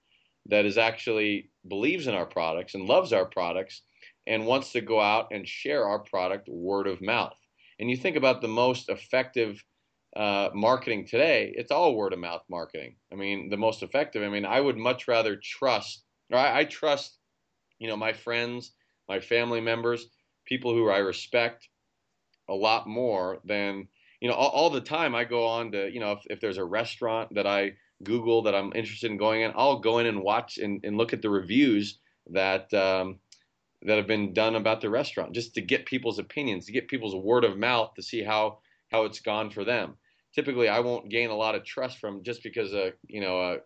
that 0.47 0.65
is 0.65 0.78
actually 0.78 1.50
believes 1.67 2.08
in 2.08 2.15
our 2.15 2.26
products 2.26 2.74
and 2.74 2.86
loves 2.86 3.13
our 3.13 3.26
products 3.26 3.84
and 4.28 4.45
wants 4.45 4.71
to 4.71 4.82
go 4.82 5.00
out 5.00 5.28
and 5.32 5.47
share 5.47 5.86
our 5.86 6.00
product 6.00 6.47
word 6.50 6.88
of 6.88 7.02
mouth. 7.02 7.36
And 7.80 7.89
you 7.89 7.97
think 7.97 8.15
about 8.15 8.41
the 8.41 8.47
most 8.47 8.89
effective 8.89 9.63
uh, 10.15 10.50
marketing 10.54 11.06
today, 11.06 11.54
it's 11.56 11.71
all 11.71 11.95
word 11.95 12.13
of 12.13 12.19
mouth 12.19 12.43
marketing. 12.50 12.95
I 13.12 13.15
mean, 13.15 13.50
the 13.50 13.58
most 13.58 13.84
effective. 13.84 14.24
I 14.24 14.30
mean, 14.30 14.45
I 14.45 14.60
would 14.60 14.78
much 14.78 15.08
rather 15.08 15.38
trust, 15.38 16.04
or 16.32 16.38
I, 16.38 16.60
I 16.60 16.65
trust, 16.65 17.17
you 17.80 17.88
know, 17.88 17.97
my 17.97 18.13
friends, 18.13 18.74
my 19.08 19.19
family 19.19 19.62
members, 19.62 20.08
people 20.45 20.74
who 20.74 20.89
I 20.89 20.97
respect 20.97 21.69
a 22.50 22.54
lot 22.54 22.88
more 22.88 23.39
than, 23.45 23.88
you 24.19 24.28
know, 24.28 24.36
all, 24.36 24.50
all 24.50 24.69
the 24.69 24.82
time 24.82 25.15
I 25.15 25.24
go 25.24 25.45
on 25.45 25.71
to, 25.71 25.89
you 25.91 26.00
know, 26.00 26.13
if, 26.13 26.19
if 26.30 26.39
there's 26.41 26.58
a 26.58 26.65
restaurant 26.65 27.34
that 27.36 27.47
I 27.47 27.74
Google 28.04 28.41
that 28.43 28.56
I'm 28.56 28.74
interested 28.76 29.12
in 29.12 29.17
going 29.17 29.41
in, 29.41 29.54
I'll 29.56 29.80
go 29.80 30.00
in 30.00 30.08
and 30.08 30.21
watch 30.21 30.58
and, 30.58 30.84
and 30.84 30.97
look 30.97 31.13
at 31.13 31.21
the 31.21 31.30
reviews 31.30 32.00
that 32.32 32.74
um, 32.74 33.19
that 33.84 33.97
have 33.97 34.08
been 34.08 34.34
done 34.34 34.56
about 34.56 34.82
the 34.82 34.89
restaurant, 34.89 35.34
just 35.34 35.56
to 35.56 35.62
get 35.62 35.86
people's 35.86 36.19
opinions, 36.19 36.65
to 36.65 36.71
get 36.71 36.88
people's 36.88 37.15
word 37.15 37.43
of 37.43 37.58
mouth, 37.58 37.93
to 37.95 38.04
see 38.04 38.24
how 38.24 38.60
how 38.91 39.06
it's 39.06 39.19
gone 39.19 39.50
for 39.50 39.63
them. 39.63 39.95
Typically, 40.34 40.70
I 40.70 40.80
won't 40.80 41.10
gain 41.10 41.30
a 41.30 41.36
lot 41.36 41.56
of 41.56 41.63
trust 41.65 42.00
from 42.00 42.24
just 42.24 42.44
because 42.44 42.74
uh, 42.74 42.91
you 43.08 43.22
know 43.22 43.39
uh, 43.39 43.58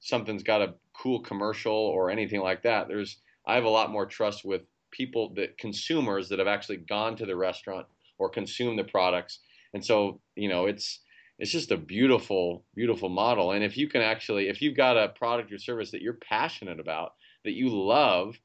something's 0.00 0.42
got 0.42 0.62
a 0.62 0.74
cool 0.92 1.20
commercial 1.20 1.72
or 1.72 2.10
anything 2.10 2.40
like 2.40 2.62
that. 2.62 2.88
There's 2.88 3.18
I 3.46 3.54
have 3.54 3.64
a 3.64 3.70
lot 3.70 3.90
more 3.90 4.06
trust 4.06 4.44
with 4.44 4.62
people 4.90 5.32
that 5.34 5.56
consumers 5.58 6.28
that 6.28 6.38
have 6.38 6.48
actually 6.48 6.78
gone 6.78 7.16
to 7.16 7.26
the 7.26 7.36
restaurant 7.36 7.86
or 8.18 8.28
consumed 8.28 8.78
the 8.78 8.84
products, 8.84 9.38
and 9.72 9.84
so 9.84 10.20
you 10.36 10.48
know 10.48 10.66
it's 10.66 11.00
it's 11.40 11.50
just 11.50 11.70
a 11.70 11.76
beautiful, 11.78 12.64
beautiful 12.74 13.08
model. 13.08 13.52
And 13.52 13.64
if 13.64 13.78
you 13.78 13.88
can 13.88 14.02
actually, 14.02 14.48
if 14.48 14.60
you've 14.60 14.76
got 14.76 14.98
a 14.98 15.08
product 15.08 15.50
or 15.50 15.58
service 15.58 15.90
that 15.92 16.02
you're 16.02 16.12
passionate 16.12 16.78
about, 16.78 17.14
that 17.44 17.54
you 17.54 17.70
love, 17.70 18.38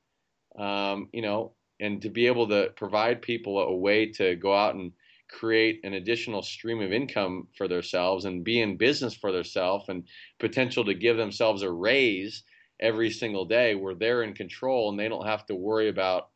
um, 0.58 1.10
you 1.12 1.22
know, 1.22 1.52
and 1.82 2.02
to 2.04 2.10
be 2.10 2.28
able 2.28 2.48
to 2.48 2.70
provide 2.78 3.22
people 3.22 3.60
a 3.60 3.76
way 3.76 4.14
to 4.14 4.38
go 4.38 4.56
out 4.56 4.76
and 4.76 4.94
create 5.40 5.82
an 5.84 5.94
additional 5.94 6.42
stream 6.42 6.82
of 6.82 6.94
income 6.94 7.48
for 7.58 7.68
themselves 7.68 8.26
and 8.26 8.44
be 8.44 8.62
in 8.62 8.78
business 8.78 9.14
for 9.14 9.32
themselves 9.32 9.90
and 9.90 10.04
potential 10.40 10.86
to 10.86 10.94
give 10.94 11.18
themselves 11.18 11.62
a 11.62 11.72
raise 11.72 12.44
every 12.80 13.10
single 13.10 13.46
day 13.46 13.76
where 13.76 13.96
they're 13.96 14.24
in 14.24 14.34
control 14.34 14.90
and 14.90 15.00
they 15.00 15.10
don't 15.10 15.28
have 15.28 15.46
to 15.46 15.56
worry 15.56 15.90
about 15.90 16.30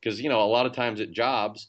because 0.00 0.20
you 0.20 0.28
know 0.28 0.42
a 0.42 0.46
lot 0.46 0.66
of 0.66 0.72
times 0.72 1.00
at 1.00 1.10
jobs 1.10 1.68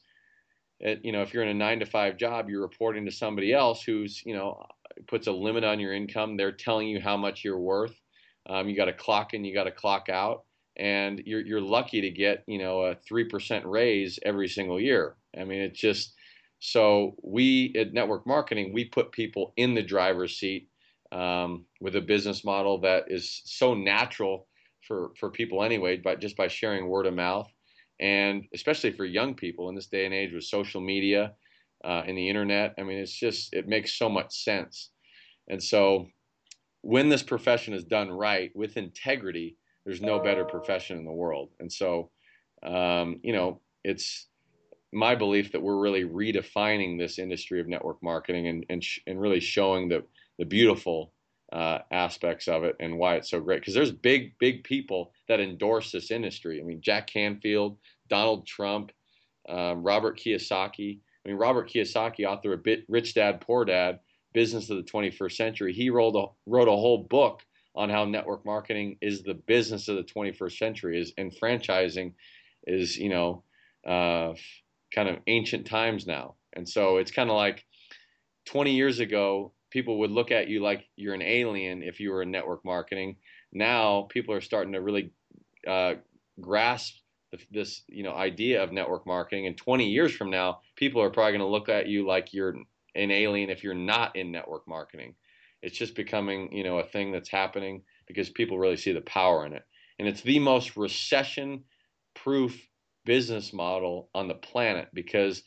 at, 0.84 1.04
you 1.04 1.12
know, 1.12 1.22
if 1.22 1.34
you're 1.34 1.44
in 1.44 1.50
a 1.50 1.54
nine 1.54 1.80
to 1.80 1.86
five 1.86 2.18
job, 2.18 2.50
you're 2.50 2.62
reporting 2.62 3.06
to 3.06 3.12
somebody 3.12 3.54
else 3.54 3.82
who's, 3.82 4.22
you 4.26 4.36
know, 4.36 4.64
puts 5.08 5.28
a 5.28 5.32
limit 5.32 5.64
on 5.64 5.80
your 5.80 5.94
income. 5.94 6.38
They're 6.38 6.52
telling 6.52 6.88
you 6.88 7.02
how 7.02 7.18
much 7.18 7.44
you're 7.44 7.60
worth. 7.60 8.00
Um, 8.50 8.70
you 8.70 8.76
got 8.76 8.86
to 8.86 8.94
clock 8.94 9.34
in, 9.34 9.44
you 9.44 9.54
got 9.54 9.66
to 9.66 9.72
clock 9.72 10.08
out, 10.10 10.46
and 10.78 11.22
you're 11.26 11.42
you're 11.42 11.62
lucky 11.62 12.02
to 12.02 12.10
get, 12.12 12.44
you 12.48 12.60
know, 12.60 12.82
a 12.82 12.96
three 12.96 13.26
percent 13.26 13.66
raise 13.66 14.20
every 14.24 14.48
single 14.48 14.80
year. 14.80 15.16
I 15.38 15.44
mean, 15.44 15.62
it's 15.62 15.80
just 15.80 16.14
so 16.60 17.16
we 17.24 17.74
at 17.78 17.94
network 17.94 18.26
marketing 18.26 18.74
we 18.74 18.86
put 18.86 19.12
people 19.12 19.54
in 19.58 19.74
the 19.74 19.84
driver's 19.84 20.38
seat 20.38 20.70
um, 21.12 21.66
with 21.80 21.96
a 21.96 22.02
business 22.02 22.44
model 22.44 22.80
that 22.80 23.06
is 23.08 23.42
so 23.46 23.74
natural 23.74 24.48
for 24.88 25.12
for 25.20 25.30
people 25.30 25.64
anyway, 25.64 25.98
but 25.98 26.20
just 26.20 26.38
by 26.38 26.48
sharing 26.48 26.88
word 26.88 27.06
of 27.06 27.14
mouth 27.14 27.52
and 28.00 28.46
especially 28.54 28.92
for 28.92 29.06
young 29.06 29.34
people 29.34 29.70
in 29.70 29.76
this 29.76 29.88
day 29.88 30.06
and 30.06 30.14
age 30.14 30.34
with 30.34 30.44
social 30.44 30.82
media 30.82 31.34
uh, 31.84 32.04
and 32.06 32.18
the 32.18 32.30
internet. 32.30 32.74
I 32.78 32.84
mean, 32.84 33.00
it's 33.00 33.18
just 33.18 33.54
it 33.54 33.68
makes 33.68 33.98
so 33.98 34.10
much 34.10 34.44
sense. 34.44 34.92
And 35.48 35.62
so, 35.62 36.08
when 36.82 37.10
this 37.10 37.24
profession 37.24 37.74
is 37.74 37.84
done 37.84 38.10
right 38.10 38.52
with 38.56 38.78
integrity, 38.78 39.58
there's 39.86 40.02
no 40.02 40.20
better 40.20 40.46
profession 40.46 40.98
in 40.98 41.06
the 41.06 41.12
world. 41.12 41.50
And 41.60 41.72
so, 41.72 42.12
um, 42.64 43.20
you 43.24 43.34
know, 43.34 43.62
it's 43.84 44.28
my 44.94 45.16
belief 45.16 45.52
that 45.52 45.62
we're 45.62 45.80
really 45.80 46.04
redefining 46.04 46.98
this 46.98 47.20
industry 47.20 47.60
of 47.60 47.68
network 47.68 48.02
marketing 48.02 48.48
and 48.48 48.66
and, 48.70 48.84
sh- 48.84 49.00
and 49.08 49.20
really 49.20 49.40
showing 49.40 49.90
the 49.90 50.04
the 50.38 50.46
beautiful 50.46 51.12
uh, 51.54 51.80
aspects 51.92 52.48
of 52.48 52.64
it 52.64 52.76
and 52.80 52.98
why 52.98 53.16
it's 53.16 53.30
so 53.30 53.40
great. 53.40 53.62
Because 53.62 53.74
there's 53.74 53.92
big 53.92 54.38
big 54.40 54.64
people 54.64 55.12
that 55.28 55.40
endorse 55.40 55.92
this 55.92 56.12
industry. 56.12 56.60
I 56.60 56.64
mean, 56.64 56.82
Jack 56.82 57.08
Canfield, 57.08 57.78
Donald 58.10 58.46
Trump, 58.46 58.92
um, 59.50 59.84
Robert 59.84 60.20
Kiyosaki. 60.20 61.00
I 61.26 61.30
mean, 61.30 61.38
Robert 61.38 61.70
Kiyosaki, 61.70 62.26
author 62.26 62.54
of 62.54 62.66
Rich 62.88 63.16
Dad 63.16 63.42
Poor 63.42 63.66
Dad, 63.66 64.00
Business 64.34 64.70
of 64.70 64.78
the 64.78 64.84
21st 64.84 65.34
Century. 65.34 65.74
He 65.74 65.90
wrote 65.90 66.16
a, 66.16 66.28
wrote 66.46 66.68
a 66.68 66.72
whole 66.72 67.04
book 67.04 67.44
on 67.76 67.90
how 67.90 68.06
network 68.06 68.46
marketing 68.46 68.98
is 69.02 69.24
the 69.24 69.36
business 69.36 69.88
of 69.88 69.98
the 69.98 70.04
21st 70.04 70.58
century 70.58 71.00
is 71.00 71.14
and 71.18 71.32
franchising 71.32 72.14
is 72.66 72.98
you 72.98 73.10
know 73.10 73.44
uh, 73.88 74.34
kind 74.94 75.10
of 75.10 75.18
ancient 75.28 75.66
times 75.66 76.08
now. 76.08 76.36
And 76.54 76.68
so 76.68 76.98
it's 76.98 77.12
kind 77.12 77.30
of 77.30 77.36
like 77.36 77.64
20 78.46 78.74
years 78.74 79.00
ago 79.00 79.54
people 79.70 80.00
would 80.00 80.12
look 80.12 80.32
at 80.32 80.48
you 80.48 80.62
like 80.62 80.86
you're 80.96 81.14
an 81.14 81.22
alien 81.22 81.84
if 81.84 82.00
you 82.00 82.12
were 82.12 82.22
in 82.22 82.32
network 82.32 82.64
marketing. 82.64 83.18
Now 83.52 84.08
people 84.10 84.34
are 84.34 84.42
starting 84.42 84.74
to 84.74 84.82
really 84.82 85.12
uh, 85.68 85.96
grasp 86.40 86.96
this 87.52 87.84
you 87.88 88.04
know 88.04 88.14
idea 88.14 88.64
of 88.64 88.72
network 88.72 89.06
marketing. 89.06 89.48
And 89.48 89.58
20 89.58 89.88
years 89.88 90.16
from 90.16 90.30
now 90.30 90.60
people 90.76 91.02
are 91.02 91.10
probably 91.10 91.34
going 91.34 91.42
to 91.42 91.48
look 91.48 91.70
at 91.70 91.88
you 91.88 92.06
like 92.08 92.34
you're 92.34 92.56
an 92.96 93.12
alien 93.12 93.50
if 93.50 93.64
you're 93.64 93.74
not 93.74 94.16
in 94.16 94.32
network 94.32 94.68
marketing. 94.68 95.16
It's 95.62 95.78
just 95.78 95.96
becoming, 95.96 96.52
you 96.52 96.64
know, 96.64 96.80
a 96.80 96.88
thing 96.88 97.12
that's 97.12 97.30
happening 97.30 97.84
because 98.08 98.30
people 98.30 98.60
really 98.60 98.78
see 98.78 98.94
the 98.94 99.02
power 99.02 99.46
in 99.46 99.54
it. 99.54 99.64
And 100.00 100.08
it's 100.08 100.22
the 100.22 100.40
most 100.40 100.78
recession 100.78 101.64
proof 102.16 102.60
business 103.08 103.52
model 103.54 104.10
on 104.14 104.28
the 104.28 104.36
planet 104.36 104.90
because, 104.94 105.42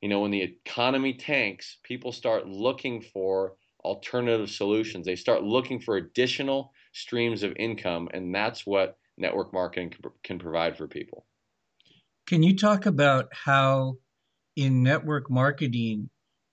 you 0.00 0.08
know, 0.08 0.20
when 0.20 0.30
the 0.30 0.42
economy 0.42 1.14
tanks, 1.14 1.78
people 1.82 2.12
start 2.12 2.46
looking 2.46 3.02
for 3.02 3.54
alternative 3.84 4.50
solutions. 4.50 5.06
They 5.06 5.16
start 5.16 5.42
looking 5.42 5.80
for 5.80 5.96
additional 5.96 6.72
streams 6.92 7.42
of 7.42 7.54
income. 7.56 8.08
And 8.12 8.32
that's 8.32 8.64
what 8.64 8.96
network 9.16 9.52
marketing 9.52 9.94
can 10.22 10.38
provide 10.38 10.76
for 10.76 10.86
people. 10.86 11.26
Can 12.26 12.44
you 12.44 12.54
talk 12.54 12.86
about 12.86 13.28
how 13.32 13.96
in 14.54 14.82
network 14.82 15.30
marketing 15.30 16.10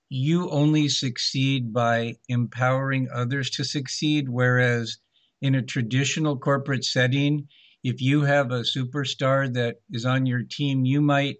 you 0.08 0.48
only 0.50 0.88
succeed 0.88 1.72
by 1.72 2.14
empowering 2.28 3.08
others 3.12 3.50
to 3.50 3.64
succeed. 3.64 4.28
Whereas 4.28 4.98
in 5.42 5.54
a 5.54 5.62
traditional 5.62 6.38
corporate 6.38 6.84
setting, 6.84 7.48
if 7.86 8.02
you 8.02 8.22
have 8.22 8.50
a 8.50 8.62
superstar 8.62 9.52
that 9.54 9.76
is 9.92 10.04
on 10.04 10.26
your 10.26 10.42
team, 10.42 10.84
you 10.84 11.00
might 11.00 11.36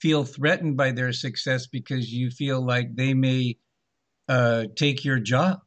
feel 0.00 0.24
threatened 0.24 0.76
by 0.76 0.92
their 0.92 1.12
success 1.12 1.66
because 1.66 2.12
you 2.12 2.30
feel 2.30 2.64
like 2.64 2.94
they 2.94 3.14
may 3.14 3.56
uh, 4.28 4.66
take 4.76 5.04
your 5.04 5.18
job. 5.18 5.58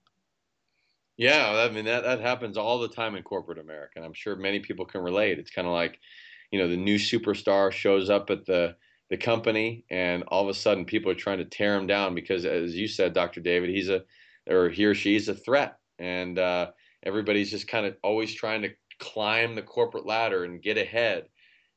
Yeah, 1.17 1.67
I 1.69 1.69
mean 1.73 1.83
that 1.83 2.03
that 2.03 2.21
happens 2.21 2.55
all 2.55 2.79
the 2.79 2.87
time 2.87 3.15
in 3.15 3.23
corporate 3.23 3.59
America, 3.59 3.91
and 3.97 4.05
I'm 4.05 4.13
sure 4.13 4.37
many 4.37 4.61
people 4.61 4.85
can 4.85 5.01
relate. 5.01 5.37
It's 5.37 5.51
kind 5.51 5.67
of 5.67 5.73
like, 5.73 5.99
you 6.49 6.59
know, 6.59 6.69
the 6.69 6.77
new 6.77 6.95
superstar 6.95 7.69
shows 7.69 8.09
up 8.09 8.29
at 8.29 8.45
the 8.45 8.77
the 9.09 9.17
company, 9.17 9.83
and 9.91 10.23
all 10.29 10.43
of 10.43 10.49
a 10.49 10.53
sudden 10.53 10.85
people 10.85 11.11
are 11.11 11.15
trying 11.25 11.39
to 11.39 11.45
tear 11.45 11.75
him 11.75 11.87
down 11.87 12.15
because, 12.15 12.45
as 12.45 12.73
you 12.73 12.87
said, 12.87 13.13
Dr. 13.13 13.41
David, 13.41 13.69
he's 13.69 13.89
a 13.89 14.03
or 14.49 14.69
he 14.69 14.85
or 14.85 14.95
she 14.95 15.17
is 15.17 15.27
a 15.27 15.35
threat, 15.35 15.77
and 15.97 16.39
uh, 16.39 16.71
everybody's 17.03 17.51
just 17.51 17.67
kind 17.67 17.85
of 17.85 17.97
always 18.01 18.33
trying 18.33 18.61
to 18.61 18.69
climb 18.99 19.55
the 19.55 19.61
corporate 19.61 20.05
ladder 20.05 20.43
and 20.43 20.61
get 20.61 20.77
ahead. 20.77 21.25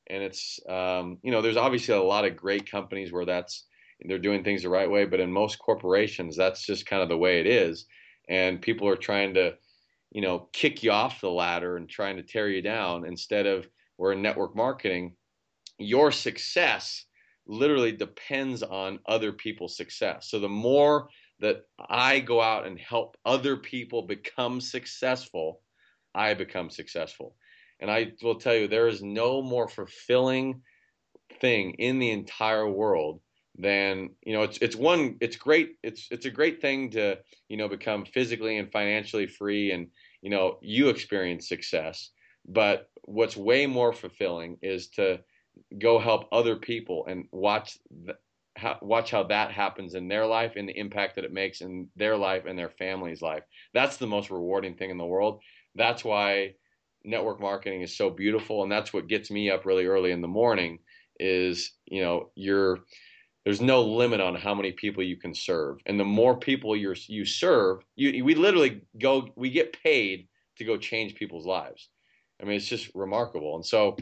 And 0.08 0.22
it's 0.22 0.60
um, 0.68 1.18
you 1.22 1.30
know, 1.30 1.42
there's 1.42 1.56
obviously 1.56 1.94
a 1.94 2.02
lot 2.02 2.24
of 2.24 2.36
great 2.36 2.70
companies 2.70 3.12
where 3.12 3.24
that's 3.24 3.66
they're 4.04 4.18
doing 4.18 4.42
things 4.42 4.62
the 4.62 4.68
right 4.68 4.90
way, 4.90 5.04
but 5.04 5.20
in 5.20 5.32
most 5.32 5.60
corporations, 5.60 6.36
that's 6.36 6.66
just 6.66 6.86
kind 6.86 7.02
of 7.02 7.08
the 7.08 7.16
way 7.16 7.38
it 7.38 7.46
is, 7.46 7.86
and 8.28 8.60
people 8.60 8.88
are 8.88 8.96
trying 8.96 9.34
to 9.34 9.54
you 10.10 10.20
know 10.22 10.48
kick 10.52 10.82
you 10.82 10.90
off 10.90 11.20
the 11.20 11.30
ladder 11.30 11.76
and 11.76 11.88
trying 11.88 12.16
to 12.16 12.22
tear 12.22 12.48
you 12.48 12.62
down 12.62 13.06
instead 13.06 13.46
of 13.46 13.68
we're 13.98 14.12
in 14.12 14.22
network 14.22 14.56
marketing 14.56 15.14
your 15.78 16.12
success 16.12 17.04
literally 17.46 17.92
depends 17.92 18.62
on 18.62 19.00
other 19.06 19.32
people's 19.32 19.76
success. 19.76 20.28
So 20.30 20.38
the 20.38 20.48
more 20.48 21.08
that 21.40 21.64
I 21.88 22.20
go 22.20 22.40
out 22.40 22.66
and 22.66 22.78
help 22.78 23.16
other 23.24 23.56
people 23.56 24.02
become 24.02 24.60
successful, 24.60 25.60
I 26.14 26.34
become 26.34 26.70
successful. 26.70 27.36
And 27.80 27.90
I 27.90 28.12
will 28.22 28.36
tell 28.36 28.54
you, 28.54 28.68
there 28.68 28.88
is 28.88 29.02
no 29.02 29.42
more 29.42 29.68
fulfilling 29.68 30.62
thing 31.40 31.72
in 31.74 31.98
the 31.98 32.10
entire 32.10 32.68
world 32.68 33.20
than 33.58 34.08
you 34.24 34.32
know 34.32 34.42
it's 34.44 34.56
it's 34.58 34.76
one 34.76 35.16
it's 35.20 35.36
great 35.36 35.76
it's 35.82 36.08
it's 36.10 36.24
a 36.24 36.30
great 36.30 36.62
thing 36.62 36.90
to 36.90 37.18
you 37.48 37.56
know 37.58 37.68
become 37.68 38.04
physically 38.06 38.56
and 38.56 38.72
financially 38.72 39.26
free 39.26 39.72
and 39.72 39.88
you 40.22 40.30
know 40.30 40.58
you 40.62 40.88
experience 40.88 41.48
success 41.48 42.10
but 42.48 42.88
what's 43.04 43.36
way 43.36 43.66
more 43.66 43.92
fulfilling 43.92 44.56
is 44.62 44.88
to 44.88 45.20
go 45.78 45.98
help 45.98 46.28
other 46.32 46.56
people 46.56 47.04
and 47.06 47.26
watch 47.30 47.78
the, 48.04 48.16
watch 48.82 49.10
how 49.10 49.22
that 49.22 49.50
happens 49.50 49.94
in 49.94 50.08
their 50.08 50.26
life 50.26 50.52
and 50.56 50.68
the 50.68 50.78
impact 50.78 51.14
that 51.16 51.24
it 51.24 51.32
makes 51.32 51.60
in 51.60 51.88
their 51.96 52.16
life 52.16 52.44
and 52.46 52.58
their 52.58 52.70
family's 52.70 53.22
life. 53.22 53.42
That's 53.72 53.96
the 53.96 54.06
most 54.06 54.30
rewarding 54.30 54.74
thing 54.74 54.90
in 54.90 54.98
the 54.98 55.06
world. 55.06 55.40
That's 55.74 56.04
why 56.04 56.54
network 57.04 57.40
marketing 57.40 57.82
is 57.82 57.96
so 57.96 58.10
beautiful 58.10 58.62
and 58.62 58.70
that's 58.70 58.92
what 58.92 59.08
gets 59.08 59.30
me 59.30 59.50
up 59.50 59.66
really 59.66 59.86
early 59.86 60.12
in 60.12 60.20
the 60.20 60.28
morning 60.28 60.78
is, 61.18 61.72
you 61.86 62.02
know, 62.02 62.30
you're 62.34 62.80
there's 63.44 63.60
no 63.60 63.82
limit 63.82 64.20
on 64.20 64.36
how 64.36 64.54
many 64.54 64.70
people 64.72 65.02
you 65.02 65.16
can 65.16 65.34
serve. 65.34 65.78
And 65.86 65.98
the 65.98 66.04
more 66.04 66.36
people 66.36 66.76
you 66.76 66.94
you 67.08 67.24
serve, 67.24 67.84
you, 67.96 68.24
we 68.24 68.34
literally 68.34 68.82
go 69.00 69.28
we 69.36 69.50
get 69.50 69.82
paid 69.82 70.28
to 70.58 70.64
go 70.64 70.76
change 70.76 71.14
people's 71.14 71.46
lives. 71.46 71.88
I 72.40 72.44
mean, 72.44 72.56
it's 72.56 72.68
just 72.68 72.90
remarkable. 72.94 73.56
And 73.56 73.66
so 73.66 73.96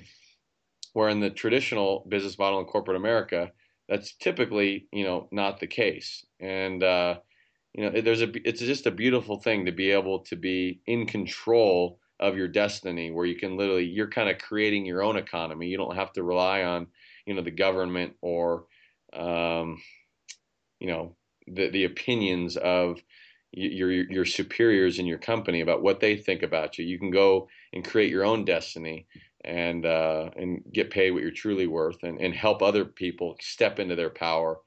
where 0.92 1.08
in 1.08 1.20
the 1.20 1.30
traditional 1.30 2.04
business 2.08 2.38
model 2.38 2.58
in 2.58 2.66
corporate 2.66 2.96
America, 2.96 3.52
that's 3.88 4.14
typically 4.14 4.88
you 4.92 5.04
know 5.04 5.28
not 5.32 5.60
the 5.60 5.66
case. 5.66 6.24
And 6.40 6.82
uh, 6.82 7.18
you 7.74 7.84
know, 7.88 8.00
there's 8.00 8.22
a 8.22 8.48
it's 8.48 8.60
just 8.60 8.86
a 8.86 8.90
beautiful 8.90 9.38
thing 9.40 9.66
to 9.66 9.72
be 9.72 9.90
able 9.90 10.20
to 10.20 10.36
be 10.36 10.80
in 10.86 11.06
control 11.06 12.00
of 12.18 12.36
your 12.36 12.48
destiny, 12.48 13.10
where 13.10 13.26
you 13.26 13.36
can 13.36 13.56
literally 13.56 13.84
you're 13.84 14.08
kind 14.10 14.28
of 14.28 14.38
creating 14.38 14.84
your 14.84 15.02
own 15.02 15.16
economy. 15.16 15.68
You 15.68 15.76
don't 15.76 15.96
have 15.96 16.12
to 16.14 16.22
rely 16.22 16.64
on 16.64 16.88
you 17.26 17.34
know 17.34 17.42
the 17.42 17.50
government 17.50 18.14
or 18.20 18.64
um, 19.12 19.80
you 20.80 20.88
know 20.88 21.16
the 21.46 21.70
the 21.70 21.84
opinions 21.84 22.56
of 22.56 23.00
your 23.52 23.90
your 23.92 24.24
superiors 24.24 24.98
in 24.98 25.06
your 25.06 25.18
company 25.18 25.60
about 25.60 25.82
what 25.82 26.00
they 26.00 26.16
think 26.16 26.42
about 26.42 26.78
you. 26.78 26.84
You 26.84 26.98
can 26.98 27.10
go 27.10 27.48
and 27.72 27.84
create 27.84 28.10
your 28.10 28.24
own 28.24 28.44
destiny 28.44 29.06
and 29.44 29.86
uh, 29.86 30.30
and 30.36 30.62
get 30.72 30.90
paid 30.90 31.12
what 31.12 31.22
you're 31.22 31.30
truly 31.30 31.66
worth 31.68 32.02
and, 32.02 32.20
and 32.20 32.34
help 32.34 32.62
other 32.62 32.84
people 32.84 33.36
step 33.40 33.78
into 33.78 33.96
their 33.96 34.10
power 34.10 34.58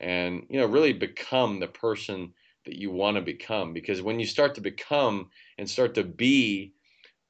and 0.00 0.44
you 0.50 0.60
know 0.60 0.66
really 0.66 0.92
become 0.92 1.60
the 1.60 1.66
person 1.68 2.32
that 2.64 2.76
you 2.76 2.90
want 2.90 3.16
to 3.16 3.22
become 3.22 3.72
because 3.72 4.02
when 4.02 4.20
you 4.20 4.26
start 4.26 4.54
to 4.54 4.60
become 4.60 5.28
and 5.58 5.68
start 5.68 5.94
to 5.94 6.04
be 6.04 6.72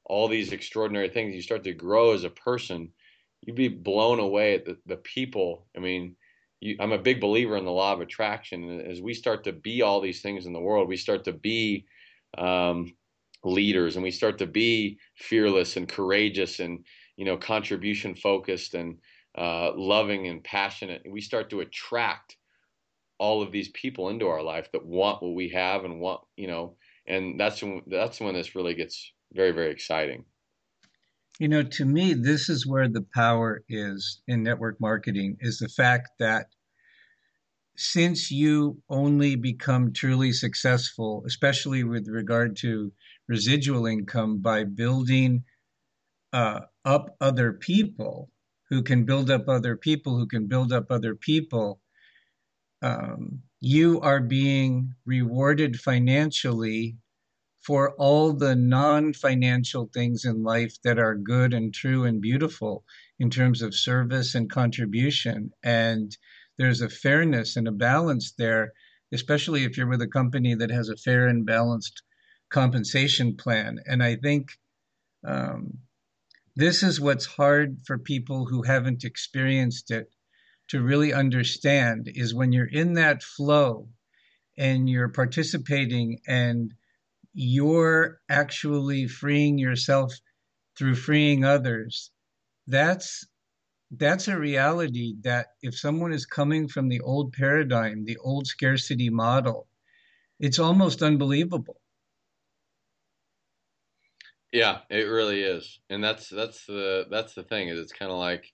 all 0.05 0.27
these 0.27 0.51
extraordinary 0.51 1.09
things 1.09 1.35
you 1.35 1.41
start 1.41 1.63
to 1.63 1.73
grow 1.73 2.13
as 2.13 2.23
a 2.23 2.29
person 2.29 2.89
you'd 3.41 3.55
be 3.55 3.67
blown 3.67 4.19
away 4.19 4.55
at 4.55 4.65
the, 4.65 4.77
the 4.85 4.97
people. 4.97 5.67
I 5.75 5.79
mean 5.79 6.15
you, 6.59 6.77
i'm 6.79 6.91
a 6.91 6.97
big 6.97 7.19
believer 7.19 7.57
in 7.57 7.65
the 7.65 7.71
law 7.71 7.93
of 7.93 8.01
attraction 8.01 8.81
as 8.81 9.01
we 9.01 9.13
start 9.13 9.43
to 9.43 9.53
be 9.53 9.81
all 9.81 10.01
these 10.01 10.21
things 10.21 10.45
in 10.45 10.53
the 10.53 10.59
world 10.59 10.87
we 10.87 10.97
start 10.97 11.23
to 11.25 11.33
be 11.33 11.85
um, 12.37 12.93
leaders 13.43 13.95
and 13.95 14.03
we 14.03 14.11
start 14.11 14.37
to 14.37 14.47
be 14.47 14.97
fearless 15.15 15.77
and 15.77 15.89
courageous 15.89 16.59
and 16.59 16.85
you 17.17 17.25
know 17.25 17.37
contribution 17.37 18.15
focused 18.15 18.73
and 18.73 18.97
uh, 19.37 19.71
loving 19.75 20.27
and 20.27 20.43
passionate. 20.43 21.01
We 21.07 21.21
start 21.21 21.49
to 21.49 21.61
attract 21.61 22.37
all 23.23 23.41
of 23.41 23.53
these 23.53 23.69
people 23.69 24.09
into 24.09 24.27
our 24.27 24.43
life 24.43 24.69
that 24.73 24.85
want 24.85 25.23
what 25.23 25.33
we 25.33 25.47
have 25.47 25.85
and 25.85 26.01
want 26.01 26.19
you 26.35 26.45
know 26.45 26.75
and 27.07 27.39
that's 27.39 27.63
when 27.63 27.81
that's 27.87 28.19
when 28.19 28.33
this 28.33 28.53
really 28.53 28.73
gets 28.73 29.13
very 29.31 29.51
very 29.51 29.71
exciting 29.71 30.25
you 31.39 31.47
know 31.47 31.63
to 31.63 31.85
me 31.85 32.13
this 32.13 32.49
is 32.49 32.67
where 32.67 32.89
the 32.89 33.05
power 33.13 33.63
is 33.69 34.21
in 34.27 34.43
network 34.43 34.75
marketing 34.81 35.37
is 35.39 35.57
the 35.57 35.69
fact 35.69 36.09
that 36.19 36.47
since 37.77 38.29
you 38.29 38.77
only 38.89 39.37
become 39.37 39.93
truly 39.93 40.33
successful 40.33 41.23
especially 41.25 41.85
with 41.85 42.05
regard 42.09 42.57
to 42.57 42.91
residual 43.29 43.85
income 43.85 44.39
by 44.39 44.65
building 44.65 45.43
uh, 46.33 46.59
up 46.83 47.15
other 47.21 47.53
people 47.53 48.29
who 48.69 48.81
can 48.81 49.05
build 49.05 49.29
up 49.29 49.47
other 49.47 49.77
people 49.77 50.17
who 50.17 50.25
can 50.25 50.47
build 50.47 50.73
up 50.73 50.87
other 50.89 51.15
people. 51.15 51.79
Um, 52.83 53.41
you 53.61 54.01
are 54.01 54.19
being 54.19 54.93
rewarded 55.05 55.79
financially 55.79 56.97
for 57.61 57.93
all 57.95 58.33
the 58.33 58.55
non 58.55 59.13
financial 59.13 59.89
things 59.93 60.25
in 60.25 60.43
life 60.43 60.75
that 60.83 60.99
are 60.99 61.15
good 61.15 61.53
and 61.53 61.73
true 61.73 62.03
and 62.03 62.21
beautiful 62.21 62.83
in 63.19 63.29
terms 63.29 63.61
of 63.61 63.73
service 63.73 64.35
and 64.35 64.49
contribution. 64.49 65.51
And 65.63 66.15
there's 66.57 66.81
a 66.81 66.89
fairness 66.89 67.55
and 67.55 67.67
a 67.69 67.71
balance 67.71 68.33
there, 68.37 68.73
especially 69.13 69.63
if 69.63 69.77
you're 69.77 69.87
with 69.87 70.01
a 70.01 70.07
company 70.07 70.53
that 70.55 70.69
has 70.69 70.89
a 70.89 70.97
fair 70.97 71.29
and 71.29 71.45
balanced 71.45 72.03
compensation 72.49 73.37
plan. 73.37 73.79
And 73.85 74.03
I 74.03 74.17
think 74.17 74.51
um, 75.25 75.77
this 76.57 76.83
is 76.83 76.99
what's 76.99 77.25
hard 77.25 77.77
for 77.85 77.97
people 77.97 78.45
who 78.45 78.63
haven't 78.63 79.05
experienced 79.05 79.89
it 79.89 80.12
to 80.69 80.81
really 80.81 81.13
understand 81.13 82.09
is 82.13 82.33
when 82.33 82.51
you're 82.51 82.65
in 82.67 82.93
that 82.93 83.21
flow 83.21 83.87
and 84.57 84.89
you're 84.89 85.09
participating 85.09 86.19
and 86.27 86.73
you're 87.33 88.19
actually 88.29 89.07
freeing 89.07 89.57
yourself 89.57 90.13
through 90.77 90.95
freeing 90.95 91.43
others 91.43 92.11
that's 92.67 93.25
that's 93.97 94.27
a 94.27 94.37
reality 94.37 95.15
that 95.21 95.47
if 95.61 95.77
someone 95.77 96.13
is 96.13 96.25
coming 96.25 96.67
from 96.67 96.89
the 96.89 97.01
old 97.01 97.33
paradigm 97.33 98.05
the 98.05 98.17
old 98.17 98.47
scarcity 98.47 99.09
model 99.09 99.67
it's 100.39 100.59
almost 100.59 101.01
unbelievable. 101.01 101.79
Yeah 104.51 104.79
it 104.89 105.03
really 105.03 105.41
is. 105.41 105.79
And 105.89 106.03
that's 106.03 106.29
that's 106.29 106.65
the 106.65 107.07
that's 107.09 107.33
the 107.33 107.43
thing 107.43 107.69
is 107.69 107.79
it's 107.79 107.93
kind 107.93 108.11
of 108.11 108.17
like 108.17 108.51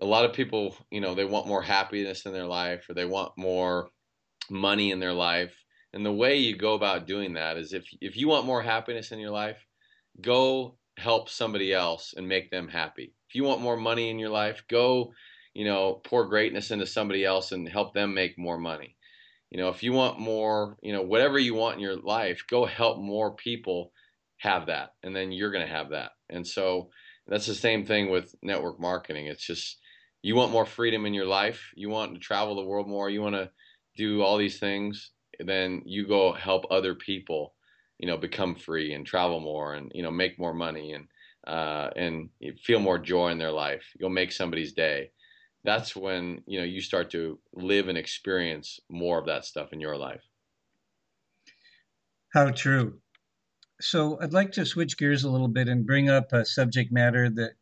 a 0.00 0.06
lot 0.06 0.24
of 0.24 0.32
people 0.32 0.76
you 0.90 1.00
know 1.00 1.14
they 1.14 1.24
want 1.24 1.46
more 1.46 1.62
happiness 1.62 2.26
in 2.26 2.32
their 2.32 2.46
life 2.46 2.88
or 2.88 2.94
they 2.94 3.04
want 3.04 3.32
more 3.36 3.88
money 4.50 4.90
in 4.90 5.00
their 5.00 5.12
life 5.12 5.54
and 5.92 6.06
the 6.06 6.12
way 6.12 6.36
you 6.36 6.56
go 6.56 6.74
about 6.74 7.06
doing 7.06 7.34
that 7.34 7.56
is 7.56 7.72
if 7.72 7.84
if 8.00 8.16
you 8.16 8.28
want 8.28 8.46
more 8.46 8.62
happiness 8.62 9.10
in 9.10 9.18
your 9.18 9.30
life, 9.30 9.66
go 10.20 10.76
help 10.96 11.28
somebody 11.28 11.72
else 11.72 12.14
and 12.16 12.28
make 12.28 12.50
them 12.50 12.68
happy. 12.68 13.14
If 13.28 13.34
you 13.34 13.44
want 13.44 13.60
more 13.60 13.76
money 13.76 14.10
in 14.10 14.18
your 14.18 14.30
life, 14.30 14.62
go, 14.68 15.12
you 15.54 15.64
know, 15.64 16.00
pour 16.04 16.26
greatness 16.28 16.70
into 16.70 16.86
somebody 16.86 17.24
else 17.24 17.52
and 17.52 17.68
help 17.68 17.94
them 17.94 18.14
make 18.14 18.38
more 18.38 18.58
money. 18.58 18.96
You 19.50 19.58
know, 19.58 19.68
if 19.68 19.82
you 19.82 19.92
want 19.92 20.20
more, 20.20 20.76
you 20.80 20.92
know, 20.92 21.02
whatever 21.02 21.38
you 21.38 21.54
want 21.54 21.76
in 21.76 21.80
your 21.82 21.96
life, 21.96 22.44
go 22.48 22.66
help 22.66 22.98
more 22.98 23.34
people 23.34 23.92
have 24.38 24.66
that 24.66 24.90
and 25.02 25.14
then 25.14 25.32
you're 25.32 25.50
going 25.50 25.66
to 25.66 25.72
have 25.72 25.90
that. 25.90 26.12
And 26.28 26.46
so 26.46 26.90
that's 27.26 27.46
the 27.46 27.54
same 27.54 27.84
thing 27.84 28.10
with 28.10 28.34
network 28.42 28.80
marketing. 28.80 29.26
It's 29.26 29.44
just 29.44 29.79
you 30.22 30.34
want 30.36 30.52
more 30.52 30.66
freedom 30.66 31.06
in 31.06 31.14
your 31.14 31.26
life, 31.26 31.72
you 31.74 31.88
want 31.88 32.14
to 32.14 32.20
travel 32.20 32.54
the 32.56 32.64
world 32.64 32.88
more, 32.88 33.10
you 33.10 33.22
want 33.22 33.36
to 33.36 33.50
do 33.96 34.22
all 34.22 34.36
these 34.36 34.58
things 34.58 35.12
then 35.46 35.82
you 35.84 36.06
go 36.06 36.32
help 36.32 36.64
other 36.70 36.94
people, 36.94 37.54
you 37.98 38.06
know, 38.06 38.16
become 38.16 38.54
free 38.54 38.92
and 38.92 39.06
travel 39.06 39.40
more 39.40 39.74
and 39.74 39.90
you 39.94 40.02
know 40.02 40.10
make 40.10 40.38
more 40.38 40.54
money 40.54 40.92
and 40.92 41.08
uh, 41.46 41.90
and 41.96 42.30
feel 42.62 42.80
more 42.80 42.98
joy 42.98 43.30
in 43.30 43.38
their 43.38 43.52
life. 43.52 43.84
You'll 43.98 44.10
make 44.10 44.32
somebody's 44.32 44.72
day. 44.72 45.12
That's 45.64 45.94
when 45.94 46.42
you 46.46 46.58
know 46.58 46.64
you 46.64 46.80
start 46.80 47.10
to 47.10 47.38
live 47.54 47.88
and 47.88 47.98
experience 47.98 48.80
more 48.88 49.18
of 49.18 49.26
that 49.26 49.44
stuff 49.44 49.72
in 49.72 49.80
your 49.80 49.96
life. 49.96 50.24
How 52.32 52.50
true. 52.50 53.00
So 53.80 54.20
I'd 54.20 54.32
like 54.32 54.52
to 54.52 54.66
switch 54.66 54.98
gears 54.98 55.24
a 55.24 55.30
little 55.30 55.48
bit 55.48 55.68
and 55.68 55.86
bring 55.86 56.10
up 56.10 56.32
a 56.32 56.44
subject 56.44 56.92
matter 56.92 57.30
that 57.30 57.52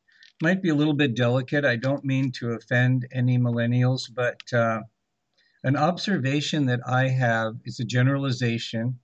might 0.42 0.62
be 0.62 0.68
a 0.68 0.74
little 0.74 0.94
bit 0.94 1.14
delicate. 1.14 1.64
I 1.64 1.76
don't 1.76 2.04
mean 2.04 2.32
to 2.32 2.52
offend 2.52 3.06
any 3.12 3.38
millennials, 3.38 4.02
but 4.12 4.40
uh, 4.52 4.80
an 5.64 5.76
observation 5.76 6.66
that 6.66 6.80
I 6.86 7.08
have 7.08 7.54
is 7.64 7.80
a 7.80 7.84
generalization 7.84 9.00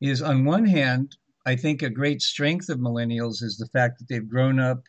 is 0.00 0.20
on 0.20 0.44
one 0.44 0.66
hand, 0.66 1.16
I 1.46 1.56
think 1.56 1.82
a 1.82 1.90
great 1.90 2.22
strength 2.22 2.68
of 2.68 2.78
millennials 2.78 3.42
is 3.42 3.56
the 3.56 3.68
fact 3.68 3.98
that 3.98 4.08
they've 4.08 4.28
grown 4.28 4.58
up 4.60 4.82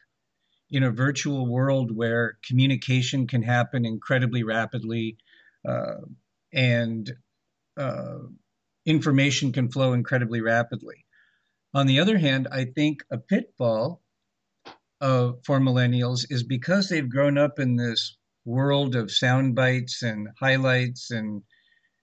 in 0.70 0.84
a 0.84 0.92
virtual 0.92 1.48
world 1.48 1.96
where 1.96 2.38
communication 2.46 3.28
can 3.28 3.44
happen 3.44 3.86
incredibly 3.86 4.44
rapidly 4.44 5.18
uh, 5.68 6.02
and 6.54 7.14
uh, 7.78 8.20
information 8.86 9.52
can 9.52 9.70
flow 9.70 9.94
incredibly 9.94 10.42
rapidly. 10.42 11.06
On 11.74 11.88
the 11.88 12.00
other 12.00 12.18
hand, 12.18 12.48
I 12.52 12.66
think 12.66 13.04
a 13.12 13.18
pitfall 13.18 14.02
uh, 15.02 15.34
for 15.46 15.60
millennials 15.60 16.26
is 16.30 16.44
because 16.44 16.88
they've 16.88 17.10
grown 17.10 17.38
up 17.38 17.60
in 17.60 17.76
this 17.76 18.18
world 18.46 18.96
of 18.96 19.12
sound 19.12 19.56
bites 19.56 20.04
and 20.04 20.28
highlights 20.40 21.12
and, 21.12 21.42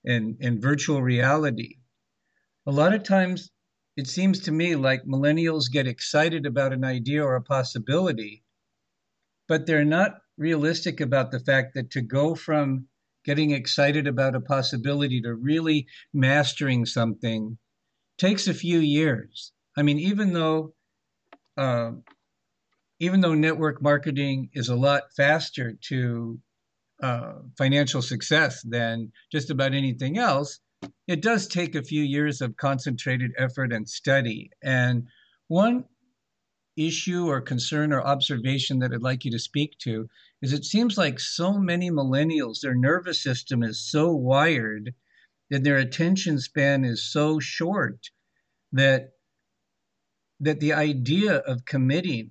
and, 0.05 0.37
and 0.41 0.61
virtual 0.61 1.03
reality. 1.03 1.77
A 2.67 2.73
lot 2.73 2.95
of 2.95 3.03
times, 3.03 3.51
it 3.97 4.07
seems 4.07 4.41
to 4.41 4.53
me 4.53 4.75
like 4.75 5.05
millennials 5.05 5.71
get 5.71 5.87
excited 5.87 6.47
about 6.47 6.73
an 6.73 6.85
idea 6.85 7.23
or 7.23 7.37
a 7.37 7.43
possibility, 7.43 8.43
but 9.49 9.67
they're 9.67 9.85
not 9.85 10.19
realistic 10.39 11.01
about 11.01 11.31
the 11.31 11.41
fact 11.41 11.75
that 11.75 11.91
to 11.91 12.01
go 12.01 12.35
from 12.35 12.87
getting 13.25 13.51
excited 13.51 14.07
about 14.07 14.35
a 14.35 14.41
possibility 14.41 15.21
to 15.21 15.35
really 15.35 15.87
mastering 16.13 16.85
something 16.87 17.57
takes 18.19 18.49
a 18.49 18.55
few 18.55 18.79
years. 18.79 19.53
I 19.77 19.83
mean, 19.83 19.99
even 19.99 20.33
though 20.33 20.75
uh, 21.57 21.93
even 23.03 23.21
though 23.21 23.35
network 23.35 23.83
marketing 23.83 24.49
is 24.53 24.69
a 24.69 24.77
lot 24.77 25.03
faster 25.17 25.73
to 25.73 26.39
uh, 27.03 27.33
financial 27.59 28.01
success 28.01 28.63
than 28.63 29.11
just 29.33 29.51
about 29.51 29.75
anything 29.75 30.19
else, 30.19 30.61
it 31.09 31.21
does 31.21 31.49
take 31.49 31.75
a 31.75 31.83
few 31.83 32.01
years 32.01 32.41
of 32.41 32.57
concentrated 32.57 33.33
effort 33.37 33.73
and 33.73 33.89
study. 33.89 34.51
And 34.63 35.09
one 35.49 35.85
issue 36.77 37.27
or 37.27 37.41
concern 37.41 37.93
or 37.93 38.03
observation 38.03 38.79
that 38.79 38.93
I'd 38.93 39.03
like 39.03 39.25
you 39.25 39.33
to 39.33 39.39
speak 39.41 39.79
to 39.79 40.09
is 40.41 40.53
it 40.53 40.65
seems 40.65 40.97
like 40.97 41.19
so 41.19 41.59
many 41.59 41.91
millennials, 41.91 42.61
their 42.61 42.77
nervous 42.77 43.21
system 43.21 43.65
is 43.65 43.81
so 43.81 44.13
wired 44.13 44.95
that 45.51 45.65
their 45.65 45.79
attention 45.79 46.39
span 46.39 46.85
is 46.85 47.11
so 47.11 47.41
short 47.41 48.11
that 48.71 49.09
that 50.39 50.61
the 50.61 50.73
idea 50.73 51.39
of 51.39 51.65
committing 51.65 52.31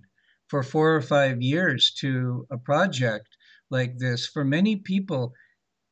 for 0.52 0.64
four 0.64 0.94
or 0.94 1.02
five 1.02 1.42
years 1.42 1.94
to 2.02 2.46
a 2.52 2.58
project 2.58 3.38
like 3.70 3.98
this, 3.98 4.28
for 4.28 4.44
many 4.44 4.76
people, 4.76 5.34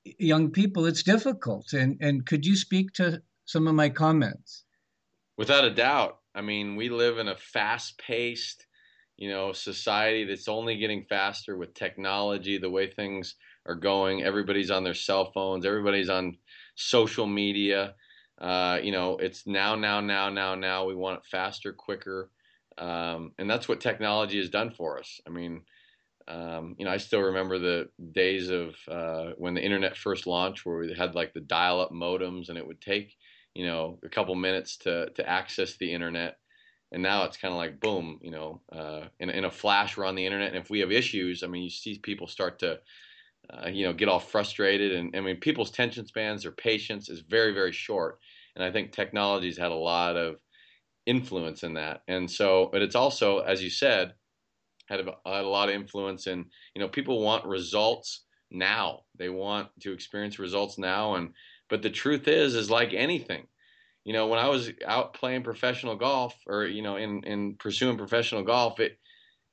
young 0.04 0.52
people, 0.52 0.86
it's 0.86 1.02
difficult. 1.02 1.72
And, 1.72 1.96
and 2.02 2.26
could 2.26 2.46
you 2.46 2.58
speak 2.58 2.92
to 2.96 3.22
some 3.46 3.70
of 3.70 3.74
my 3.74 3.88
comments? 3.88 4.66
Without 5.38 5.64
a 5.64 5.74
doubt. 5.74 6.18
I 6.36 6.42
mean, 6.42 6.76
we 6.76 6.90
live 6.90 7.20
in 7.20 7.30
a 7.30 7.38
fast 7.38 7.98
paced, 8.00 8.68
you 9.16 9.30
know, 9.30 9.54
society 9.54 10.26
that's 10.26 10.50
only 10.50 10.76
getting 10.76 11.06
faster 11.08 11.58
with 11.58 11.74
technology, 11.74 12.58
the 12.58 12.70
way 12.70 12.92
things 12.92 13.36
are 13.66 13.76
going. 13.76 14.24
Everybody's 14.24 14.72
on 14.72 14.84
their 14.84 14.94
cell 14.94 15.32
phones, 15.32 15.66
everybody's 15.66 16.10
on 16.10 16.38
social 16.76 17.26
media. 17.26 17.96
Uh, 18.42 18.80
you 18.84 18.92
know, 18.92 19.16
it's 19.18 19.48
now, 19.48 19.76
now, 19.76 20.02
now, 20.02 20.30
now, 20.30 20.54
now. 20.54 20.86
We 20.86 20.96
want 20.96 21.20
it 21.20 21.26
faster, 21.32 21.72
quicker. 21.72 22.30
Um, 22.80 23.34
and 23.38 23.50
that's 23.50 23.68
what 23.68 23.82
technology 23.82 24.38
has 24.40 24.50
done 24.50 24.72
for 24.72 25.00
us. 25.00 25.20
I 25.28 25.30
mean, 25.32 25.66
um, 26.28 26.76
you 26.78 26.86
know, 26.86 26.92
I 26.92 26.98
still 26.98 27.22
remember 27.22 27.60
the 27.60 27.90
days 28.12 28.50
of 28.50 28.76
uh, 28.88 29.32
when 29.38 29.56
the 29.56 29.64
internet 29.64 29.98
first 29.98 30.28
launched, 30.28 30.66
where 30.66 30.78
we 30.78 30.94
had 30.94 31.16
like 31.16 31.34
the 31.34 31.42
dial-up 31.42 31.92
modems, 31.92 32.50
and 32.50 32.58
it 32.58 32.66
would 32.68 32.82
take, 32.82 33.16
you 33.56 33.66
know, 33.66 34.00
a 34.04 34.10
couple 34.10 34.36
minutes 34.36 34.78
to 34.80 35.10
to 35.16 35.28
access 35.30 35.78
the 35.78 35.92
internet. 35.94 36.38
And 36.92 37.04
now 37.04 37.26
it's 37.26 37.38
kind 37.38 37.54
of 37.54 37.58
like 37.58 37.80
boom, 37.80 38.20
you 38.22 38.32
know, 38.32 38.64
uh, 38.72 39.10
in 39.20 39.30
in 39.30 39.46
a 39.46 39.52
flash, 39.52 39.98
we're 39.98 40.06
on 40.06 40.16
the 40.16 40.26
internet. 40.26 40.50
And 40.50 40.58
if 40.64 40.70
we 40.70 40.80
have 40.82 40.92
issues, 40.92 41.44
I 41.44 41.48
mean, 41.48 41.64
you 41.64 41.70
see 41.70 42.00
people 42.00 42.28
start 42.28 42.60
to, 42.60 42.80
uh, 43.54 43.70
you 43.70 43.86
know, 43.86 43.94
get 43.94 44.10
all 44.10 44.20
frustrated. 44.20 44.94
And 44.94 45.16
I 45.16 45.22
mean, 45.22 45.38
people's 45.40 45.72
tension 45.72 46.06
spans, 46.06 46.44
their 46.44 46.52
patience 46.52 47.10
is 47.10 47.22
very 47.22 47.54
very 47.54 47.72
short. 47.72 48.20
And 48.56 48.64
I 48.64 48.72
think 48.72 48.92
technology's 48.92 49.58
had 49.58 49.72
a 49.72 49.76
lot 49.76 50.18
of 50.18 50.38
influence 51.10 51.64
in 51.64 51.74
that. 51.74 52.04
And 52.08 52.30
so, 52.30 52.70
but 52.72 52.84
it's 52.84 52.96
also, 52.96 53.40
as 53.40 53.64
you 53.64 53.72
said, 53.72 54.14
had 54.88 55.00
a, 55.00 55.04
had 55.26 55.44
a 55.44 55.50
lot 55.50 55.70
of 55.70 55.76
influence 55.76 56.28
in, 56.28 56.46
you 56.76 56.82
know, 56.82 56.88
people 56.88 57.22
want 57.22 57.46
results 57.46 58.26
now. 58.52 59.02
They 59.18 59.30
want 59.30 59.70
to 59.82 59.92
experience 59.92 60.38
results 60.38 60.78
now. 60.78 61.16
And, 61.16 61.34
but 61.68 61.82
the 61.82 61.90
truth 61.90 62.28
is, 62.28 62.54
is 62.54 62.70
like 62.70 62.94
anything, 62.94 63.48
you 64.06 64.14
know, 64.14 64.28
when 64.28 64.40
I 64.40 64.50
was 64.50 64.72
out 64.86 65.14
playing 65.14 65.44
professional 65.44 65.96
golf 65.96 66.36
or, 66.46 66.66
you 66.66 66.84
know, 66.84 66.96
in, 66.96 67.24
in 67.24 67.56
pursuing 67.56 67.98
professional 67.98 68.44
golf, 68.44 68.80
it, 68.80 69.00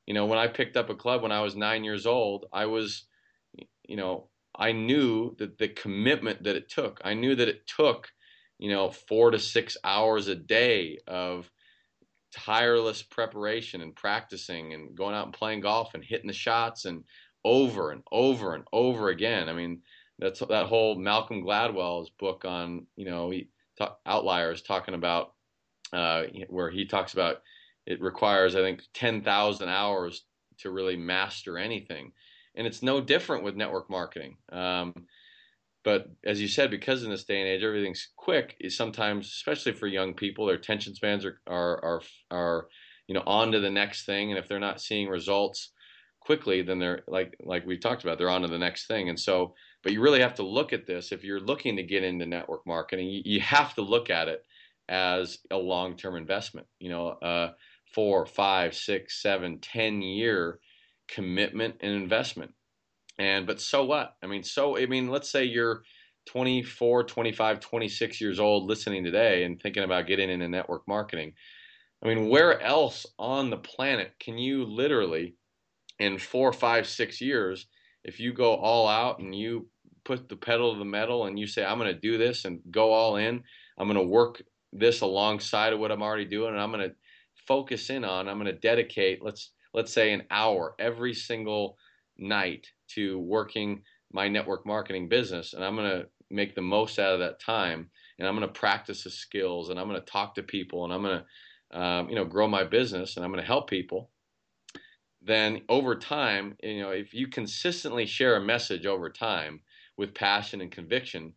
you 0.06 0.14
know, 0.14 0.26
when 0.26 0.38
I 0.38 0.46
picked 0.48 0.76
up 0.76 0.90
a 0.90 0.94
club 0.94 1.22
when 1.22 1.32
I 1.32 1.40
was 1.40 1.56
nine 1.56 1.84
years 1.84 2.06
old, 2.06 2.46
I 2.52 2.66
was, 2.66 3.06
you 3.88 3.96
know, 3.96 4.28
I 4.54 4.72
knew 4.72 5.34
that 5.38 5.58
the 5.58 5.68
commitment 5.68 6.44
that 6.44 6.56
it 6.56 6.68
took, 6.68 7.00
I 7.04 7.14
knew 7.14 7.34
that 7.34 7.48
it 7.48 7.66
took 7.66 8.08
you 8.58 8.70
know, 8.70 8.90
four 8.90 9.30
to 9.30 9.38
six 9.38 9.76
hours 9.84 10.28
a 10.28 10.34
day 10.34 10.98
of 11.06 11.50
tireless 12.34 13.02
preparation 13.02 13.80
and 13.80 13.94
practicing 13.94 14.74
and 14.74 14.96
going 14.96 15.14
out 15.14 15.26
and 15.26 15.34
playing 15.34 15.60
golf 15.60 15.94
and 15.94 16.04
hitting 16.04 16.26
the 16.26 16.32
shots 16.32 16.84
and 16.84 17.04
over 17.44 17.92
and 17.92 18.02
over 18.10 18.54
and 18.54 18.64
over 18.72 19.08
again. 19.08 19.48
I 19.48 19.52
mean, 19.52 19.82
that's 20.18 20.40
that 20.40 20.66
whole 20.66 20.96
Malcolm 20.96 21.42
Gladwell's 21.44 22.10
book 22.18 22.44
on, 22.44 22.86
you 22.96 23.04
know, 23.04 23.30
he 23.30 23.48
outliers 24.06 24.62
talking 24.62 24.94
about 24.94 25.34
uh, 25.92 26.24
where 26.48 26.70
he 26.70 26.86
talks 26.86 27.12
about 27.12 27.42
it 27.86 28.00
requires, 28.00 28.56
I 28.56 28.60
think, 28.60 28.82
10,000 28.94 29.68
hours 29.68 30.24
to 30.58 30.70
really 30.70 30.96
master 30.96 31.58
anything. 31.58 32.12
And 32.56 32.66
it's 32.66 32.82
no 32.82 33.00
different 33.00 33.44
with 33.44 33.54
network 33.54 33.88
marketing. 33.88 34.38
Um, 34.50 34.94
but 35.86 36.08
as 36.24 36.42
you 36.42 36.48
said, 36.48 36.68
because 36.72 37.04
in 37.04 37.10
this 37.10 37.22
day 37.22 37.38
and 37.40 37.48
age 37.48 37.62
everything's 37.62 38.08
quick, 38.16 38.56
is 38.58 38.76
sometimes, 38.76 39.28
especially 39.28 39.70
for 39.70 39.86
young 39.86 40.14
people, 40.14 40.44
their 40.44 40.56
attention 40.56 40.96
spans 40.96 41.24
are 41.24 41.40
are 41.46 41.84
are, 41.84 42.02
are 42.32 42.66
you 43.06 43.14
know 43.14 43.22
on 43.24 43.52
to 43.52 43.60
the 43.60 43.70
next 43.70 44.04
thing, 44.04 44.32
and 44.32 44.38
if 44.38 44.48
they're 44.48 44.58
not 44.58 44.80
seeing 44.80 45.06
results 45.08 45.70
quickly, 46.18 46.60
then 46.60 46.80
they're 46.80 47.04
like 47.06 47.36
like 47.44 47.64
we 47.64 47.78
talked 47.78 48.02
about, 48.02 48.18
they're 48.18 48.28
on 48.28 48.42
to 48.42 48.48
the 48.48 48.58
next 48.58 48.88
thing. 48.88 49.08
And 49.08 49.18
so, 49.18 49.54
but 49.84 49.92
you 49.92 50.00
really 50.00 50.22
have 50.22 50.34
to 50.34 50.42
look 50.42 50.72
at 50.72 50.88
this 50.88 51.12
if 51.12 51.22
you're 51.22 51.38
looking 51.38 51.76
to 51.76 51.84
get 51.84 52.02
into 52.02 52.26
network 52.26 52.66
marketing, 52.66 53.06
you, 53.06 53.22
you 53.24 53.40
have 53.42 53.72
to 53.76 53.82
look 53.82 54.10
at 54.10 54.26
it 54.26 54.42
as 54.88 55.38
a 55.52 55.56
long-term 55.56 56.16
investment. 56.16 56.66
You 56.80 56.90
know, 56.90 57.08
uh, 57.10 57.52
four, 57.94 58.26
five, 58.26 58.74
six, 58.74 59.22
seven, 59.22 59.60
ten 59.60 60.02
year 60.02 60.58
commitment 61.06 61.76
and 61.80 61.92
investment. 61.92 62.55
And 63.18 63.46
but 63.46 63.60
so 63.60 63.84
what? 63.84 64.16
I 64.22 64.26
mean, 64.26 64.42
so 64.42 64.76
I 64.76 64.86
mean, 64.86 65.08
let's 65.08 65.30
say 65.30 65.44
you're 65.44 65.82
24, 66.26 67.04
25, 67.04 67.60
26 67.60 68.20
years 68.20 68.40
old 68.40 68.68
listening 68.68 69.04
today 69.04 69.44
and 69.44 69.60
thinking 69.60 69.84
about 69.84 70.06
getting 70.06 70.30
into 70.30 70.48
network 70.48 70.86
marketing. 70.86 71.32
I 72.04 72.08
mean, 72.08 72.28
where 72.28 72.60
else 72.60 73.06
on 73.18 73.50
the 73.50 73.56
planet 73.56 74.12
can 74.20 74.36
you 74.36 74.64
literally 74.64 75.34
in 75.98 76.18
four, 76.18 76.52
five, 76.52 76.86
six 76.86 77.20
years, 77.20 77.66
if 78.04 78.20
you 78.20 78.32
go 78.32 78.54
all 78.54 78.86
out 78.86 79.18
and 79.18 79.34
you 79.34 79.68
put 80.04 80.28
the 80.28 80.36
pedal 80.36 80.72
to 80.72 80.78
the 80.78 80.84
metal 80.84 81.26
and 81.26 81.38
you 81.38 81.46
say, 81.46 81.64
I'm 81.64 81.78
going 81.78 81.92
to 81.92 81.98
do 81.98 82.18
this 82.18 82.44
and 82.44 82.60
go 82.70 82.92
all 82.92 83.16
in, 83.16 83.42
I'm 83.78 83.88
going 83.88 83.98
to 83.98 84.06
work 84.06 84.42
this 84.72 85.00
alongside 85.00 85.72
of 85.72 85.80
what 85.80 85.90
I'm 85.90 86.02
already 86.02 86.26
doing, 86.26 86.52
and 86.52 86.60
I'm 86.60 86.70
going 86.70 86.88
to 86.88 86.94
focus 87.46 87.90
in 87.90 88.04
on, 88.04 88.28
I'm 88.28 88.38
going 88.38 88.52
to 88.52 88.60
dedicate, 88.60 89.22
let's 89.22 89.52
let's 89.72 89.92
say 89.92 90.12
an 90.12 90.22
hour 90.30 90.74
every 90.78 91.12
single 91.12 91.76
night 92.18 92.66
to 92.88 93.18
working 93.18 93.82
my 94.12 94.28
network 94.28 94.66
marketing 94.66 95.08
business 95.08 95.52
and 95.52 95.64
I'm 95.64 95.76
going 95.76 95.90
to 95.90 96.06
make 96.30 96.54
the 96.54 96.62
most 96.62 96.98
out 96.98 97.14
of 97.14 97.20
that 97.20 97.40
time 97.40 97.90
and 98.18 98.26
I'm 98.26 98.36
going 98.36 98.46
to 98.46 98.60
practice 98.60 99.04
the 99.04 99.10
skills 99.10 99.68
and 99.68 99.78
I'm 99.78 99.88
going 99.88 100.00
to 100.00 100.10
talk 100.10 100.34
to 100.36 100.42
people 100.42 100.84
and 100.84 100.92
I'm 100.92 101.02
going 101.02 101.20
to 101.20 101.78
um, 101.78 102.08
you 102.08 102.14
know 102.14 102.24
grow 102.24 102.48
my 102.48 102.64
business 102.64 103.16
and 103.16 103.24
I'm 103.24 103.30
going 103.32 103.42
to 103.42 103.46
help 103.46 103.68
people. 103.68 104.10
Then 105.22 105.62
over 105.68 105.96
time 105.96 106.56
you 106.62 106.82
know 106.82 106.90
if 106.90 107.12
you 107.12 107.28
consistently 107.28 108.06
share 108.06 108.36
a 108.36 108.44
message 108.44 108.86
over 108.86 109.10
time 109.10 109.60
with 109.96 110.14
passion 110.14 110.60
and 110.60 110.70
conviction 110.70 111.32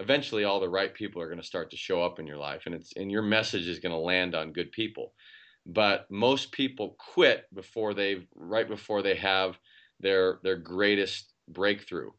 eventually 0.00 0.44
all 0.44 0.60
the 0.60 0.68
right 0.68 0.94
people 0.94 1.20
are 1.20 1.28
going 1.28 1.40
to 1.40 1.46
start 1.46 1.70
to 1.70 1.76
show 1.76 2.02
up 2.02 2.18
in 2.18 2.26
your 2.26 2.38
life 2.38 2.62
and 2.66 2.74
it's 2.74 2.92
and 2.96 3.10
your 3.10 3.22
message 3.22 3.68
is 3.68 3.78
going 3.78 3.92
to 3.92 3.98
land 3.98 4.34
on 4.34 4.52
good 4.52 4.72
people. 4.72 5.12
But 5.66 6.10
most 6.10 6.52
people 6.52 6.96
quit 6.98 7.44
before 7.54 7.94
they 7.94 8.26
right 8.34 8.68
before 8.68 9.02
they 9.02 9.14
have 9.16 9.58
their 10.00 10.40
their 10.42 10.56
greatest 10.56 11.32
breakthrough, 11.48 12.10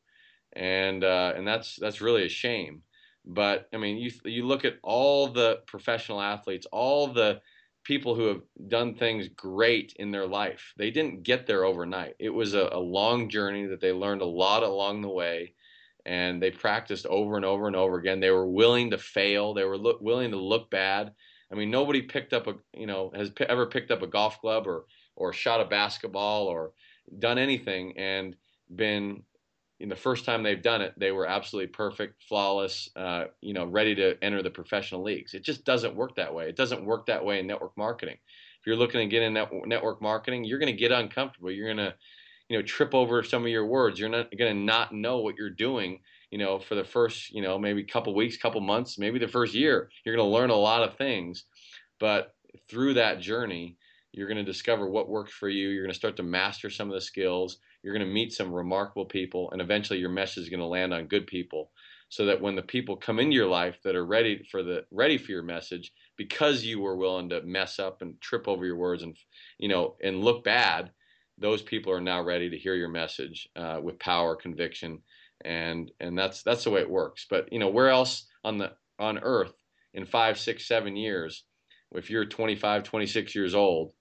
and 0.54 1.04
uh, 1.04 1.34
and 1.36 1.48
that's 1.48 1.76
that's 1.76 2.02
really 2.02 2.26
a 2.26 2.30
shame. 2.30 2.84
But 3.26 3.68
I 3.74 3.78
mean, 3.78 3.98
you 3.98 4.12
you 4.26 4.46
look 4.46 4.66
at 4.66 4.78
all 4.84 5.28
the 5.28 5.62
professional 5.68 6.22
athletes, 6.22 6.68
all 6.72 7.08
the 7.08 7.42
people 7.84 8.16
who 8.16 8.28
have 8.28 8.42
done 8.68 8.94
things 8.96 9.28
great 9.30 9.94
in 9.98 10.12
their 10.12 10.28
life. 10.28 10.74
They 10.78 10.92
didn't 10.92 11.24
get 11.24 11.48
there 11.48 11.66
overnight. 11.66 12.16
It 12.20 12.30
was 12.30 12.54
a, 12.54 12.70
a 12.72 12.80
long 12.80 13.30
journey 13.30 13.66
that 13.68 13.82
they 13.82 13.92
learned 13.92 14.22
a 14.22 14.26
lot 14.26 14.64
along 14.64 15.02
the 15.02 15.10
way, 15.10 15.54
and 16.06 16.42
they 16.42 16.52
practiced 16.52 17.06
over 17.08 17.36
and 17.36 17.46
over 17.46 17.68
and 17.68 17.76
over 17.76 17.98
again. 17.98 18.20
They 18.20 18.32
were 18.32 18.48
willing 18.48 18.92
to 18.92 18.98
fail. 18.98 19.54
They 19.54 19.64
were 19.66 19.78
look, 19.78 20.02
willing 20.02 20.32
to 20.32 20.38
look 20.38 20.70
bad. 20.70 21.14
I 21.52 21.56
mean, 21.56 21.70
nobody 21.70 22.02
picked 22.02 22.34
up 22.34 22.48
a 22.48 22.56
you 22.74 22.88
know 22.88 23.12
has 23.16 23.30
p- 23.30 23.46
ever 23.46 23.66
picked 23.66 23.92
up 23.92 24.02
a 24.02 24.08
golf 24.08 24.40
club 24.40 24.68
or 24.68 24.86
or 25.16 25.34
shot 25.34 25.62
a 25.62 25.66
basketball 25.66 26.48
or 26.48 26.72
done 27.20 27.38
anything 27.38 27.98
and 27.98 28.36
been 28.74 29.24
in 29.82 29.90
the 29.90 29.96
first 29.96 30.26
time 30.26 30.44
they've 30.44 30.62
done 30.62 30.82
it, 30.82 30.94
they 30.96 31.12
were 31.12 31.26
absolutely 31.26 31.68
perfect, 31.68 32.22
flawless, 32.30 32.88
uh, 32.96 33.26
you 33.42 33.54
know, 33.54 33.66
ready 33.66 33.96
to 33.96 34.16
enter 34.24 34.44
the 34.44 34.50
professional 34.50 35.02
leagues. 35.02 35.34
It 35.34 35.44
just 35.44 35.66
doesn't 35.66 35.96
work 35.96 36.16
that 36.18 36.34
way. 36.34 36.48
It 36.48 36.56
doesn't 36.56 36.86
work 36.86 37.08
that 37.08 37.26
way 37.26 37.40
in 37.40 37.48
network 37.48 37.76
marketing. 37.76 38.18
If 38.60 38.68
you're 38.68 38.76
looking 38.76 39.00
to 39.00 39.08
get 39.08 39.24
in 39.24 39.34
network 39.34 40.00
marketing, 40.00 40.44
you're 40.44 40.60
going 40.60 40.72
to 40.72 40.80
get 40.80 40.92
uncomfortable. 40.92 41.50
You're 41.50 41.74
going 41.74 41.78
to, 41.78 41.96
you 42.48 42.58
know, 42.58 42.64
trip 42.64 42.94
over 42.94 43.24
some 43.24 43.42
of 43.42 43.50
your 43.50 43.66
words. 43.66 44.00
You're 44.00 44.10
not 44.10 44.30
going 44.38 44.56
to 44.56 44.64
not 44.64 44.94
know 44.94 45.18
what 45.18 45.36
you're 45.36 45.50
doing. 45.50 46.02
You 46.30 46.38
know, 46.38 46.60
for 46.60 46.76
the 46.76 46.84
first, 46.84 47.34
you 47.34 47.42
know, 47.42 47.58
maybe 47.58 47.84
couple 47.84 48.14
weeks, 48.14 48.38
couple 48.38 48.62
months, 48.62 49.00
maybe 49.00 49.18
the 49.18 49.28
first 49.28 49.56
year, 49.56 49.90
you're 50.06 50.16
going 50.16 50.30
to 50.30 50.32
learn 50.32 50.52
a 50.52 50.56
lot 50.56 50.84
of 50.84 50.96
things. 50.96 51.46
But 52.00 52.36
through 52.70 52.94
that 52.94 53.20
journey, 53.20 53.78
you're 54.14 54.28
going 54.28 54.38
to 54.38 54.44
discover 54.44 54.90
what 54.90 55.10
works 55.10 55.32
for 55.32 55.50
you. 55.50 55.70
You're 55.70 55.84
going 55.84 55.94
to 55.94 55.98
start 55.98 56.18
to 56.18 56.24
master 56.24 56.70
some 56.70 56.90
of 56.90 56.94
the 56.94 57.02
skills. 57.02 57.58
You're 57.82 57.94
going 57.94 58.06
to 58.06 58.14
meet 58.14 58.34
some 58.34 58.52
remarkable 58.52 59.06
people, 59.06 59.50
and 59.52 59.62
eventually 59.62 60.00
your 60.00 60.10
message 60.10 60.44
is 60.44 60.50
going 60.50 60.60
to 60.60 60.66
land 60.66 60.94
on 60.94 61.08
good 61.08 61.28
people. 61.28 61.72
So 62.10 62.26
that 62.26 62.42
when 62.42 62.56
the 62.56 62.62
people 62.62 62.98
come 62.98 63.20
into 63.20 63.36
your 63.36 63.48
life 63.48 63.78
that 63.86 63.96
are 63.96 64.06
ready 64.06 64.46
for 64.52 64.64
the 64.64 64.84
ready 64.92 65.18
for 65.18 65.32
your 65.32 65.44
message, 65.44 65.94
because 66.18 66.62
you 66.62 66.82
were 66.82 66.98
willing 66.98 67.30
to 67.30 67.42
mess 67.44 67.80
up 67.80 68.02
and 68.02 68.20
trip 68.20 68.50
over 68.50 68.66
your 68.66 68.76
words 68.76 69.02
and 69.02 69.16
you 69.60 69.70
know 69.70 69.96
and 70.04 70.22
look 70.22 70.44
bad, 70.44 70.92
those 71.38 71.62
people 71.62 71.94
are 71.94 72.02
now 72.02 72.22
ready 72.22 72.50
to 72.50 72.58
hear 72.58 72.76
your 72.76 72.90
message 72.90 73.48
uh, 73.56 73.80
with 73.82 73.98
power, 74.00 74.36
conviction, 74.36 75.00
and 75.46 75.90
and 76.02 76.18
that's 76.18 76.44
that's 76.44 76.66
the 76.66 76.70
way 76.70 76.82
it 76.82 76.90
works. 76.90 77.28
But 77.30 77.52
you 77.54 77.60
know 77.60 77.70
where 77.70 77.90
else 77.90 78.26
on 78.44 78.58
the 78.58 78.74
on 79.00 79.18
earth 79.20 79.54
in 79.94 80.06
five, 80.06 80.38
six, 80.38 80.68
seven 80.68 80.96
years, 80.96 81.46
if 81.94 82.10
you're 82.10 82.26
25, 82.26 82.84
26 82.84 83.36
years 83.36 83.56
old, 83.56 83.94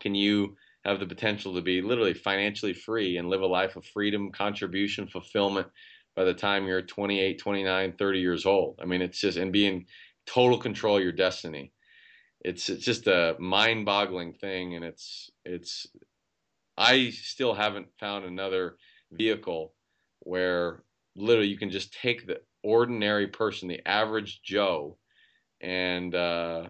can 0.00 0.14
you 0.14 0.56
have 0.84 1.00
the 1.00 1.06
potential 1.06 1.54
to 1.54 1.62
be 1.62 1.80
literally 1.80 2.14
financially 2.14 2.74
free 2.74 3.16
and 3.16 3.28
live 3.28 3.40
a 3.40 3.46
life 3.46 3.76
of 3.76 3.86
freedom, 3.86 4.30
contribution, 4.30 5.06
fulfillment 5.08 5.66
by 6.14 6.24
the 6.24 6.34
time 6.34 6.66
you're 6.66 6.82
28, 6.82 7.38
29, 7.38 7.94
30 7.98 8.18
years 8.18 8.46
old. 8.46 8.78
I 8.82 8.84
mean, 8.84 9.02
it's 9.02 9.18
just, 9.20 9.38
and 9.38 9.52
be 9.52 9.66
in 9.66 9.86
total 10.26 10.58
control 10.58 10.98
of 10.98 11.02
your 11.02 11.12
destiny. 11.12 11.72
It's, 12.40 12.68
it's 12.68 12.84
just 12.84 13.06
a 13.06 13.36
mind 13.38 13.86
boggling 13.86 14.34
thing. 14.34 14.74
And 14.74 14.84
it's, 14.84 15.30
it's, 15.44 15.86
I 16.76 17.10
still 17.10 17.54
haven't 17.54 17.88
found 17.98 18.24
another 18.24 18.76
vehicle 19.10 19.74
where 20.20 20.82
literally 21.16 21.48
you 21.48 21.58
can 21.58 21.70
just 21.70 21.94
take 21.94 22.26
the 22.26 22.40
ordinary 22.62 23.28
person, 23.28 23.68
the 23.68 23.86
average 23.88 24.42
Joe, 24.42 24.98
and, 25.60 26.14
uh, 26.14 26.68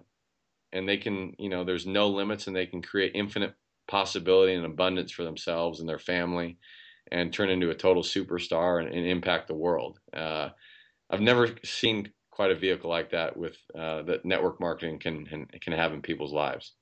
and 0.75 0.89
they 0.89 0.99
can, 0.99 1.35
you 1.39 1.49
know, 1.49 1.65
there's 1.65 1.87
no 1.87 2.09
limits 2.09 2.47
and 2.47 2.55
they 2.55 2.67
can 2.67 2.83
create 2.83 3.13
infinite 3.15 3.55
possibility 3.87 4.55
and 4.55 4.67
abundance 4.67 5.13
for 5.13 5.23
themselves 5.23 5.81
and 5.81 5.89
their 5.89 5.99
family 5.99 6.59
and 7.13 7.33
turn 7.33 7.49
into 7.49 7.71
a 7.71 7.75
total 7.75 8.03
superstar 8.03 8.81
and, 8.81 8.93
and 8.93 9.07
impact 9.07 9.47
the 9.47 9.55
world. 9.55 10.01
Uh, 10.13 10.49
I've 11.11 11.21
never 11.21 11.49
seen 11.65 12.11
quite 12.31 12.51
a 12.51 12.57
vehicle 12.57 12.91
like 12.91 13.11
that 13.11 13.37
with 13.37 13.57
uh, 13.79 14.03
that 14.03 14.25
network 14.25 14.61
marketing 14.61 14.99
can, 14.99 15.25
can 15.25 15.47
can 15.47 15.73
have 15.73 15.93
in 15.93 16.03
people's 16.03 16.33
lives. 16.33 16.73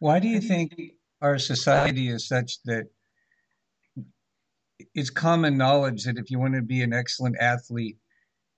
Why 0.00 0.18
do 0.18 0.28
you 0.28 0.40
think 0.40 0.74
our 1.22 1.38
society 1.38 2.08
is 2.08 2.28
such 2.28 2.62
that 2.64 2.84
it's 4.94 5.08
common 5.08 5.56
knowledge 5.56 6.04
that 6.04 6.18
if 6.18 6.30
you 6.30 6.38
want 6.38 6.54
to 6.54 6.62
be 6.62 6.82
an 6.82 6.92
excellent 6.92 7.36
athlete, 7.40 7.96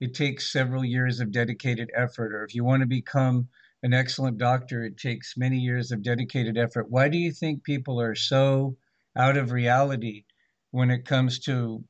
it 0.00 0.14
takes 0.14 0.50
several 0.50 0.84
years 0.84 1.20
of 1.20 1.30
dedicated 1.30 1.90
effort, 1.94 2.34
or 2.34 2.42
if 2.42 2.54
you 2.54 2.64
want 2.64 2.80
to 2.80 2.86
become 2.86 3.48
an 3.86 3.94
excellent 3.94 4.36
doctor, 4.36 4.82
it 4.82 4.98
takes 4.98 5.36
many 5.36 5.56
years 5.56 5.92
of 5.92 6.02
dedicated 6.02 6.58
effort. 6.58 6.90
Why 6.90 7.08
do 7.08 7.16
you 7.16 7.30
think 7.30 7.62
people 7.62 8.00
are 8.00 8.16
so 8.16 8.76
out 9.16 9.36
of 9.36 9.52
reality 9.52 10.24
when 10.72 10.90
it 10.90 11.04
comes 11.04 11.38
to 11.38 11.84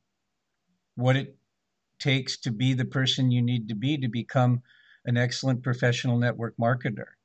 what 0.97 1.17
it 1.17 1.35
takes 1.99 2.37
to 2.41 2.51
be 2.51 2.75
the 2.75 2.85
person 2.85 3.31
you 3.31 3.41
need 3.41 3.67
to 3.71 3.75
be 3.75 3.97
to 3.97 4.09
become 4.09 4.61
an 5.07 5.17
excellent 5.17 5.63
professional 5.63 6.19
network 6.19 6.55
marketer? 6.61 7.17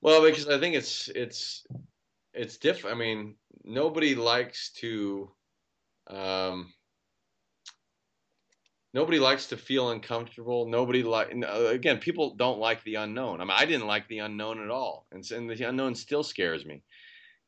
Well, 0.00 0.20
because 0.24 0.48
I 0.48 0.58
think 0.58 0.74
it's 0.74 1.06
it's 1.06 1.64
it's 2.32 2.56
different. 2.56 2.96
I 2.96 2.98
mean, 2.98 3.36
nobody 3.62 4.16
likes 4.16 4.72
to 4.78 5.30
um, 6.08 6.73
nobody 8.94 9.18
likes 9.18 9.46
to 9.46 9.56
feel 9.56 9.90
uncomfortable. 9.90 10.66
Nobody 10.66 11.02
like 11.02 11.32
again, 11.32 11.98
people 11.98 12.34
don't 12.36 12.60
like 12.60 12.82
the 12.84 12.94
unknown. 12.94 13.40
I 13.40 13.44
mean, 13.44 13.54
I 13.54 13.66
didn't 13.66 13.88
like 13.88 14.08
the 14.08 14.20
unknown 14.20 14.62
at 14.62 14.70
all, 14.70 15.06
and, 15.12 15.28
and 15.30 15.50
the 15.50 15.68
unknown 15.68 15.94
still 15.96 16.22
scares 16.22 16.64
me. 16.64 16.82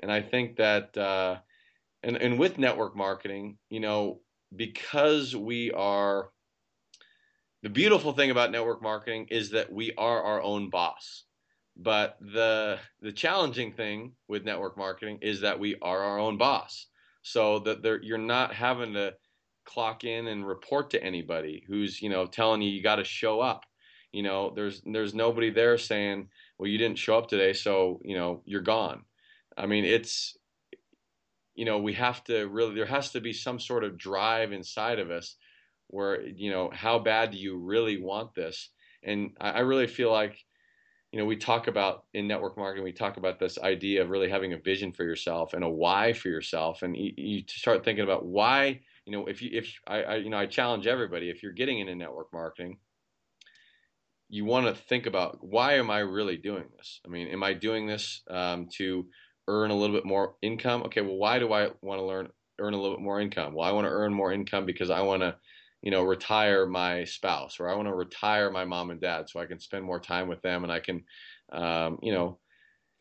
And 0.01 0.13
I 0.13 0.21
think 0.21 0.57
that, 0.57 0.99
uh, 0.99 1.37
and 2.03 2.17
and 2.17 2.39
with 2.39 2.59
network 2.59 2.95
marketing, 2.95 3.57
you 3.71 3.81
know, 3.81 4.21
because 4.55 5.35
we 5.35 5.71
are. 5.71 6.31
The 7.63 7.71
beautiful 7.71 8.13
thing 8.13 8.31
about 8.31 8.53
network 8.53 8.81
marketing 8.81 9.27
is 9.31 9.51
that 9.51 9.73
we 9.73 9.93
are 9.97 10.23
our 10.23 10.41
own 10.43 10.71
boss. 10.71 11.25
But 11.77 12.17
the 12.21 12.79
the 13.01 13.13
challenging 13.13 13.73
thing 13.73 14.13
with 14.29 14.45
network 14.45 14.77
marketing 14.77 15.19
is 15.23 15.41
that 15.41 15.59
we 15.59 15.77
are 15.81 16.03
our 16.03 16.19
own 16.19 16.37
boss. 16.39 16.87
So 17.23 17.59
that 17.61 17.83
there, 17.83 18.01
you're 18.03 18.19
not 18.19 18.55
having 18.55 18.93
to 18.93 19.15
clock 19.67 20.05
in 20.05 20.29
and 20.29 20.47
report 20.47 20.91
to 20.91 21.03
anybody 21.03 21.65
who's 21.67 22.01
you 22.01 22.09
know 22.09 22.27
telling 22.27 22.63
you 22.63 22.71
you 22.71 22.83
got 22.83 22.97
to 22.97 23.05
show 23.05 23.41
up. 23.41 23.65
You 24.13 24.23
know, 24.23 24.53
there's 24.55 24.81
there's 24.87 25.15
nobody 25.15 25.51
there 25.51 25.77
saying, 25.77 26.29
"Well, 26.59 26.71
you 26.71 26.79
didn't 26.79 26.99
show 26.99 27.19
up 27.19 27.29
today, 27.29 27.53
so 27.53 28.01
you 28.03 28.17
know 28.17 28.43
you're 28.47 28.63
gone." 28.63 29.03
I 29.57 29.67
mean, 29.67 29.85
it's 29.85 30.37
you 31.55 31.65
know 31.65 31.79
we 31.79 31.93
have 31.95 32.25
to 32.25 32.47
really 32.47 32.75
there 32.75 32.87
has 32.87 33.11
to 33.13 33.21
be 33.21 33.33
some 33.33 33.59
sort 33.61 33.85
of 33.85 33.99
drive 33.99 34.53
inside 34.53 34.99
of 34.99 35.11
us 35.11 35.37
where 35.89 36.23
you 36.23 36.51
know 36.51 36.71
how 36.73 36.99
bad 36.99 37.33
do 37.33 37.39
you 37.39 37.59
really 37.59 38.01
want 38.01 38.35
this? 38.35 38.71
And 39.03 39.33
I, 39.41 39.51
I 39.51 39.59
really 39.61 39.87
feel 39.87 40.11
like 40.11 40.45
you 41.13 41.19
know 41.19 41.27
we 41.27 41.37
talk 41.37 41.67
about 41.67 42.05
in 42.15 42.27
network 42.27 42.57
marketing 42.57 42.85
we 42.85 42.93
talk 42.93 43.17
about 43.17 43.39
this 43.39 43.59
idea 43.59 44.03
of 44.03 44.11
really 44.11 44.31
having 44.31 44.53
a 44.53 44.59
vision 44.59 44.93
for 44.93 45.05
yourself 45.05 45.53
and 45.53 45.65
a 45.65 45.69
why 45.69 46.13
for 46.13 46.29
yourself. 46.29 46.83
And 46.83 46.97
you, 46.97 47.13
you 47.17 47.43
start 47.49 47.85
thinking 47.85 48.05
about 48.05 48.25
why 48.25 48.81
you 49.07 49.13
know 49.13 49.27
if 49.27 49.41
you 49.41 49.51
if 49.53 49.73
I, 49.87 50.03
I 50.03 50.17
you 50.17 50.31
know 50.31 50.39
I 50.39 50.47
challenge 50.47 50.87
everybody 50.87 51.31
if 51.31 51.43
you're 51.43 51.53
getting 51.53 51.79
into 51.79 51.95
network 51.95 52.33
marketing 52.33 52.79
you 54.29 54.45
want 54.45 54.67
to 54.67 54.75
think 54.75 55.07
about 55.07 55.39
why 55.41 55.75
am 55.75 55.91
I 55.91 56.01
really 56.01 56.37
doing 56.37 56.65
this? 56.77 57.01
I 57.05 57.09
mean, 57.09 57.29
am 57.29 57.43
I 57.43 57.53
doing 57.53 57.87
this 57.87 58.23
um, 58.29 58.69
to 58.77 59.07
earn 59.49 59.71
a 59.71 59.77
little 59.77 59.95
bit 59.95 60.05
more 60.05 60.35
income? 60.43 60.83
Okay, 60.85 61.01
well, 61.01 61.17
why 61.17 61.39
do 61.39 61.53
I 61.53 61.71
want 61.81 62.01
to 62.01 62.05
learn 62.05 62.29
earn 62.59 62.75
a 62.75 62.81
little 62.81 62.97
bit 62.97 63.05
more 63.05 63.21
income? 63.21 63.55
Well, 63.55 63.69
I 63.69 63.73
want 63.73 63.85
to 63.85 63.91
earn 63.91 64.13
more 64.13 64.33
income 64.33 64.65
because 64.65 64.91
I 64.91 65.03
want 65.03 65.23
to, 65.23 65.37
you 65.83 65.91
know, 65.91 66.03
retire 66.03 66.67
my 66.67 67.05
spouse 67.05 67.61
or 67.61 67.69
I 67.69 67.75
want 67.75 67.87
to 67.87 67.95
retire 67.95 68.51
my 68.51 68.65
mom 68.65 68.91
and 68.91 69.01
dad 69.01 69.29
so 69.29 69.41
I 69.41 69.47
can 69.47 69.61
spend 69.61 69.85
more 69.85 70.01
time 70.01 70.27
with 70.27 70.41
them 70.43 70.65
and 70.65 70.73
I 70.73 70.81
can, 70.81 71.05
um, 71.53 71.99
you 72.03 72.13
know, 72.13 72.39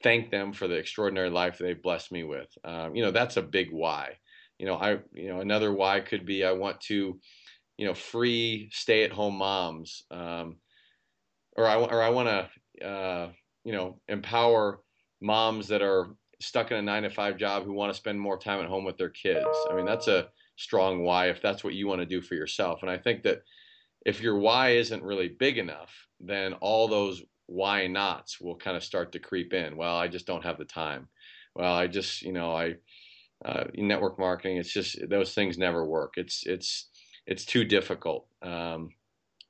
thank 0.04 0.30
them 0.30 0.52
for 0.54 0.68
the 0.68 0.76
extraordinary 0.76 1.30
life 1.30 1.58
they've 1.58 1.82
blessed 1.82 2.12
me 2.12 2.24
with. 2.26 2.50
Um, 2.66 2.96
you 2.96 3.02
know, 3.02 3.12
that's 3.12 3.38
a 3.38 3.42
big 3.42 3.70
why. 3.72 4.18
You 4.58 4.66
know, 4.66 4.76
I, 4.76 5.00
you 5.14 5.28
know, 5.28 5.42
another 5.42 5.74
why 5.74 6.00
could 6.00 6.26
be 6.26 6.44
I 6.44 6.54
want 6.54 6.82
to, 6.82 7.20
you 7.78 7.86
know, 7.86 7.94
free 7.94 8.70
stay-at-home 8.72 9.36
moms, 9.36 10.04
um, 10.12 10.58
or 11.58 11.68
I, 11.68 11.76
or 11.76 12.02
I 12.02 12.10
want 12.10 12.30
to, 12.30 12.86
uh, 12.86 13.32
you 13.64 13.74
know, 13.74 14.00
empower 14.08 14.82
moms 15.22 15.68
that 15.70 15.82
are 15.82 16.16
stuck 16.42 16.72
in 16.72 16.78
a 16.78 16.82
nine 16.82 17.04
to 17.04 17.10
five 17.10 17.38
job 17.38 17.64
who 17.64 17.74
want 17.74 17.92
to 17.92 17.98
spend 17.98 18.20
more 18.20 18.38
time 18.38 18.62
at 18.62 18.70
home 18.70 18.84
with 18.84 18.98
their 18.98 19.10
kids. 19.10 19.46
I 19.70 19.76
mean, 19.76 19.86
that's 19.86 20.08
a 20.08 20.30
strong 20.58 21.04
why 21.04 21.30
if 21.30 21.42
that's 21.42 21.64
what 21.64 21.74
you 21.74 21.88
want 21.88 22.02
to 22.02 22.06
do 22.06 22.22
for 22.22 22.36
yourself. 22.36 22.82
And 22.82 22.92
I 22.92 22.98
think 22.98 23.24
that 23.24 23.42
if 24.06 24.22
your 24.22 24.38
why 24.38 24.72
isn't 24.72 25.04
really 25.04 25.30
big 25.30 25.58
enough, 25.58 26.08
then 26.20 26.54
all 26.54 26.88
those 26.88 27.24
why 27.48 27.88
nots 27.88 28.40
will 28.40 28.56
kind 28.56 28.78
of 28.78 28.84
start 28.84 29.12
to 29.12 29.20
creep 29.20 29.54
in. 29.54 29.78
Well, 29.78 29.96
I 29.96 30.08
just 30.08 30.28
don't 30.28 30.44
have 30.44 30.58
the 30.58 30.66
time. 30.66 31.10
Well, 31.56 31.74
I 31.74 31.88
just, 31.88 32.22
you 32.22 32.32
know, 32.32 32.56
I 32.56 32.76
uh, 33.44 33.66
network 33.76 34.18
marketing. 34.20 34.58
It's 34.58 34.74
just 34.74 34.98
those 35.10 35.34
things 35.34 35.58
never 35.58 35.86
work. 35.86 36.14
It's 36.18 36.46
it's 36.46 36.90
it's 37.26 37.46
too 37.46 37.66
difficult. 37.66 38.28
Um, 38.42 38.90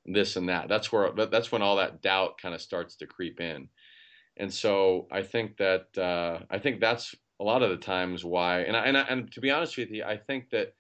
this 0.05 0.36
and 0.36 0.49
that. 0.49 0.69
That's 0.69 0.91
where 0.91 1.11
that's 1.11 1.51
when 1.51 1.61
all 1.61 1.77
that 1.77 2.01
doubt 2.01 2.38
kind 2.41 2.55
of 2.55 2.61
starts 2.61 2.95
to 2.97 3.07
creep 3.07 3.39
in. 3.39 3.69
And 4.38 4.53
so 4.53 5.07
I 5.11 5.23
think 5.23 5.57
that 5.57 5.97
uh, 5.97 6.39
I 6.49 6.59
think 6.59 6.79
that's 6.79 7.15
a 7.39 7.43
lot 7.43 7.63
of 7.63 7.69
the 7.69 7.77
times 7.77 8.23
why. 8.23 8.61
And 8.61 8.75
I, 8.75 8.86
and 8.86 8.97
I, 8.97 9.01
and 9.01 9.31
to 9.33 9.41
be 9.41 9.51
honest 9.51 9.77
with 9.77 9.91
you, 9.91 10.03
I 10.03 10.17
think 10.17 10.49
that 10.51 10.73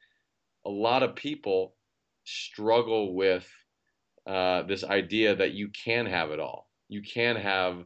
a 0.65 0.69
lot 0.69 1.03
of 1.03 1.15
people 1.15 1.75
struggle 2.23 3.15
with 3.15 3.47
uh, 4.27 4.63
this 4.63 4.83
idea 4.83 5.35
that 5.35 5.51
you 5.51 5.69
can 5.69 6.05
have 6.05 6.31
it 6.31 6.39
all. 6.39 6.69
You 6.89 7.01
can 7.01 7.35
have 7.35 7.83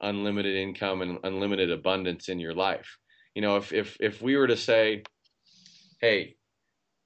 unlimited 0.00 0.56
income 0.56 1.02
and 1.02 1.18
unlimited 1.24 1.70
abundance 1.70 2.28
in 2.28 2.38
your 2.38 2.54
life. 2.54 2.98
You 3.34 3.42
know, 3.42 3.56
if 3.56 3.72
if 3.72 3.96
if 4.00 4.22
we 4.22 4.36
were 4.36 4.46
to 4.46 4.56
say, 4.56 5.02
hey, 6.00 6.36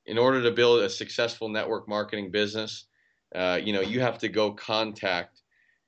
in 0.07 0.19
order 0.19 0.43
to 0.43 0.51
build 0.51 0.81
a 0.81 0.91
successful 0.91 1.49
network 1.49 1.89
marketing 1.89 2.31
business, 2.31 2.87
uh, 3.35 3.59
you 3.63 3.73
know, 3.73 3.81
you 3.81 4.01
have 4.01 4.19
to 4.19 4.29
go 4.29 4.53
contact 4.53 5.43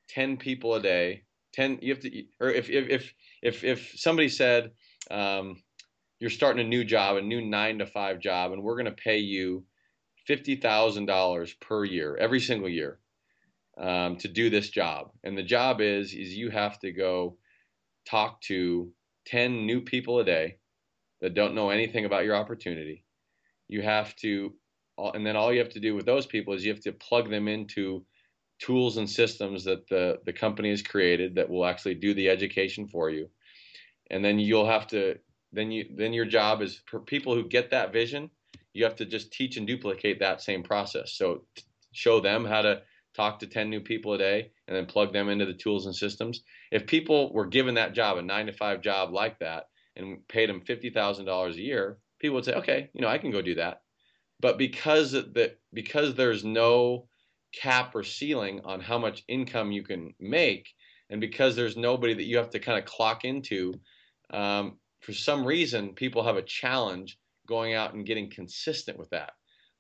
10 0.09 0.37
people 0.37 0.75
a 0.75 0.83
day. 0.83 1.23
10 1.55 1.79
you 1.81 1.95
have 1.95 2.03
to 2.03 2.25
or 2.41 2.51
if 2.51 2.69
if 2.69 2.89
if 2.89 3.15
if, 3.43 3.65
if 3.65 3.93
somebody 3.97 4.29
said 4.29 4.73
um, 5.11 5.63
you're 6.19 6.31
starting 6.31 6.65
a 6.65 6.69
new 6.69 6.85
job 6.85 7.17
a 7.17 7.23
new 7.23 7.41
nine 7.41 7.79
to 7.79 7.87
five 7.87 8.21
job 8.21 8.53
and 8.53 8.63
we're 8.63 8.75
going 8.75 8.85
to 8.85 8.93
pay 8.93 9.19
you 9.19 9.65
$50000 10.29 11.61
per 11.61 11.85
year 11.85 12.17
every 12.17 12.41
single 12.41 12.69
year 12.69 12.99
um, 13.79 14.17
to 14.17 14.29
do 14.29 14.51
this 14.51 14.71
job. 14.71 15.11
And 15.25 15.37
the 15.37 15.43
job 15.43 15.81
is 15.81 16.13
is 16.15 16.37
you 16.37 16.51
have 16.51 16.79
to 16.81 16.93
go 16.93 17.37
talk 18.07 18.41
to 18.43 18.91
10 19.27 19.67
new 19.67 19.81
people 19.81 20.19
a 20.19 20.25
day 20.25 20.59
that 21.21 21.35
don't 21.35 21.55
know 21.55 21.71
anything 21.71 22.05
about 22.05 22.25
your 22.25 22.37
opportunity 22.37 23.05
you 23.69 23.83
have 23.83 24.15
to 24.17 24.53
and 24.99 25.27
then 25.27 25.37
all 25.37 25.53
you 25.53 25.59
have 25.59 25.71
to 25.71 25.81
do 25.81 25.95
with 25.95 26.07
those 26.07 26.27
people 26.27 26.55
is 26.55 26.65
you 26.65 26.73
have 26.73 26.83
to 26.83 26.93
plug 26.93 27.29
them 27.29 27.49
into 27.49 28.05
tools 28.59 28.97
and 28.97 29.09
systems 29.09 29.65
that 29.65 29.89
the, 29.89 30.19
the 30.25 30.33
company 30.33 30.71
has 30.71 30.83
created 30.83 31.35
that 31.35 31.51
will 31.51 31.67
actually 31.67 31.95
do 31.95 32.15
the 32.15 32.29
education 32.29 32.89
for 32.89 33.11
you. 33.11 33.29
And 34.11 34.25
then 34.25 34.39
you'll 34.39 34.69
have 34.69 34.87
to 34.89 35.17
then 35.53 35.71
you 35.71 35.87
then 35.97 36.13
your 36.13 36.25
job 36.25 36.63
is 36.63 36.81
for 36.87 37.01
people 37.01 37.35
who 37.35 37.49
get 37.49 37.71
that 37.71 37.93
vision, 37.93 38.31
you 38.73 38.85
have 38.85 38.97
to 38.97 39.05
just 39.05 39.33
teach 39.33 39.57
and 39.57 39.67
duplicate 39.67 40.21
that 40.21 40.43
same 40.43 40.63
process. 40.63 41.13
So 41.13 41.45
show 41.93 42.21
them 42.21 42.45
how 42.45 42.63
to 42.63 42.83
talk 43.17 43.39
to 43.39 43.47
10 43.47 43.71
new 43.71 43.81
people 43.81 44.13
a 44.13 44.19
day 44.19 44.51
and 44.69 44.77
then 44.77 44.87
plug 44.87 45.13
them 45.13 45.29
into 45.29 45.47
the 45.47 45.55
tools 45.55 45.87
and 45.87 45.97
systems. 45.97 46.43
If 46.71 46.87
people 46.87 47.33
were 47.33 47.47
given 47.47 47.75
that 47.75 47.95
job, 47.95 48.19
a 48.19 48.23
9 48.23 48.47
to 48.47 48.53
5 48.53 48.81
job 48.83 49.13
like 49.13 49.39
that 49.39 49.65
and 49.97 50.27
paid 50.29 50.49
them 50.49 50.61
$50,000 50.61 51.55
a 51.55 51.61
year, 51.61 51.99
people 52.21 52.35
would 52.35 52.45
say, 52.45 52.55
"Okay, 52.55 52.91
you 52.93 53.01
know, 53.01 53.09
I 53.09 53.19
can 53.19 53.31
go 53.31 53.43
do 53.43 53.55
that." 53.55 53.83
But 54.41 54.59
because 54.59 55.13
that 55.13 55.59
because 55.73 56.15
there's 56.15 56.45
no 56.45 57.09
cap 57.57 57.95
or 57.95 58.03
ceiling 58.03 58.61
on 58.65 58.81
how 58.81 58.99
much 58.99 59.25
income 59.29 59.73
you 59.73 59.83
can 59.83 60.15
make. 60.21 60.69
And 61.11 61.21
because 61.21 61.57
there's 61.57 61.77
nobody 61.77 62.15
that 62.15 62.25
you 62.25 62.37
have 62.37 62.51
to 62.51 62.59
kind 62.59 62.79
of 62.79 62.85
clock 62.85 63.25
into, 63.25 63.75
um, 64.31 64.79
for 65.01 65.13
some 65.13 65.45
reason, 65.45 65.95
people 65.95 66.25
have 66.25 66.37
a 66.37 66.43
challenge 66.43 67.19
going 67.47 67.75
out 67.75 67.95
and 67.95 68.07
getting 68.07 68.29
consistent 68.31 68.99
with 68.99 69.11
that. 69.11 69.33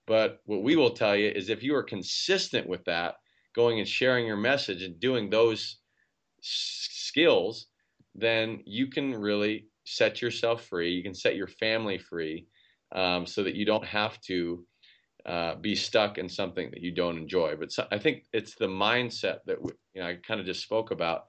But 0.06 0.40
what 0.44 0.62
we 0.62 0.76
will 0.76 0.90
tell 0.90 1.16
you 1.16 1.28
is 1.28 1.48
if 1.48 1.62
you 1.62 1.74
are 1.74 1.82
consistent 1.82 2.68
with 2.68 2.84
that, 2.84 3.16
going 3.56 3.78
and 3.78 3.88
sharing 3.88 4.26
your 4.26 4.36
message 4.36 4.82
and 4.82 5.00
doing 5.00 5.30
those 5.30 5.78
skills, 6.42 7.66
then 8.14 8.62
you 8.66 8.86
can 8.86 9.14
really 9.14 9.66
set 9.84 10.20
yourself 10.20 10.64
free. 10.64 10.92
You 10.92 11.02
can 11.02 11.14
set 11.14 11.36
your 11.36 11.46
family 11.48 11.98
free 11.98 12.46
um, 12.92 13.26
so 13.26 13.42
that 13.42 13.54
you 13.54 13.64
don't 13.64 13.84
have 13.84 14.20
to 14.22 14.64
uh, 15.24 15.54
be 15.56 15.74
stuck 15.74 16.18
in 16.18 16.28
something 16.28 16.70
that 16.70 16.82
you 16.82 16.92
don't 16.92 17.16
enjoy. 17.16 17.56
But 17.56 17.72
so, 17.72 17.86
I 17.90 17.98
think 17.98 18.26
it's 18.32 18.54
the 18.54 18.68
mindset 18.68 19.38
that 19.46 19.60
we, 19.60 19.72
you 19.94 20.02
know 20.02 20.08
I 20.08 20.14
kind 20.14 20.38
of 20.38 20.46
just 20.46 20.62
spoke 20.62 20.92
about 20.92 21.26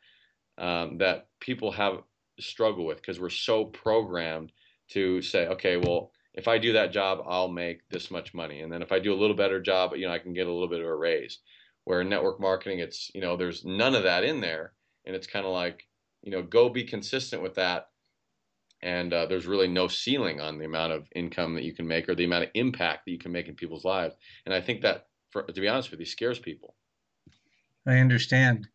um, 0.58 0.98
that 1.00 1.28
people 1.40 1.72
have 1.72 2.04
struggle 2.40 2.86
with 2.86 2.98
because 2.98 3.20
we're 3.20 3.30
so 3.30 3.66
programmed 3.66 4.52
to 4.90 5.22
say, 5.22 5.48
okay, 5.48 5.78
well, 5.78 6.12
if 6.36 6.48
I 6.48 6.60
do 6.60 6.74
that 6.74 6.92
job, 6.92 7.24
I'll 7.28 7.48
make 7.48 7.82
this 7.90 8.12
much 8.12 8.36
money, 8.36 8.62
and 8.62 8.72
then 8.72 8.84
if 8.84 8.92
I 8.92 9.00
do 9.00 9.14
a 9.14 9.20
little 9.22 9.36
better 9.36 9.60
job, 9.60 9.96
you 9.96 10.06
know, 10.06 10.14
I 10.14 10.20
can 10.20 10.34
get 10.34 10.46
a 10.46 10.52
little 10.52 10.70
bit 10.70 10.82
of 10.82 10.86
a 10.86 10.96
raise. 10.96 11.40
Where 11.88 12.02
in 12.02 12.10
network 12.10 12.40
marketing, 12.40 12.80
it's 12.80 13.10
you 13.14 13.22
know, 13.22 13.38
there's 13.38 13.66
none 13.66 13.96
of 13.96 14.04
that 14.04 14.24
in 14.24 14.42
there, 14.42 14.74
and 15.06 15.16
it's 15.16 15.28
kind 15.28 15.46
of 15.46 15.52
like 15.52 15.88
you 16.22 16.32
know, 16.32 16.42
go 16.42 16.68
be 16.68 16.84
consistent 16.84 17.42
with 17.42 17.56
that 17.56 17.88
and 18.82 19.14
uh, 19.14 19.26
there's 19.26 19.48
really 19.48 19.68
no 19.68 19.88
ceiling 19.88 20.40
on 20.40 20.58
the 20.58 20.66
amount 20.66 20.94
of 20.94 21.08
income 21.16 21.56
that 21.56 21.64
you 21.64 21.74
can 21.74 21.88
make 21.88 22.08
or 22.08 22.16
the 22.16 22.26
amount 22.26 22.44
of 22.44 22.52
impact 22.54 23.06
that 23.06 23.12
you 23.12 23.18
can 23.18 23.32
make 23.32 23.48
in 23.48 23.56
people's 23.56 23.86
lives. 23.86 24.16
And 24.46 24.54
I 24.54 24.62
think 24.62 24.82
that, 24.82 25.08
for, 25.32 25.44
to 25.44 25.62
be 25.62 25.68
honest 25.68 25.90
with 25.90 26.00
you, 26.00 26.06
scares 26.06 26.40
people. 26.40 26.76
I 27.88 27.98
understand. 27.98 28.68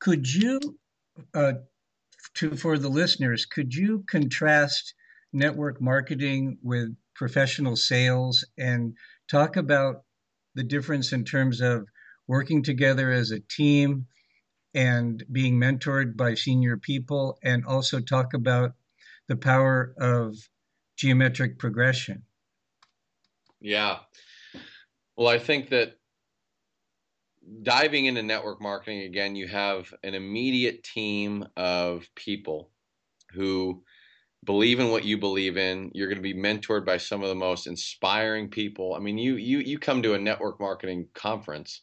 Could 0.00 0.32
you, 0.32 0.60
uh, 1.34 1.54
to 2.34 2.56
for 2.56 2.78
the 2.78 2.88
listeners, 2.88 3.44
could 3.44 3.74
you 3.74 4.04
contrast 4.08 4.94
network 5.32 5.80
marketing 5.80 6.58
with 6.62 6.94
professional 7.14 7.76
sales 7.76 8.44
and 8.58 8.94
talk 9.28 9.56
about 9.56 10.02
the 10.54 10.62
difference 10.62 11.12
in 11.12 11.24
terms 11.24 11.60
of 11.60 11.88
working 12.26 12.62
together 12.62 13.10
as 13.10 13.30
a 13.30 13.40
team 13.40 14.06
and 14.74 15.22
being 15.30 15.60
mentored 15.60 16.16
by 16.16 16.34
senior 16.34 16.76
people, 16.78 17.38
and 17.42 17.64
also 17.66 18.00
talk 18.00 18.32
about 18.32 18.72
the 19.28 19.36
power 19.36 19.94
of 19.98 20.34
geometric 20.96 21.58
progression. 21.58 22.22
Yeah. 23.60 23.98
Well, 25.16 25.28
I 25.28 25.38
think 25.38 25.68
that 25.70 25.98
diving 27.62 28.06
into 28.06 28.22
network 28.22 28.60
marketing 28.62 29.02
again, 29.02 29.36
you 29.36 29.46
have 29.48 29.92
an 30.02 30.14
immediate 30.14 30.82
team 30.82 31.46
of 31.56 32.08
people 32.14 32.70
who 33.32 33.82
believe 34.44 34.80
in 34.80 34.90
what 34.90 35.04
you 35.04 35.18
believe 35.18 35.56
in. 35.56 35.90
You're 35.94 36.08
going 36.08 36.16
to 36.16 36.22
be 36.22 36.34
mentored 36.34 36.84
by 36.84 36.96
some 36.96 37.22
of 37.22 37.28
the 37.28 37.34
most 37.34 37.66
inspiring 37.66 38.48
people. 38.48 38.94
I 38.94 38.98
mean, 38.98 39.18
you 39.18 39.36
you 39.36 39.58
you 39.58 39.78
come 39.78 40.02
to 40.02 40.14
a 40.14 40.18
network 40.18 40.60
marketing 40.60 41.08
conference. 41.14 41.82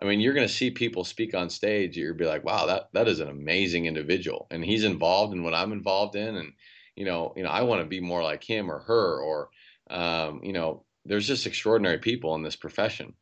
I 0.00 0.04
mean, 0.04 0.20
you're 0.20 0.34
going 0.34 0.46
to 0.46 0.52
see 0.52 0.70
people 0.70 1.04
speak 1.04 1.34
on 1.34 1.48
stage. 1.50 1.96
You'll 1.96 2.14
be 2.14 2.26
like, 2.26 2.44
"Wow, 2.44 2.66
that 2.66 2.88
that 2.92 3.08
is 3.08 3.20
an 3.20 3.28
amazing 3.28 3.86
individual," 3.86 4.46
and 4.50 4.64
he's 4.64 4.84
involved 4.84 5.32
in 5.34 5.42
what 5.42 5.54
I'm 5.54 5.72
involved 5.72 6.16
in, 6.16 6.36
and 6.36 6.52
you 6.96 7.04
know, 7.04 7.32
you 7.36 7.42
know, 7.42 7.48
I 7.50 7.62
want 7.62 7.80
to 7.82 7.86
be 7.88 8.00
more 8.00 8.22
like 8.22 8.44
him 8.44 8.70
or 8.70 8.80
her, 8.80 9.20
or 9.20 9.50
um, 9.90 10.40
you 10.44 10.52
know, 10.52 10.84
there's 11.04 11.26
just 11.26 11.46
extraordinary 11.46 11.98
people 11.98 12.34
in 12.34 12.42
this 12.42 12.56
profession, 12.56 13.14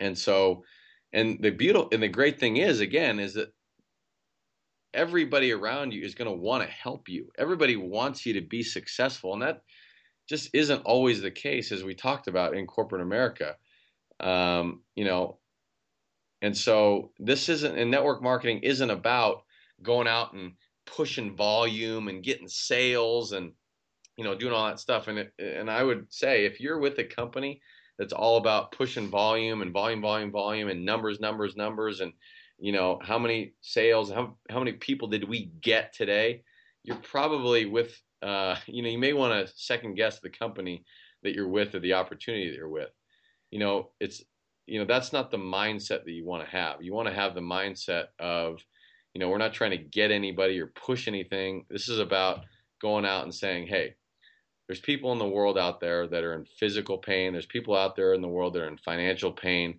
and 0.00 0.18
so, 0.18 0.64
And 1.12 1.42
the 1.42 1.50
beautiful 1.50 1.88
and 1.92 2.02
the 2.02 2.08
great 2.08 2.40
thing 2.40 2.58
is 2.58 2.80
again 2.80 3.20
is 3.20 3.34
that 3.34 3.54
everybody 4.92 5.52
around 5.52 5.92
you 5.92 6.04
is 6.04 6.14
going 6.14 6.30
to 6.30 6.36
want 6.36 6.62
to 6.64 6.70
help 6.70 7.08
you. 7.08 7.30
Everybody 7.38 7.76
wants 7.76 8.24
you 8.24 8.34
to 8.34 8.40
be 8.40 8.62
successful, 8.62 9.32
and 9.32 9.42
that 9.42 9.62
just 10.28 10.50
isn't 10.54 10.82
always 10.82 11.22
the 11.22 11.30
case, 11.30 11.72
as 11.72 11.84
we 11.84 11.94
talked 11.94 12.28
about 12.28 12.56
in 12.56 12.66
corporate 12.66 13.02
America. 13.02 13.56
Um, 14.20 14.84
you 14.96 15.04
know, 15.04 15.40
and 16.44 16.54
so 16.54 17.10
this 17.18 17.48
isn't, 17.48 17.78
and 17.78 17.90
network 17.90 18.22
marketing 18.22 18.60
isn't 18.64 18.90
about 18.90 19.44
going 19.82 20.06
out 20.06 20.34
and 20.34 20.52
pushing 20.84 21.34
volume 21.34 22.08
and 22.08 22.22
getting 22.22 22.48
sales 22.48 23.32
and 23.32 23.52
you 24.18 24.24
know 24.24 24.34
doing 24.34 24.52
all 24.52 24.66
that 24.66 24.78
stuff. 24.78 25.08
And 25.08 25.20
it, 25.20 25.32
and 25.38 25.70
I 25.70 25.82
would 25.82 26.12
say 26.12 26.44
if 26.44 26.60
you're 26.60 26.78
with 26.78 26.98
a 26.98 27.04
company 27.04 27.62
that's 27.98 28.12
all 28.12 28.36
about 28.36 28.72
pushing 28.72 29.08
volume 29.08 29.62
and 29.62 29.72
volume, 29.72 30.02
volume, 30.02 30.30
volume, 30.30 30.68
and 30.68 30.84
numbers, 30.84 31.18
numbers, 31.18 31.56
numbers, 31.56 32.00
and 32.00 32.12
you 32.58 32.72
know 32.72 33.00
how 33.02 33.18
many 33.18 33.54
sales, 33.62 34.10
how 34.10 34.36
how 34.50 34.58
many 34.58 34.72
people 34.72 35.08
did 35.08 35.26
we 35.26 35.46
get 35.62 35.94
today? 35.94 36.42
You're 36.82 36.96
probably 36.96 37.64
with 37.64 37.98
uh, 38.20 38.56
you 38.66 38.82
know, 38.82 38.90
you 38.90 38.98
may 38.98 39.14
want 39.14 39.32
to 39.32 39.50
second 39.56 39.94
guess 39.94 40.20
the 40.20 40.28
company 40.28 40.84
that 41.22 41.34
you're 41.34 41.48
with 41.48 41.74
or 41.74 41.80
the 41.80 41.94
opportunity 41.94 42.50
that 42.50 42.56
you're 42.56 42.68
with. 42.68 42.90
You 43.50 43.60
know, 43.60 43.92
it's 43.98 44.22
you 44.66 44.78
know 44.78 44.86
that's 44.86 45.12
not 45.12 45.30
the 45.30 45.36
mindset 45.36 46.04
that 46.04 46.12
you 46.12 46.24
want 46.24 46.44
to 46.44 46.50
have. 46.50 46.82
You 46.82 46.92
want 46.92 47.08
to 47.08 47.14
have 47.14 47.34
the 47.34 47.40
mindset 47.40 48.06
of, 48.18 48.58
you 49.14 49.20
know, 49.20 49.28
we're 49.28 49.38
not 49.38 49.52
trying 49.52 49.72
to 49.72 49.78
get 49.78 50.10
anybody 50.10 50.60
or 50.60 50.68
push 50.68 51.06
anything. 51.08 51.66
This 51.68 51.88
is 51.88 51.98
about 51.98 52.44
going 52.80 53.04
out 53.04 53.24
and 53.24 53.34
saying, 53.34 53.66
hey, 53.66 53.94
there's 54.66 54.80
people 54.80 55.12
in 55.12 55.18
the 55.18 55.28
world 55.28 55.58
out 55.58 55.80
there 55.80 56.06
that 56.06 56.24
are 56.24 56.34
in 56.34 56.46
physical 56.58 56.98
pain. 56.98 57.32
There's 57.32 57.46
people 57.46 57.76
out 57.76 57.96
there 57.96 58.14
in 58.14 58.22
the 58.22 58.28
world 58.28 58.54
that 58.54 58.62
are 58.62 58.68
in 58.68 58.78
financial 58.78 59.32
pain, 59.32 59.78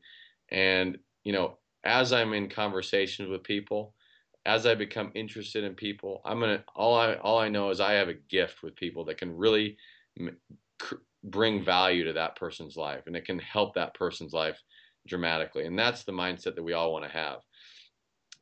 and 0.49 0.97
you 1.23 1.33
know, 1.33 1.57
as 1.83 2.13
I'm 2.13 2.33
in 2.33 2.49
conversations 2.49 3.29
with 3.29 3.43
people, 3.43 3.93
as 4.45 4.67
I 4.67 4.75
become 4.75 5.11
interested 5.15 5.63
in 5.63 5.73
people, 5.73 6.21
I'm 6.23 6.39
gonna 6.39 6.63
all 6.75 6.95
I 6.95 7.15
all 7.15 7.39
I 7.39 7.49
know 7.49 7.71
is 7.71 7.79
I 7.79 7.93
have 7.93 8.09
a 8.09 8.13
gift 8.13 8.61
with 8.61 8.75
people 8.75 9.05
that 9.05 9.17
can 9.17 9.35
really 9.35 9.77
cr- 10.77 10.95
bring 11.23 11.65
value 11.65 12.03
to 12.05 12.13
that 12.13 12.35
person's 12.35 12.77
life, 12.77 13.03
and 13.07 13.15
it 13.15 13.25
can 13.25 13.39
help 13.39 13.73
that 13.73 13.95
person's 13.95 14.33
life 14.33 14.61
dramatically. 15.07 15.65
And 15.65 15.77
that's 15.77 16.03
the 16.03 16.11
mindset 16.11 16.55
that 16.55 16.63
we 16.63 16.73
all 16.73 16.93
want 16.93 17.05
to 17.05 17.11
have. 17.11 17.39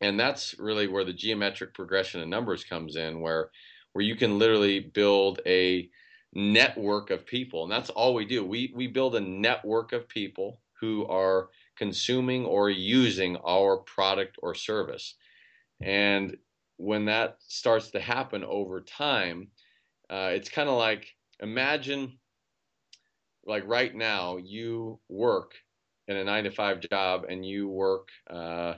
And 0.02 0.20
that's 0.20 0.58
really 0.60 0.88
where 0.88 1.04
the 1.04 1.14
geometric 1.14 1.74
progression 1.74 2.22
of 2.22 2.28
numbers 2.28 2.64
comes 2.64 2.96
in, 2.96 3.22
where 3.22 3.52
where 3.94 4.06
you 4.06 4.16
can 4.16 4.40
literally 4.40 4.80
build 4.80 5.40
a 5.46 5.90
network 6.34 7.12
of 7.12 7.26
people, 7.26 7.64
and 7.64 7.72
that's 7.72 7.92
all 7.92 8.14
we 8.14 8.26
do. 8.26 8.46
We 8.46 8.74
we 8.76 8.88
build 8.88 9.16
a 9.16 9.22
network 9.22 9.94
of 9.94 10.10
people 10.10 10.62
who 10.82 11.06
are 11.08 11.50
consuming 11.78 12.46
or 12.46 12.70
using 12.70 13.38
our 13.38 13.78
product 13.78 14.38
or 14.42 14.56
service 14.56 15.16
and 15.82 16.38
when 16.78 17.06
that 17.06 17.38
starts 17.40 17.92
to 17.92 18.00
happen 18.00 18.44
over 18.44 18.82
time, 18.82 19.50
uh, 20.10 20.32
it's 20.34 20.50
kind 20.50 20.70
of 20.70 20.78
like 20.78 21.08
imagine, 21.40 22.20
like 23.46 23.64
right 23.68 23.94
now, 23.94 24.38
you 24.38 25.00
work 25.10 25.54
in 26.08 26.18
a 26.18 26.24
nine 26.24 26.44
to 26.44 26.52
five 26.52 26.80
job 26.92 27.26
and 27.30 27.46
you 27.46 27.68
work, 27.70 28.10
uh, 28.30 28.76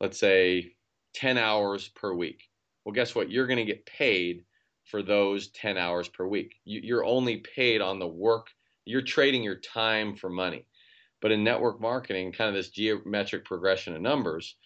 let's 0.00 0.18
say, 0.18 0.72
10 1.14 1.38
hours 1.38 1.88
per 1.88 2.12
week. 2.12 2.42
Well, 2.84 2.92
guess 2.92 3.14
what? 3.14 3.30
You're 3.30 3.46
going 3.46 3.58
to 3.58 3.64
get 3.64 3.86
paid 3.86 4.44
for 4.84 5.02
those 5.02 5.48
10 5.48 5.78
hours 5.78 6.08
per 6.08 6.26
week. 6.26 6.56
You, 6.64 6.96
are 6.98 7.04
only 7.04 7.38
paid 7.38 7.80
on 7.80 7.98
the 7.98 8.06
work, 8.06 8.48
you're 8.84 9.02
trading 9.02 9.42
your 9.42 9.56
time 9.56 10.14
for 10.14 10.28
money. 10.28 10.66
But 11.22 11.32
in 11.32 11.42
network 11.42 11.80
marketing, 11.80 12.32
kind 12.32 12.48
of 12.48 12.54
this 12.54 12.68
geometric 12.68 13.46
progression 13.46 13.96
of 13.96 14.02
numbers, 14.02 14.56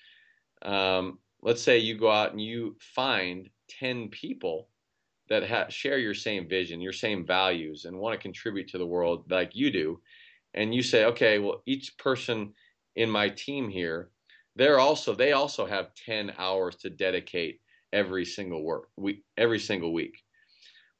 um, 0.62 1.20
let's 1.40 1.62
say 1.62 1.78
you 1.78 1.96
go 1.96 2.10
out 2.10 2.32
and 2.32 2.40
you 2.40 2.76
find 2.80 3.48
10 3.78 4.08
people 4.08 4.68
that 5.28 5.48
ha- 5.48 5.68
share 5.68 5.98
your 5.98 6.14
same 6.14 6.48
vision, 6.48 6.80
your 6.80 6.92
same 6.92 7.24
values, 7.24 7.84
and 7.84 7.96
want 7.96 8.14
to 8.14 8.22
contribute 8.22 8.68
to 8.68 8.78
the 8.78 8.86
world 8.86 9.30
like 9.30 9.54
you 9.54 9.70
do. 9.70 10.00
And 10.58 10.74
you 10.74 10.82
say, 10.82 11.04
okay, 11.04 11.38
well, 11.38 11.62
each 11.66 11.96
person 11.98 12.52
in 12.96 13.08
my 13.08 13.28
team 13.28 13.68
here, 13.68 14.10
they're 14.56 14.80
also 14.80 15.14
they 15.14 15.30
also 15.30 15.66
have 15.66 15.94
10 15.94 16.32
hours 16.36 16.74
to 16.78 16.90
dedicate 16.90 17.60
every 17.92 18.24
single 18.24 18.64
work 18.64 18.88
week, 18.96 19.22
every 19.36 19.60
single 19.60 19.92
week. 19.92 20.18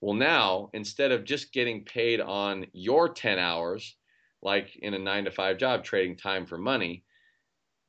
Well, 0.01 0.15
now 0.15 0.71
instead 0.75 1.11
of 1.11 1.25
just 1.25 1.53
getting 1.53 1.85
paid 1.85 2.21
on 2.21 2.67
your 2.73 3.09
10 3.09 3.41
hours, 3.41 3.97
like 4.43 4.77
in 4.77 4.95
a 4.95 4.99
nine 4.99 5.25
to 5.25 5.33
five 5.33 5.59
job, 5.59 5.83
trading 5.83 6.17
time 6.17 6.47
for 6.47 6.57
money, 6.57 7.05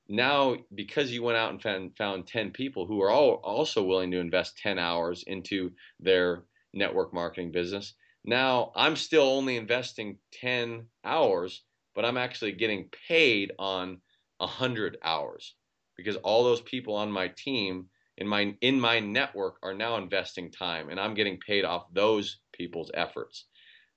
now 0.07 0.57
because 0.73 1.11
you 1.11 1.21
went 1.21 1.37
out 1.37 1.51
and 1.51 1.61
found, 1.61 1.95
found 1.95 2.25
10 2.25 2.49
people 2.49 2.87
who 2.87 2.99
are 3.03 3.11
all 3.11 3.33
also 3.43 3.83
willing 3.83 4.09
to 4.09 4.17
invest 4.17 4.57
10 4.57 4.79
hours 4.79 5.23
into 5.27 5.71
their 5.99 6.45
network 6.73 7.13
marketing 7.13 7.51
business 7.51 7.93
now 8.25 8.71
i'm 8.75 8.95
still 8.95 9.23
only 9.23 9.57
investing 9.57 10.17
10 10.33 10.85
hours 11.05 11.63
but 11.95 12.05
i'm 12.05 12.17
actually 12.17 12.51
getting 12.51 12.89
paid 13.07 13.51
on 13.59 13.99
100 14.37 14.97
hours 15.03 15.55
because 15.95 16.15
all 16.17 16.43
those 16.43 16.61
people 16.61 16.95
on 16.95 17.11
my 17.11 17.27
team 17.37 17.85
in 18.17 18.27
my 18.27 18.53
in 18.61 18.79
my 18.79 18.99
network 18.99 19.57
are 19.63 19.73
now 19.73 19.97
investing 19.97 20.51
time 20.51 20.89
and 20.89 20.99
i'm 20.99 21.13
getting 21.13 21.37
paid 21.45 21.65
off 21.65 21.93
those 21.93 22.39
people's 22.53 22.91
efforts 22.93 23.45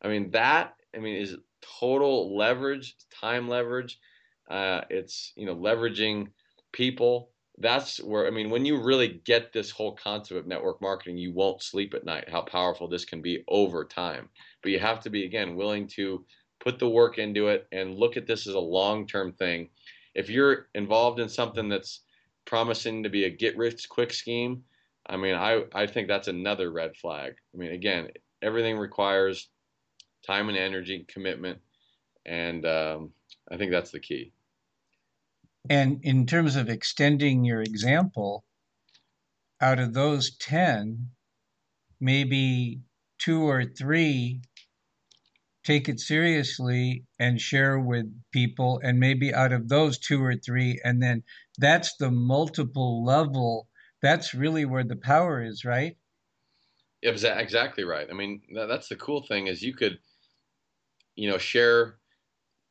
i 0.03 0.09
mean 0.09 0.31
that 0.31 0.75
i 0.95 0.99
mean 0.99 1.17
is 1.17 1.37
total 1.81 2.37
leverage 2.37 2.95
time 3.21 3.49
leverage 3.49 3.99
uh, 4.51 4.83
it's 4.91 5.33
you 5.37 5.47
know 5.47 5.57
leveraging 5.57 6.29
people. 6.73 7.31
That's 7.59 7.99
where 7.99 8.27
I 8.27 8.31
mean, 8.31 8.51
when 8.51 8.65
you 8.65 8.83
really 8.83 9.21
get 9.25 9.53
this 9.53 9.71
whole 9.71 9.95
concept 9.95 10.39
of 10.39 10.47
network 10.47 10.81
marketing, 10.81 11.19
you 11.19 11.33
won't 11.33 11.63
sleep 11.63 11.95
at 11.95 12.05
night. 12.05 12.29
How 12.29 12.43
powerful 12.43 12.89
this 12.89 13.05
can 13.05 13.21
be 13.21 13.45
over 13.49 13.85
time. 13.85 14.29
But 14.63 14.73
you 14.73 14.79
have 14.79 15.01
to 15.01 15.11
be 15.11 15.25
again 15.25 15.57
willing 15.57 15.87
to 15.89 16.25
put 16.61 16.79
the 16.79 16.89
work 16.89 17.19
into 17.19 17.49
it 17.49 17.67
and 17.73 17.97
look 17.97 18.17
at 18.17 18.27
this 18.27 18.47
as 18.47 18.55
a 18.55 18.61
long-term 18.61 19.33
thing. 19.33 19.69
If 20.15 20.31
you're 20.31 20.69
involved 20.75 21.21
in 21.21 21.29
something 21.29 21.69
that's 21.69 22.01
promising 22.45 23.03
to 23.03 23.09
be 23.09 23.25
a 23.25 23.31
get-rich 23.31 23.89
quick 23.89 24.13
scheme, 24.13 24.65
I 25.07 25.17
mean, 25.17 25.35
I 25.35 25.65
I 25.75 25.87
think 25.87 26.09
that's 26.09 26.29
another 26.29 26.71
red 26.71 26.97
flag. 26.97 27.35
I 27.55 27.57
mean, 27.59 27.73
again, 27.73 28.09
everything 28.41 28.79
requires 28.79 29.49
time 30.27 30.49
and 30.49 30.57
energy, 30.57 31.05
commitment, 31.09 31.59
and 32.25 32.65
um, 32.65 33.11
I 33.51 33.57
think 33.57 33.73
that's 33.73 33.91
the 33.91 34.01
key. 34.01 34.33
And 35.69 36.01
in 36.03 36.27
terms 36.27 36.57
of 36.57 36.69
extending 36.69 37.45
your 37.45 37.63
example, 37.63 38.45
out 39.61 39.79
of 39.79 39.95
those 39.95 40.37
10, 40.37 41.11
maybe 42.01 42.81
two 43.19 43.43
or 43.43 43.65
three 43.65 44.43
take 45.65 45.89
it 45.89 46.01
seriously 46.01 47.05
and 47.19 47.41
share 47.41 47.79
with 47.79 48.07
people, 48.33 48.81
and 48.83 48.99
maybe 48.99 49.33
out 49.33 49.53
of 49.53 49.69
those 49.69 49.99
two 49.99 50.23
or 50.23 50.35
three, 50.35 50.81
and 50.85 51.01
then 51.01 51.23
that's 51.59 51.97
the 51.97 52.11
multiple 52.11 53.05
level. 53.05 53.69
That's 54.01 54.35
really 54.35 54.65
where 54.65 54.85
the 54.85 54.97
power 54.97 55.41
is, 55.43 55.65
right? 55.65 55.97
Exactly 57.03 57.85
right. 57.85 58.09
I 58.11 58.13
mean, 58.13 58.43
that's 58.53 58.89
the 58.89 58.97
cool 58.97 59.23
thing 59.23 59.47
is 59.47 59.63
you 59.63 59.75
could, 59.75 59.99
you 61.15 61.31
know, 61.31 61.39
share 61.39 61.99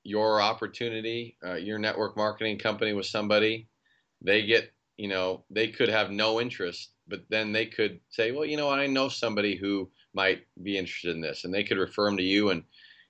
your 0.04 0.42
opportunity, 0.42 1.38
uh, 1.46 1.56
your 1.56 1.78
network 1.80 2.18
marketing 2.18 2.58
company 2.58 2.94
with 2.94 3.06
somebody, 3.06 3.68
they 4.22 4.46
get, 4.46 4.72
you 4.98 5.08
know, 5.08 5.44
they 5.50 5.68
could 5.68 5.90
have 5.90 6.12
no 6.12 6.42
interest, 6.42 6.92
but 7.08 7.24
then 7.30 7.52
they 7.52 7.66
could 7.66 8.00
say, 8.10 8.32
well, 8.32 8.46
you 8.46 8.58
know, 8.58 8.70
I 8.70 8.88
know 8.88 9.10
somebody 9.10 9.56
who 9.56 9.90
might 10.14 10.44
be 10.64 10.78
interested 10.78 11.16
in 11.16 11.22
this, 11.22 11.44
and 11.44 11.54
they 11.54 11.64
could 11.64 11.78
refer 11.78 12.06
them 12.06 12.18
to 12.18 12.24
you, 12.24 12.50
and 12.50 12.64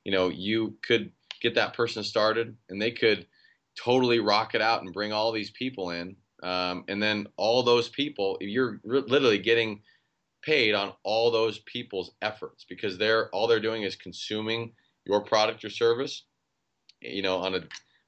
you 0.04 0.12
know, 0.12 0.30
you 0.30 0.76
could 0.82 1.12
get 1.42 1.56
that 1.56 1.76
person 1.76 2.04
started, 2.04 2.56
and 2.70 2.82
they 2.82 2.92
could 2.92 3.28
totally 3.76 4.20
rock 4.20 4.56
it 4.56 4.62
out 4.62 4.84
and 4.84 4.94
bring 4.94 5.14
all 5.14 5.32
these 5.32 5.52
people 5.52 5.92
in, 5.92 6.16
um, 6.44 6.84
and 6.88 7.02
then 7.02 7.28
all 7.38 7.64
those 7.64 7.90
people, 7.90 8.38
you're 8.42 8.80
literally 8.84 9.38
getting 9.38 9.82
paid 10.42 10.74
on 10.74 10.94
all 11.04 11.30
those 11.30 11.60
people's 11.60 12.12
efforts 12.22 12.66
because 12.68 12.98
they're 12.98 13.30
all 13.30 13.48
they're 13.48 13.60
doing 13.60 13.84
is 13.84 13.96
consuming 13.96 14.74
your 15.06 15.22
product 15.22 15.64
or 15.64 15.70
service 15.70 16.24
you 17.02 17.22
know, 17.22 17.38
on 17.38 17.56
a 17.56 17.62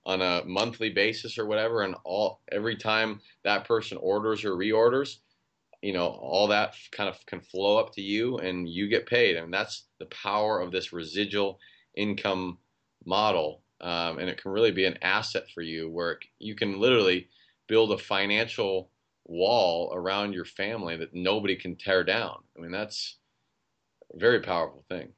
on 0.06 0.22
a 0.22 0.44
monthly 0.46 0.90
basis 0.90 1.38
or 1.38 1.46
whatever, 1.46 1.84
and 1.84 1.96
all 2.04 2.42
every 2.52 2.76
time 2.76 3.22
that 3.44 3.66
person 3.66 3.98
orders 4.02 4.44
or 4.44 4.52
reorders, 4.52 5.18
you 5.82 5.94
know, 5.94 6.08
all 6.08 6.48
that 6.48 6.76
kind 6.92 7.10
of 7.10 7.26
can 7.26 7.40
flow 7.40 7.78
up 7.78 7.94
to 7.94 8.02
you, 8.02 8.38
and 8.38 8.68
you 8.70 8.88
get 8.88 9.06
paid, 9.06 9.38
and 9.38 9.54
that's 9.54 9.86
the 10.00 10.06
power 10.08 10.60
of 10.60 10.72
this 10.72 10.94
residual 10.94 11.60
income 11.96 12.58
model, 13.06 13.64
um, 13.82 14.20
and 14.20 14.30
it 14.30 14.42
can 14.42 14.52
really 14.52 14.72
be 14.72 14.86
an 14.86 14.98
asset 15.02 15.44
for 15.54 15.62
you, 15.62 15.90
where 15.90 16.20
you 16.40 16.56
can 16.56 16.80
literally 16.80 17.30
build 17.68 17.92
a 17.92 17.98
financial 17.98 18.90
wall 19.26 19.94
around 19.94 20.34
your 20.34 20.46
family 20.46 20.98
that 20.98 21.14
nobody 21.14 21.56
can 21.56 21.76
tear 21.76 22.04
down. 22.04 22.38
I 22.58 22.62
mean, 22.62 22.72
that's 22.72 23.18
a 24.14 24.20
very 24.20 24.42
powerful 24.42 24.84
thing. 24.90 25.10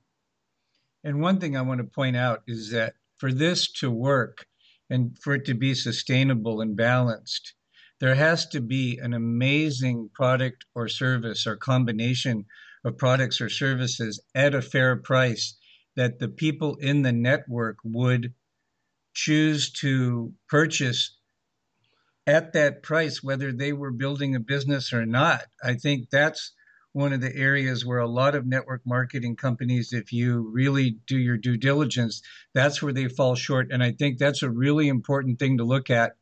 And 1.04 1.22
one 1.22 1.40
thing 1.40 1.56
I 1.56 1.62
want 1.62 1.80
to 1.80 1.84
point 1.84 2.16
out 2.16 2.44
is 2.48 2.72
that 2.72 2.96
for 3.18 3.32
this 3.32 3.72
to 3.74 3.90
work, 3.90 4.46
and 4.90 5.18
for 5.20 5.36
it 5.36 5.46
to 5.46 5.54
be 5.54 5.74
sustainable 5.74 6.62
and 6.62 6.76
balanced, 6.76 7.54
there 8.00 8.16
has 8.16 8.46
to 8.48 8.62
be 8.62 9.00
an 9.02 9.14
amazing 9.14 10.10
product 10.14 10.66
or 10.76 10.88
service 10.88 11.48
or 11.48 11.56
combination 11.56 12.46
of 12.84 12.98
products 12.98 13.42
or 13.42 13.50
services 13.50 14.22
at 14.36 14.54
a 14.54 14.62
fair 14.62 14.96
price 14.96 15.58
that 15.96 16.20
the 16.20 16.28
people 16.28 16.76
in 16.76 17.02
the 17.02 17.14
network 17.14 17.78
would 17.84 18.34
choose 19.14 19.72
to 19.72 20.34
purchase 20.50 21.18
at 22.28 22.54
that 22.54 22.84
price, 22.84 23.24
whether 23.24 23.52
they 23.52 23.72
were 23.72 23.92
building 23.92 24.36
a 24.36 24.40
business 24.40 24.92
or 24.92 25.06
not. 25.06 25.44
I 25.64 25.76
think 25.76 26.10
that's 26.10 26.52
one 26.96 27.12
of 27.12 27.20
the 27.20 27.36
areas 27.36 27.86
where 27.86 28.00
a 28.00 28.08
lot 28.08 28.36
of 28.36 28.48
network 28.48 28.82
marketing 28.86 29.36
companies, 29.36 29.92
if 29.92 30.14
you 30.14 30.50
really 30.54 30.92
do 31.08 31.18
your 31.18 31.36
due 31.36 31.58
diligence, 31.58 32.22
that's 32.54 32.82
where 32.82 32.94
they 32.94 33.10
fall 33.10 33.36
short. 33.36 33.68
And 33.70 33.84
I 33.84 33.92
think 33.92 34.18
that's 34.18 34.42
a 34.42 34.50
really 34.50 34.88
important 34.88 35.38
thing 35.38 35.58
to 35.58 35.66
look 35.66 35.90
at. 35.90 36.14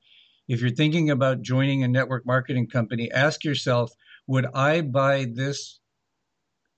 If 0.48 0.62
you're 0.62 0.72
thinking 0.72 1.12
about 1.12 1.44
joining 1.44 1.84
a 1.84 1.88
network 1.88 2.26
marketing 2.26 2.70
company, 2.70 3.12
ask 3.12 3.44
yourself, 3.44 3.92
would 4.26 4.48
I 4.56 4.82
buy 4.82 5.28
this? 5.32 5.80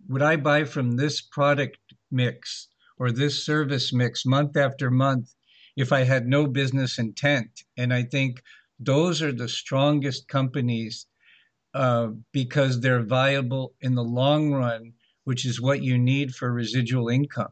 Would 0.09 0.21
I 0.21 0.35
buy 0.35 0.65
from 0.65 0.97
this 0.97 1.21
product 1.21 1.77
mix 2.11 2.67
or 2.99 3.11
this 3.11 3.45
service 3.45 3.93
mix 3.93 4.25
month 4.25 4.57
after 4.57 4.91
month 4.91 5.33
if 5.77 5.93
I 5.93 6.03
had 6.03 6.27
no 6.27 6.47
business 6.47 6.99
intent? 6.99 7.63
And 7.77 7.93
I 7.93 8.03
think 8.03 8.43
those 8.77 9.21
are 9.21 9.31
the 9.31 9.47
strongest 9.47 10.27
companies 10.27 11.07
uh, 11.75 12.07
because 12.31 12.79
they're 12.79 13.03
viable 13.03 13.75
in 13.81 13.95
the 13.95 14.03
long 14.03 14.53
run, 14.53 14.93
which 15.25 15.45
is 15.45 15.59
what 15.59 15.83
you 15.83 15.97
need 15.97 16.33
for 16.33 16.51
residual 16.51 17.09
income. 17.09 17.51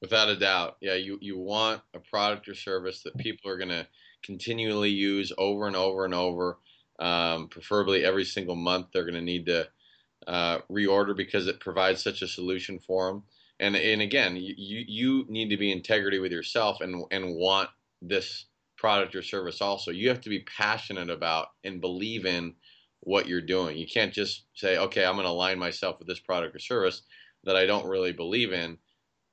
Without 0.00 0.28
a 0.28 0.36
doubt, 0.36 0.76
yeah, 0.80 0.94
you 0.94 1.18
you 1.20 1.36
want 1.36 1.82
a 1.94 1.98
product 1.98 2.48
or 2.48 2.54
service 2.54 3.02
that 3.02 3.18
people 3.18 3.50
are 3.50 3.58
going 3.58 3.70
to 3.70 3.86
continually 4.22 4.88
use 4.88 5.32
over 5.36 5.66
and 5.66 5.74
over 5.74 6.04
and 6.04 6.14
over. 6.14 6.58
Um, 7.00 7.48
preferably 7.48 8.04
every 8.04 8.24
single 8.24 8.56
month, 8.56 8.88
they're 8.92 9.04
going 9.04 9.14
to 9.14 9.20
need 9.20 9.46
to 9.46 9.68
uh, 10.28 10.58
reorder 10.70 11.16
because 11.16 11.48
it 11.48 11.58
provides 11.58 12.02
such 12.02 12.22
a 12.22 12.28
solution 12.28 12.78
for 12.78 13.08
them. 13.08 13.24
And 13.58 13.74
and 13.74 14.00
again, 14.00 14.36
you 14.36 14.54
you 14.56 15.26
need 15.28 15.50
to 15.50 15.56
be 15.56 15.72
integrity 15.72 16.20
with 16.20 16.30
yourself 16.30 16.80
and 16.80 17.04
and 17.10 17.34
want 17.34 17.68
this 18.00 18.46
product 18.80 19.14
or 19.14 19.22
service 19.22 19.60
also. 19.60 19.90
You 19.90 20.08
have 20.08 20.22
to 20.22 20.30
be 20.30 20.40
passionate 20.40 21.10
about 21.10 21.48
and 21.64 21.82
believe 21.82 22.24
in 22.24 22.54
what 23.00 23.28
you're 23.28 23.42
doing. 23.42 23.76
You 23.76 23.86
can't 23.86 24.12
just 24.12 24.44
say, 24.54 24.78
okay, 24.78 25.04
I'm 25.04 25.16
going 25.16 25.26
to 25.26 25.30
align 25.30 25.58
myself 25.58 25.98
with 25.98 26.08
this 26.08 26.18
product 26.18 26.56
or 26.56 26.58
service 26.58 27.02
that 27.44 27.56
I 27.56 27.66
don't 27.66 27.86
really 27.86 28.12
believe 28.12 28.54
in, 28.54 28.78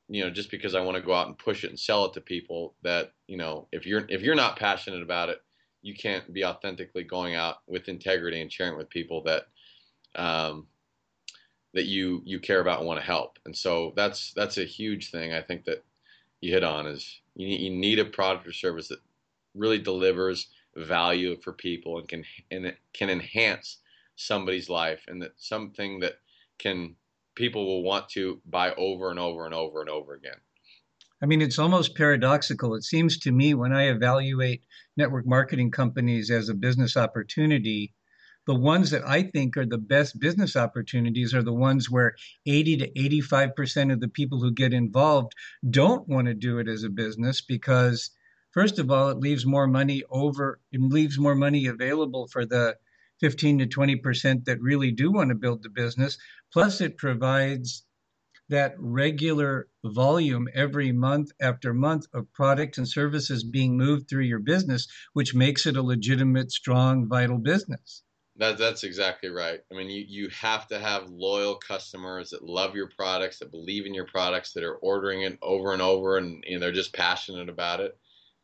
you 0.09 0.21
know, 0.21 0.29
just 0.29 0.51
because 0.51 0.75
I 0.75 0.81
want 0.81 0.97
to 0.97 1.01
go 1.03 1.13
out 1.13 1.27
and 1.27 1.37
push 1.37 1.63
it 1.63 1.69
and 1.69 1.79
sell 1.79 2.03
it 2.05 2.13
to 2.13 2.21
people 2.21 2.75
that, 2.83 3.13
you 3.27 3.37
know, 3.37 3.69
if 3.71 3.85
you're 3.85 4.05
if 4.09 4.21
you're 4.21 4.35
not 4.35 4.59
passionate 4.59 5.01
about 5.01 5.29
it, 5.29 5.41
you 5.81 5.95
can't 5.95 6.33
be 6.33 6.43
authentically 6.43 7.03
going 7.03 7.35
out 7.35 7.57
with 7.67 7.87
integrity 7.87 8.41
and 8.41 8.51
sharing 8.51 8.77
with 8.77 8.89
people 8.89 9.23
that 9.23 9.43
um, 10.15 10.67
that 11.73 11.85
you 11.85 12.21
you 12.25 12.39
care 12.41 12.59
about 12.59 12.79
and 12.79 12.87
want 12.87 12.99
to 12.99 13.05
help. 13.05 13.39
And 13.45 13.55
so 13.55 13.93
that's 13.95 14.33
that's 14.33 14.57
a 14.57 14.65
huge 14.65 15.09
thing 15.09 15.33
I 15.33 15.41
think 15.41 15.63
that 15.65 15.85
you 16.41 16.53
hit 16.53 16.63
on 16.65 16.85
is 16.85 17.21
you, 17.35 17.47
you 17.47 17.69
need 17.69 17.99
a 17.99 18.05
product 18.05 18.45
or 18.45 18.53
service 18.53 18.89
that 18.89 18.99
really 19.57 19.79
delivers 19.79 20.47
value 20.75 21.35
for 21.41 21.53
people 21.53 21.97
and 21.97 22.07
can 22.07 22.23
and 22.51 22.75
can 22.93 23.09
enhance 23.09 23.79
somebody's 24.15 24.69
life 24.69 25.03
and 25.07 25.21
that 25.21 25.33
something 25.37 25.99
that 25.99 26.19
can 26.59 26.95
people 27.35 27.65
will 27.65 27.83
want 27.83 28.09
to 28.09 28.41
buy 28.45 28.73
over 28.73 29.11
and 29.11 29.19
over 29.19 29.45
and 29.45 29.53
over 29.53 29.81
and 29.81 29.89
over 29.89 30.13
again. 30.13 30.37
I 31.21 31.25
mean, 31.25 31.41
it's 31.41 31.59
almost 31.59 31.95
paradoxical. 31.95 32.75
It 32.75 32.83
seems 32.83 33.17
to 33.19 33.31
me 33.31 33.53
when 33.53 33.73
I 33.73 33.89
evaluate 33.89 34.63
network 34.97 35.25
marketing 35.25 35.71
companies 35.71 36.29
as 36.29 36.49
a 36.49 36.53
business 36.53 36.95
opportunity, 36.95 37.93
the 38.45 38.55
ones 38.55 38.91
that 38.91 39.07
I 39.07 39.23
think 39.23 39.57
are 39.57 39.65
the 39.65 39.77
best 39.77 40.19
business 40.19 40.55
opportunities 40.55 41.33
are 41.33 41.43
the 41.43 41.53
ones 41.53 41.89
where 41.89 42.15
80 42.45 42.77
to 42.77 42.91
85% 42.91 43.93
of 43.93 43.99
the 43.99 44.07
people 44.07 44.39
who 44.39 44.51
get 44.51 44.73
involved 44.73 45.33
don't 45.69 46.07
want 46.07 46.27
to 46.27 46.33
do 46.33 46.59
it 46.59 46.67
as 46.67 46.83
a 46.83 46.89
business 46.89 47.41
because 47.41 48.11
First 48.57 48.79
of 48.79 48.89
all, 48.89 49.09
it 49.09 49.19
leaves 49.19 49.45
more 49.45 49.67
money 49.67 50.01
over, 50.09 50.59
it 50.71 50.81
leaves 50.81 51.19
more 51.19 51.35
money 51.35 51.67
available 51.67 52.25
for 52.25 52.43
the 52.43 52.75
15 53.19 53.59
to 53.59 53.67
20% 53.67 54.45
that 54.45 54.59
really 54.59 54.89
do 54.89 55.11
want 55.11 55.29
to 55.29 55.35
build 55.35 55.61
the 55.61 55.69
business. 55.69 56.17
Plus, 56.51 56.81
it 56.81 56.97
provides 56.97 57.85
that 58.49 58.73
regular 58.79 59.67
volume 59.85 60.47
every 60.55 60.91
month 60.91 61.33
after 61.39 61.71
month 61.71 62.07
of 62.15 62.33
products 62.33 62.79
and 62.79 62.87
services 62.87 63.43
being 63.43 63.77
moved 63.77 64.09
through 64.09 64.23
your 64.23 64.39
business, 64.39 64.87
which 65.13 65.35
makes 65.35 65.67
it 65.67 65.77
a 65.77 65.83
legitimate, 65.83 66.51
strong, 66.51 67.07
vital 67.07 67.37
business. 67.37 68.01
That, 68.37 68.57
that's 68.57 68.83
exactly 68.83 69.29
right. 69.29 69.59
I 69.71 69.75
mean, 69.75 69.91
you, 69.91 70.03
you 70.07 70.29
have 70.29 70.67
to 70.69 70.79
have 70.79 71.09
loyal 71.09 71.57
customers 71.57 72.31
that 72.31 72.43
love 72.43 72.73
your 72.73 72.89
products, 72.89 73.37
that 73.37 73.51
believe 73.51 73.85
in 73.85 73.93
your 73.93 74.07
products, 74.07 74.53
that 74.53 74.63
are 74.63 74.77
ordering 74.77 75.21
it 75.21 75.37
over 75.43 75.73
and 75.73 75.81
over, 75.83 76.17
and 76.17 76.43
know, 76.55 76.59
they're 76.59 76.71
just 76.71 76.91
passionate 76.91 77.49
about 77.49 77.81
it. 77.81 77.95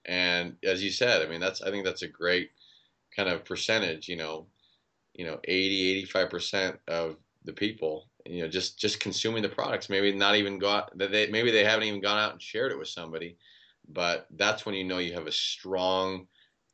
And 0.05 0.55
as 0.63 0.83
you 0.83 0.91
said, 0.91 1.21
I 1.21 1.29
mean, 1.29 1.39
that's 1.39 1.61
I 1.61 1.71
think 1.71 1.85
that's 1.85 2.01
a 2.01 2.07
great 2.07 2.51
kind 3.15 3.29
of 3.29 3.45
percentage. 3.45 4.07
You 4.07 4.17
know, 4.17 4.47
you 5.13 5.25
know, 5.25 5.39
80, 5.43 5.91
85 5.99 6.29
percent 6.29 6.79
of 6.87 7.17
the 7.45 7.53
people, 7.53 8.09
you 8.25 8.41
know, 8.41 8.47
just 8.47 8.79
just 8.79 8.99
consuming 8.99 9.43
the 9.43 9.49
products. 9.49 9.89
Maybe 9.89 10.11
not 10.11 10.35
even 10.35 10.59
got 10.59 10.97
that 10.97 11.11
they 11.11 11.27
maybe 11.27 11.51
they 11.51 11.63
haven't 11.63 11.87
even 11.87 12.01
gone 12.01 12.19
out 12.19 12.33
and 12.33 12.41
shared 12.41 12.71
it 12.71 12.79
with 12.79 12.87
somebody, 12.87 13.37
but 13.89 14.27
that's 14.35 14.65
when 14.65 14.75
you 14.75 14.83
know 14.83 14.97
you 14.97 15.13
have 15.13 15.27
a 15.27 15.31
strong, 15.31 16.27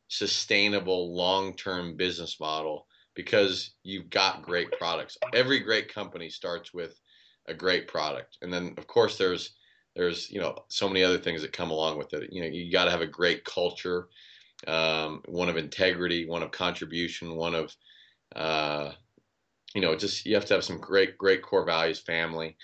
sustainable, 0.08 1.14
long-term 1.14 1.96
business 1.96 2.38
model 2.40 2.86
because 3.14 3.74
you've 3.82 4.08
got 4.10 4.42
great 4.42 4.70
products. 4.72 5.18
Every 5.34 5.60
great 5.60 5.92
company 5.92 6.30
starts 6.30 6.72
with 6.72 7.00
a 7.46 7.54
great 7.54 7.88
product, 7.88 8.38
and 8.42 8.52
then 8.52 8.74
of 8.76 8.86
course 8.86 9.18
there's 9.18 9.54
there's 9.94 10.30
you 10.30 10.40
know 10.40 10.56
so 10.68 10.88
many 10.88 11.02
other 11.02 11.18
things 11.18 11.42
that 11.42 11.52
come 11.52 11.70
along 11.70 11.98
with 11.98 12.12
it. 12.14 12.32
You 12.32 12.42
know, 12.42 12.48
you 12.48 12.70
got 12.70 12.84
to 12.84 12.90
have 12.90 13.00
a 13.00 13.06
great 13.06 13.44
culture, 13.44 14.08
um, 14.66 15.22
one 15.26 15.48
of 15.48 15.56
integrity, 15.56 16.26
one 16.26 16.42
of 16.42 16.50
contribution, 16.50 17.36
one 17.36 17.54
of 17.54 17.74
uh, 18.36 18.92
you 19.74 19.80
know 19.80 19.96
just 19.96 20.24
you 20.26 20.34
have 20.34 20.44
to 20.46 20.54
have 20.54 20.64
some 20.64 20.78
great 20.78 21.18
great 21.18 21.42
core 21.42 21.64
values, 21.64 21.98
family, 21.98 22.56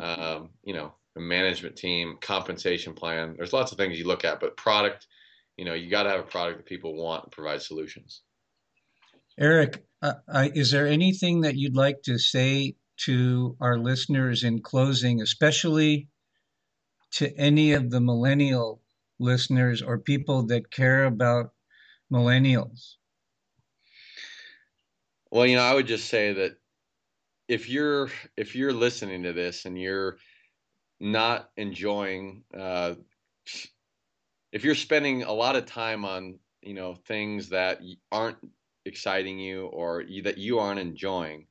um, 0.00 0.50
you 0.62 0.74
know, 0.74 0.92
a 1.16 1.20
management 1.20 1.76
team, 1.76 2.18
compensation 2.20 2.92
plan. 2.94 3.34
There's 3.36 3.52
lots 3.52 3.72
of 3.72 3.78
things 3.78 3.98
you 3.98 4.06
look 4.06 4.24
at, 4.24 4.40
but 4.40 4.56
product, 4.56 5.06
you 5.56 5.64
know, 5.64 5.74
you 5.74 5.90
got 5.90 6.04
to 6.04 6.10
have 6.10 6.20
a 6.20 6.24
product 6.24 6.58
that 6.58 6.66
people 6.66 6.94
want 6.94 7.24
and 7.24 7.32
provide 7.32 7.62
solutions. 7.62 8.22
Eric, 9.38 9.84
uh, 10.02 10.14
is 10.54 10.70
there 10.70 10.86
anything 10.86 11.40
that 11.40 11.56
you'd 11.56 11.74
like 11.74 12.02
to 12.02 12.18
say 12.18 12.76
to 12.96 13.56
our 13.60 13.78
listeners 13.78 14.44
in 14.44 14.60
closing, 14.60 15.22
especially 15.22 16.08
to 17.14 17.36
any 17.36 17.72
of 17.72 17.90
the 17.90 18.00
millennial 18.00 18.82
listeners 19.18 19.82
or 19.82 19.98
people 19.98 20.46
that 20.46 20.70
care 20.70 21.04
about 21.04 21.52
millennials? 22.12 22.94
Well, 25.30 25.46
you 25.46 25.56
know, 25.56 25.62
I 25.62 25.74
would 25.74 25.86
just 25.86 26.08
say 26.08 26.32
that 26.32 26.56
if 27.48 27.68
you're 27.68 28.10
if 28.36 28.54
you're 28.54 28.72
listening 28.72 29.22
to 29.24 29.32
this 29.32 29.64
and 29.64 29.78
you're 29.78 30.16
not 31.00 31.50
enjoying 31.56 32.44
uh, 32.56 32.94
if 34.52 34.64
you're 34.64 34.74
spending 34.74 35.24
a 35.24 35.32
lot 35.32 35.56
of 35.56 35.66
time 35.66 36.04
on 36.04 36.38
you 36.62 36.74
know 36.74 36.94
things 36.94 37.48
that 37.50 37.80
aren't 38.12 38.38
exciting 38.86 39.38
you 39.38 39.66
or 39.66 40.02
you, 40.02 40.22
that 40.22 40.38
you 40.38 40.58
aren't 40.58 40.80
enjoying 40.80 41.46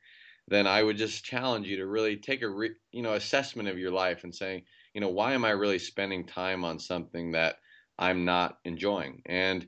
then 0.47 0.65
i 0.65 0.81
would 0.81 0.97
just 0.97 1.23
challenge 1.23 1.67
you 1.67 1.77
to 1.77 1.85
really 1.85 2.15
take 2.15 2.41
a 2.41 2.49
re, 2.49 2.71
you 2.91 3.01
know 3.01 3.13
assessment 3.13 3.67
of 3.67 3.77
your 3.77 3.91
life 3.91 4.23
and 4.23 4.33
saying 4.33 4.63
you 4.93 5.01
know, 5.01 5.09
why 5.09 5.33
am 5.33 5.45
I 5.45 5.51
really 5.51 5.79
spending 5.79 6.25
time 6.25 6.63
on 6.63 6.79
something 6.79 7.31
that 7.31 7.55
I'm 7.97 8.25
not 8.25 8.57
enjoying? 8.65 9.21
And, 9.25 9.67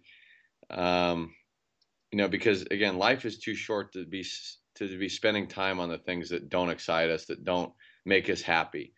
um, 0.69 1.33
you 2.11 2.17
know, 2.17 2.27
because 2.27 2.63
again, 2.63 2.97
life 2.97 3.25
is 3.25 3.39
too 3.39 3.55
short 3.55 3.93
to 3.93 4.05
be 4.05 4.25
to 4.75 4.97
be 4.97 5.09
spending 5.09 5.47
time 5.47 5.79
on 5.79 5.89
the 5.89 5.97
things 5.97 6.29
that 6.29 6.49
don't 6.49 6.69
excite 6.69 7.09
us, 7.09 7.25
that 7.25 7.45
don't 7.45 7.73
make 8.05 8.29
us 8.29 8.41
happy. 8.41 8.93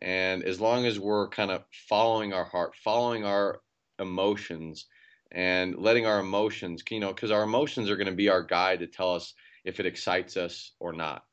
And 0.00 0.42
as 0.42 0.60
long 0.60 0.86
as 0.86 0.98
we're 0.98 1.28
kind 1.28 1.50
of 1.50 1.64
following 1.88 2.32
our 2.32 2.44
heart, 2.44 2.74
following 2.76 3.24
our 3.24 3.60
emotions, 3.98 4.86
and 5.32 5.76
letting 5.76 6.06
our 6.06 6.20
emotions, 6.20 6.82
you 6.90 7.00
know, 7.00 7.12
because 7.12 7.30
our 7.30 7.42
emotions 7.42 7.90
are 7.90 7.96
going 7.96 8.06
to 8.06 8.12
be 8.12 8.28
our 8.28 8.42
guide 8.42 8.80
to 8.80 8.86
tell 8.86 9.14
us 9.14 9.34
if 9.64 9.80
it 9.80 9.86
excites 9.86 10.36
us 10.36 10.72
or 10.78 10.92
not. 10.92 11.24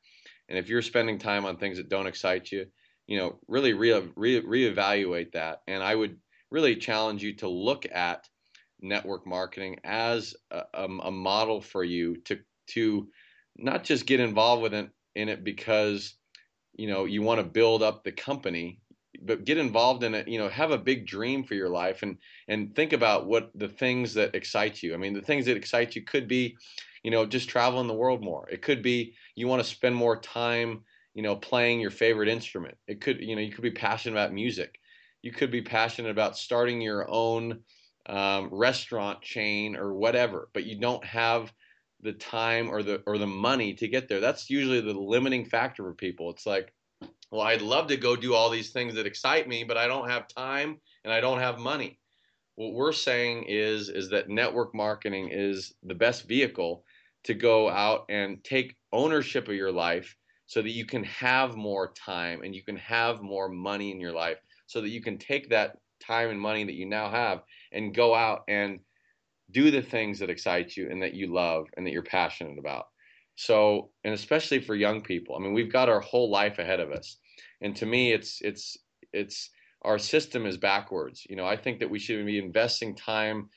And 0.48 0.58
if 0.58 0.68
you're 0.68 0.82
spending 0.82 1.18
time 1.18 1.44
on 1.44 1.56
things 1.56 1.76
that 1.76 1.88
don't 1.88 2.06
excite 2.06 2.50
you, 2.50 2.66
you 3.06 3.18
know, 3.18 3.38
really 3.48 3.72
re- 3.72 4.10
re- 4.16 4.42
reevaluate 4.42 5.32
that. 5.32 5.62
And 5.66 5.82
I 5.82 5.94
would 5.94 6.18
really 6.50 6.76
challenge 6.76 7.22
you 7.22 7.34
to 7.36 7.48
look 7.48 7.86
at 7.90 8.28
network 8.80 9.26
marketing 9.26 9.78
as 9.84 10.34
a, 10.50 10.62
a, 10.74 10.84
a 10.84 11.10
model 11.10 11.60
for 11.60 11.84
you 11.84 12.16
to 12.22 12.40
to 12.68 13.08
not 13.56 13.84
just 13.84 14.06
get 14.06 14.20
involved 14.20 14.62
with 14.62 14.74
it 14.74 14.90
in 15.14 15.28
it 15.28 15.44
because 15.44 16.14
you 16.74 16.88
know 16.88 17.04
you 17.04 17.22
want 17.22 17.40
to 17.40 17.46
build 17.46 17.82
up 17.82 18.04
the 18.04 18.12
company 18.12 18.80
but 19.20 19.44
get 19.44 19.58
involved 19.58 20.02
in 20.02 20.14
it. 20.14 20.28
You 20.28 20.38
know, 20.38 20.48
have 20.48 20.70
a 20.70 20.78
big 20.78 21.06
dream 21.06 21.44
for 21.44 21.54
your 21.54 21.68
life, 21.68 22.02
and 22.02 22.18
and 22.48 22.74
think 22.74 22.92
about 22.92 23.26
what 23.26 23.50
the 23.54 23.68
things 23.68 24.14
that 24.14 24.34
excite 24.34 24.82
you. 24.82 24.94
I 24.94 24.96
mean, 24.96 25.14
the 25.14 25.22
things 25.22 25.46
that 25.46 25.56
excite 25.56 25.94
you 25.94 26.02
could 26.02 26.28
be, 26.28 26.56
you 27.02 27.10
know, 27.10 27.26
just 27.26 27.48
traveling 27.48 27.88
the 27.88 27.94
world 27.94 28.22
more. 28.22 28.48
It 28.50 28.62
could 28.62 28.82
be 28.82 29.14
you 29.34 29.48
want 29.48 29.62
to 29.62 29.68
spend 29.68 29.94
more 29.94 30.20
time, 30.20 30.84
you 31.14 31.22
know, 31.22 31.36
playing 31.36 31.80
your 31.80 31.90
favorite 31.90 32.28
instrument. 32.28 32.76
It 32.86 33.00
could, 33.00 33.20
you 33.20 33.36
know, 33.36 33.42
you 33.42 33.52
could 33.52 33.62
be 33.62 33.70
passionate 33.70 34.14
about 34.14 34.32
music. 34.32 34.78
You 35.22 35.32
could 35.32 35.50
be 35.50 35.62
passionate 35.62 36.10
about 36.10 36.36
starting 36.36 36.80
your 36.80 37.08
own 37.08 37.60
um, 38.06 38.48
restaurant 38.50 39.22
chain 39.22 39.76
or 39.76 39.94
whatever, 39.94 40.48
but 40.54 40.64
you 40.64 40.78
don't 40.78 41.04
have 41.04 41.52
the 42.00 42.12
time 42.12 42.68
or 42.68 42.82
the 42.82 43.02
or 43.06 43.18
the 43.18 43.26
money 43.26 43.74
to 43.74 43.86
get 43.86 44.08
there. 44.08 44.20
That's 44.20 44.50
usually 44.50 44.80
the 44.80 44.92
limiting 44.92 45.44
factor 45.44 45.84
for 45.84 45.94
people. 45.94 46.30
It's 46.30 46.46
like, 46.46 46.72
well, 47.30 47.42
I'd 47.42 47.62
love 47.62 47.86
to 47.88 47.96
go 47.96 48.16
do 48.16 48.34
all 48.34 48.50
these 48.50 48.70
things 48.70 48.94
that 48.94 49.06
excite 49.06 49.48
me, 49.48 49.64
but 49.64 49.76
I 49.76 49.86
don't 49.86 50.10
have 50.10 50.26
time 50.26 50.78
and 51.04 51.12
I 51.12 51.20
don't 51.20 51.38
have 51.38 51.58
money. 51.58 51.98
What 52.56 52.74
we're 52.74 52.92
saying 52.92 53.44
is 53.48 53.88
is 53.88 54.10
that 54.10 54.28
network 54.28 54.74
marketing 54.74 55.28
is 55.30 55.74
the 55.82 55.94
best 55.94 56.26
vehicle 56.26 56.84
to 57.24 57.34
go 57.34 57.68
out 57.68 58.06
and 58.08 58.42
take 58.42 58.76
ownership 58.92 59.46
of 59.46 59.54
your 59.54 59.72
life 59.72 60.16
so 60.46 60.62
that 60.62 60.70
you 60.70 60.84
can 60.84 61.04
have 61.04 61.56
more 61.56 61.92
time 61.92 62.42
and 62.42 62.54
you 62.54 62.62
can 62.62 62.76
have 62.76 63.22
more 63.22 63.48
money 63.48 63.90
in 63.90 64.00
your 64.00 64.12
life 64.12 64.38
so 64.66 64.80
that 64.80 64.90
you 64.90 65.02
can 65.02 65.18
take 65.18 65.48
that 65.50 65.78
time 66.00 66.30
and 66.30 66.40
money 66.40 66.64
that 66.64 66.74
you 66.74 66.86
now 66.86 67.08
have 67.08 67.42
and 67.72 67.94
go 67.94 68.14
out 68.14 68.42
and 68.48 68.80
do 69.50 69.70
the 69.70 69.82
things 69.82 70.18
that 70.18 70.30
excite 70.30 70.76
you 70.76 70.88
and 70.90 71.02
that 71.02 71.14
you 71.14 71.32
love 71.32 71.66
and 71.76 71.86
that 71.86 71.92
you're 71.92 72.02
passionate 72.02 72.58
about. 72.58 72.86
So, 73.36 73.90
and 74.04 74.14
especially 74.14 74.60
for 74.60 74.74
young 74.74 75.02
people, 75.02 75.36
I 75.36 75.38
mean, 75.38 75.52
we've 75.52 75.72
got 75.72 75.88
our 75.88 76.00
whole 76.00 76.30
life 76.30 76.58
ahead 76.58 76.80
of 76.80 76.90
us. 76.90 77.18
And 77.60 77.74
to 77.76 77.86
me, 77.86 78.12
it's, 78.12 78.40
it's, 78.42 78.76
it's, 79.12 79.50
our 79.82 79.98
system 79.98 80.46
is 80.46 80.56
backwards. 80.56 81.26
You 81.28 81.36
know, 81.36 81.46
I 81.46 81.56
think 81.56 81.80
that 81.80 81.90
we 81.90 81.98
should 81.98 82.24
be 82.24 82.38
investing 82.38 82.94
time, 82.94 83.48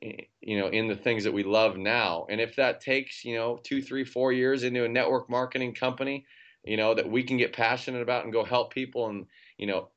you 0.00 0.58
know, 0.58 0.68
in 0.68 0.88
the 0.88 0.96
things 0.96 1.24
that 1.24 1.32
we 1.32 1.42
love 1.42 1.76
now. 1.76 2.26
And 2.30 2.40
if 2.40 2.56
that 2.56 2.80
takes, 2.80 3.24
you 3.24 3.34
know, 3.34 3.58
two, 3.62 3.82
three, 3.82 4.04
four 4.04 4.32
years 4.32 4.62
into 4.62 4.84
a 4.84 4.88
network 4.88 5.28
marketing 5.28 5.74
company, 5.74 6.26
you 6.64 6.76
know, 6.76 6.94
that 6.94 7.10
we 7.10 7.22
can 7.22 7.36
get 7.36 7.52
passionate 7.52 8.02
about 8.02 8.24
and 8.24 8.32
go 8.32 8.44
help 8.44 8.72
people 8.72 9.08
and, 9.08 9.26
you 9.56 9.66
know, 9.66 9.88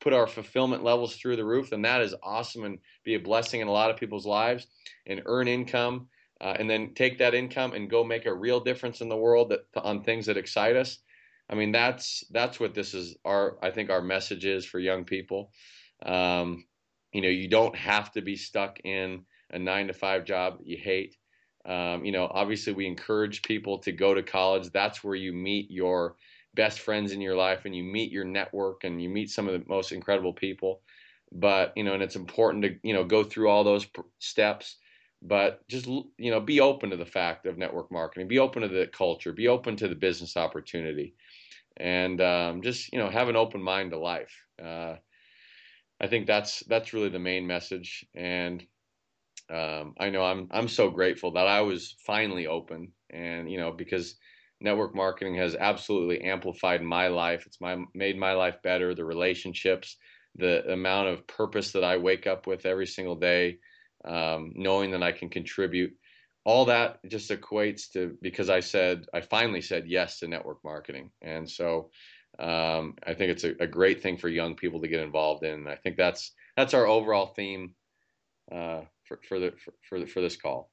put 0.00 0.12
our 0.12 0.26
fulfillment 0.26 0.84
levels 0.84 1.16
through 1.16 1.36
the 1.36 1.44
roof, 1.44 1.70
then 1.70 1.82
that 1.82 2.02
is 2.02 2.14
awesome 2.22 2.64
and 2.64 2.78
be 3.04 3.14
a 3.14 3.20
blessing 3.20 3.60
in 3.60 3.68
a 3.68 3.72
lot 3.72 3.90
of 3.90 3.96
people's 3.96 4.26
lives 4.26 4.66
and 5.06 5.22
earn 5.26 5.48
income. 5.48 6.08
Uh, 6.40 6.56
and 6.58 6.68
then 6.68 6.92
take 6.94 7.18
that 7.18 7.32
income 7.32 7.72
and 7.72 7.88
go 7.88 8.04
make 8.04 8.26
a 8.26 8.34
real 8.34 8.60
difference 8.60 9.00
in 9.00 9.08
the 9.08 9.16
world 9.16 9.50
that, 9.50 9.60
on 9.76 10.02
things 10.02 10.26
that 10.26 10.36
excite 10.36 10.76
us. 10.76 10.98
I 11.48 11.54
mean, 11.54 11.72
that's 11.72 12.24
that's 12.30 12.58
what 12.58 12.74
this 12.74 12.92
is. 12.92 13.16
Our 13.24 13.56
I 13.62 13.70
think 13.70 13.88
our 13.88 14.02
message 14.02 14.44
is 14.44 14.66
for 14.66 14.78
young 14.78 15.04
people. 15.04 15.52
Um, 16.04 16.64
you 17.14 17.22
know, 17.22 17.28
you 17.28 17.48
don't 17.48 17.76
have 17.76 18.12
to 18.12 18.20
be 18.20 18.36
stuck 18.36 18.80
in 18.84 19.24
a 19.50 19.58
nine 19.58 19.86
to 19.86 19.94
five 19.94 20.24
job 20.24 20.58
that 20.58 20.66
you 20.66 20.76
hate. 20.76 21.16
Um, 21.64 22.04
you 22.04 22.12
know, 22.12 22.28
obviously, 22.30 22.74
we 22.74 22.86
encourage 22.86 23.42
people 23.42 23.78
to 23.78 23.92
go 23.92 24.12
to 24.12 24.22
college. 24.22 24.70
That's 24.70 25.02
where 25.02 25.14
you 25.14 25.32
meet 25.32 25.70
your 25.70 26.16
best 26.54 26.80
friends 26.80 27.12
in 27.12 27.20
your 27.20 27.36
life 27.36 27.64
and 27.64 27.74
you 27.74 27.82
meet 27.82 28.12
your 28.12 28.24
network 28.24 28.84
and 28.84 29.02
you 29.02 29.08
meet 29.08 29.30
some 29.30 29.48
of 29.48 29.54
the 29.54 29.64
most 29.68 29.92
incredible 29.92 30.32
people. 30.32 30.82
But 31.32 31.72
you 31.76 31.84
know 31.84 31.94
and 31.94 32.02
it's 32.02 32.16
important 32.16 32.64
to 32.64 32.76
you 32.82 32.94
know 32.94 33.04
go 33.04 33.24
through 33.24 33.48
all 33.48 33.64
those 33.64 33.86
steps. 34.18 34.76
But 35.22 35.66
just 35.68 35.86
you 35.86 36.30
know 36.30 36.40
be 36.40 36.60
open 36.60 36.90
to 36.90 36.96
the 36.96 37.06
fact 37.06 37.46
of 37.46 37.58
network 37.58 37.90
marketing. 37.90 38.28
Be 38.28 38.38
open 38.40 38.62
to 38.62 38.68
the 38.68 38.86
culture. 38.86 39.32
Be 39.32 39.48
open 39.48 39.76
to 39.76 39.88
the 39.88 39.94
business 39.94 40.36
opportunity. 40.36 41.14
And 41.76 42.20
um, 42.20 42.62
just 42.62 42.92
you 42.92 42.98
know 42.98 43.08
have 43.08 43.28
an 43.28 43.36
open 43.36 43.62
mind 43.62 43.92
to 43.92 43.98
life. 43.98 44.46
Uh, 44.62 44.96
i 46.00 46.06
think 46.06 46.26
that's 46.26 46.60
that's 46.68 46.92
really 46.92 47.08
the 47.08 47.18
main 47.18 47.46
message 47.46 48.04
and 48.14 48.64
um, 49.50 49.94
i 49.98 50.10
know 50.10 50.24
i'm 50.24 50.48
i'm 50.50 50.68
so 50.68 50.90
grateful 50.90 51.32
that 51.32 51.46
i 51.46 51.60
was 51.60 51.96
finally 52.06 52.46
open 52.46 52.92
and 53.10 53.50
you 53.50 53.58
know 53.58 53.72
because 53.72 54.16
network 54.60 54.94
marketing 54.94 55.36
has 55.36 55.54
absolutely 55.54 56.22
amplified 56.22 56.82
my 56.82 57.08
life. 57.08 57.44
It's 57.46 57.60
my 57.60 57.76
made 57.94 58.18
my 58.18 58.32
life 58.32 58.56
better. 58.62 58.94
The 58.94 59.04
relationships, 59.04 59.96
the 60.34 60.64
amount 60.72 61.08
of 61.08 61.26
purpose 61.26 61.72
that 61.72 61.84
I 61.84 61.98
wake 61.98 62.26
up 62.26 62.46
with 62.46 62.66
every 62.66 62.86
single 62.86 63.16
day, 63.16 63.58
um, 64.04 64.52
knowing 64.54 64.90
that 64.92 65.02
I 65.02 65.12
can 65.12 65.28
contribute. 65.28 65.92
All 66.46 66.66
that 66.66 66.98
just 67.08 67.30
equates 67.30 67.90
to 67.92 68.18
because 68.20 68.50
I 68.50 68.60
said 68.60 69.04
I 69.14 69.20
finally 69.20 69.62
said 69.62 69.84
yes 69.86 70.18
to 70.18 70.28
network 70.28 70.58
marketing, 70.64 71.10
and 71.22 71.48
so 71.48 71.90
um, 72.38 72.94
I 73.06 73.14
think 73.14 73.30
it's 73.30 73.44
a, 73.44 73.54
a, 73.60 73.66
great 73.66 74.02
thing 74.02 74.16
for 74.16 74.28
young 74.28 74.56
people 74.56 74.80
to 74.80 74.88
get 74.88 75.00
involved 75.00 75.44
in. 75.44 75.68
I 75.68 75.76
think 75.76 75.96
that's 75.96 76.32
that's 76.56 76.74
our 76.74 76.86
overall 76.86 77.26
theme 77.26 77.74
uh, 78.50 78.82
for, 79.06 79.20
for 79.28 79.38
the 79.38 79.52
for, 79.52 79.74
for, 79.88 80.06
for 80.06 80.20
this 80.20 80.36
call. 80.36 80.70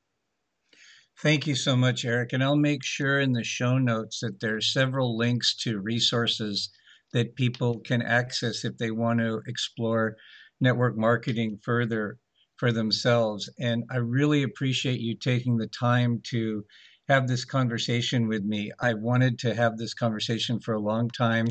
Thank 1.22 1.45
you 1.45 1.55
so 1.55 1.76
much, 1.76 2.03
Eric. 2.03 2.34
And 2.34 2.43
I'll 2.43 2.55
make 2.55 2.84
sure 2.84 3.20
in 3.20 3.34
the 3.34 3.43
show 3.43 3.78
notes 3.78 4.22
that 4.22 4.39
there 4.39 4.55
are 4.55 4.62
several 4.62 5.16
links 5.16 5.55
to 5.57 5.80
resources 5.80 6.72
that 7.14 7.36
people 7.36 7.80
can 7.80 8.01
access 8.01 8.66
if 8.66 8.78
they 8.78 8.89
want 8.89 9.20
to 9.20 9.41
explore 9.45 10.16
network 10.59 10.97
marketing 10.97 11.59
further 11.64 12.18
for 12.57 12.72
themselves. 12.72 13.49
And 13.59 13.84
I 13.91 13.97
really 13.97 14.43
appreciate 14.43 14.99
you 14.99 15.16
taking 15.16 15.57
the 15.57 15.68
time 15.68 16.22
to 16.30 16.64
have 17.08 17.28
this 17.28 17.45
conversation 17.45 18.28
with 18.28 18.43
me. 18.43 18.72
I 18.80 18.93
wanted 18.93 19.39
to 19.39 19.54
have 19.54 19.78
this 19.78 19.93
conversation 19.93 20.60
for 20.60 20.74
a 20.74 20.80
long 20.80 21.10
time. 21.10 21.47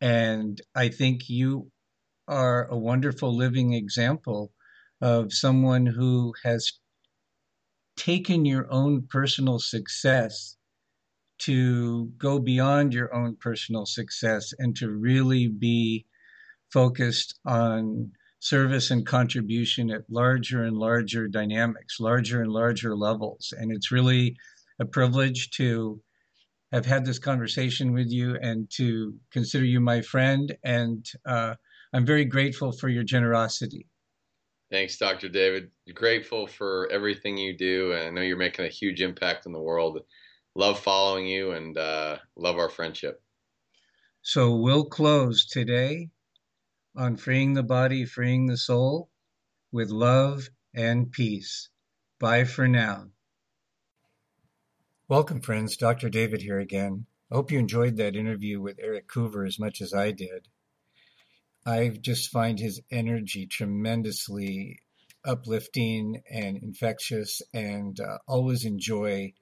And 0.00 0.60
I 0.74 0.88
think 0.88 1.28
you 1.28 1.70
are 2.28 2.66
a 2.68 2.76
wonderful 2.76 3.34
living 3.34 3.74
example 3.74 4.52
of 5.00 5.32
someone 5.32 5.86
who 5.86 6.34
has 6.44 6.72
taken 7.96 8.44
your 8.44 8.70
own 8.70 9.06
personal 9.08 9.58
success 9.58 10.56
to 11.38 12.06
go 12.16 12.38
beyond 12.38 12.94
your 12.94 13.14
own 13.14 13.36
personal 13.36 13.86
success 13.86 14.52
and 14.58 14.76
to 14.76 14.90
really 14.90 15.48
be 15.48 16.06
focused 16.72 17.38
on 17.46 18.10
service 18.40 18.90
and 18.90 19.06
contribution 19.06 19.90
at 19.90 20.02
larger 20.10 20.64
and 20.64 20.76
larger 20.76 21.26
dynamics, 21.26 21.98
larger 21.98 22.42
and 22.42 22.52
larger 22.52 22.96
levels. 22.96 23.52
And 23.56 23.72
it's 23.72 23.90
really 23.90 24.36
a 24.80 24.84
privilege 24.84 25.50
to 25.50 26.00
have 26.72 26.86
had 26.86 27.04
this 27.04 27.18
conversation 27.18 27.92
with 27.92 28.10
you 28.10 28.36
and 28.42 28.68
to 28.70 29.14
consider 29.30 29.64
you 29.64 29.80
my 29.80 30.00
friend. 30.00 30.56
And 30.64 31.06
uh, 31.24 31.54
I'm 31.92 32.04
very 32.04 32.24
grateful 32.24 32.72
for 32.72 32.88
your 32.88 33.04
generosity. 33.04 33.86
Thanks, 34.70 34.96
Dr. 34.96 35.28
David. 35.28 35.70
Grateful 35.94 36.48
for 36.48 36.88
everything 36.90 37.36
you 37.36 37.56
do. 37.56 37.92
And 37.92 38.08
I 38.08 38.10
know 38.10 38.22
you're 38.22 38.36
making 38.36 38.64
a 38.64 38.68
huge 38.68 39.02
impact 39.02 39.46
in 39.46 39.52
the 39.52 39.60
world. 39.60 40.00
Love 40.56 40.80
following 40.80 41.26
you 41.26 41.52
and 41.52 41.78
uh, 41.78 42.18
love 42.36 42.58
our 42.58 42.68
friendship. 42.68 43.22
So 44.22 44.56
we'll 44.56 44.86
close 44.86 45.46
today 45.46 46.08
on 46.96 47.16
freeing 47.16 47.54
the 47.54 47.62
body, 47.62 48.04
freeing 48.04 48.46
the 48.46 48.56
soul 48.56 49.10
with 49.70 49.90
love 49.90 50.48
and 50.74 51.12
peace. 51.12 51.68
Bye 52.18 52.44
for 52.44 52.66
now. 52.66 53.10
Welcome, 55.06 55.42
friends. 55.42 55.76
Dr. 55.76 56.08
David 56.08 56.40
here 56.40 56.58
again. 56.58 57.04
I 57.30 57.34
hope 57.34 57.52
you 57.52 57.58
enjoyed 57.58 57.98
that 57.98 58.16
interview 58.16 58.58
with 58.62 58.78
Eric 58.82 59.06
Coover 59.06 59.46
as 59.46 59.58
much 59.58 59.82
as 59.82 59.92
I 59.92 60.12
did. 60.12 60.48
I 61.66 61.90
just 61.90 62.30
find 62.30 62.58
his 62.58 62.80
energy 62.90 63.46
tremendously 63.46 64.80
uplifting 65.22 66.22
and 66.30 66.56
infectious, 66.56 67.42
and 67.52 68.00
uh, 68.00 68.16
always 68.26 68.64
enjoy 68.64 69.34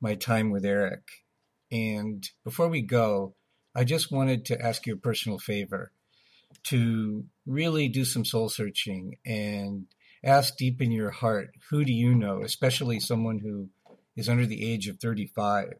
my 0.00 0.16
time 0.16 0.50
with 0.50 0.64
Eric. 0.64 1.02
And 1.70 2.28
before 2.42 2.66
we 2.66 2.82
go, 2.82 3.36
I 3.72 3.84
just 3.84 4.10
wanted 4.10 4.44
to 4.46 4.60
ask 4.60 4.84
you 4.84 4.94
a 4.94 4.96
personal 4.96 5.38
favor 5.38 5.92
to 6.64 7.24
really 7.46 7.88
do 7.88 8.04
some 8.04 8.24
soul 8.24 8.48
searching 8.48 9.18
and 9.24 9.86
ask 10.24 10.56
deep 10.56 10.82
in 10.82 10.90
your 10.90 11.10
heart 11.10 11.50
who 11.70 11.84
do 11.84 11.92
you 11.92 12.16
know, 12.16 12.42
especially 12.42 12.98
someone 12.98 13.38
who 13.38 13.68
is 14.16 14.28
under 14.28 14.46
the 14.46 14.70
age 14.70 14.88
of 14.88 14.98
35, 14.98 15.74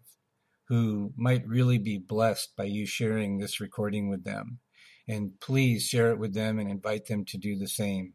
who 0.69 1.13
might 1.17 1.47
really 1.47 1.79
be 1.79 1.99
blessed 1.99 2.57
by 2.57 2.65
you 2.65 2.87
sharing 2.87 3.39
this 3.39 3.61
recording 3.61 4.09
with 4.09 4.25
them 4.25 4.61
and 5.07 5.39
please 5.41 5.85
share 5.85 6.11
it 6.11 6.19
with 6.19 6.35
them 6.35 6.59
and 6.59 6.71
invite 6.71 7.07
them 7.07 7.25
to 7.27 7.39
do 7.39 7.57
the 7.57 7.69
same. 7.69 8.15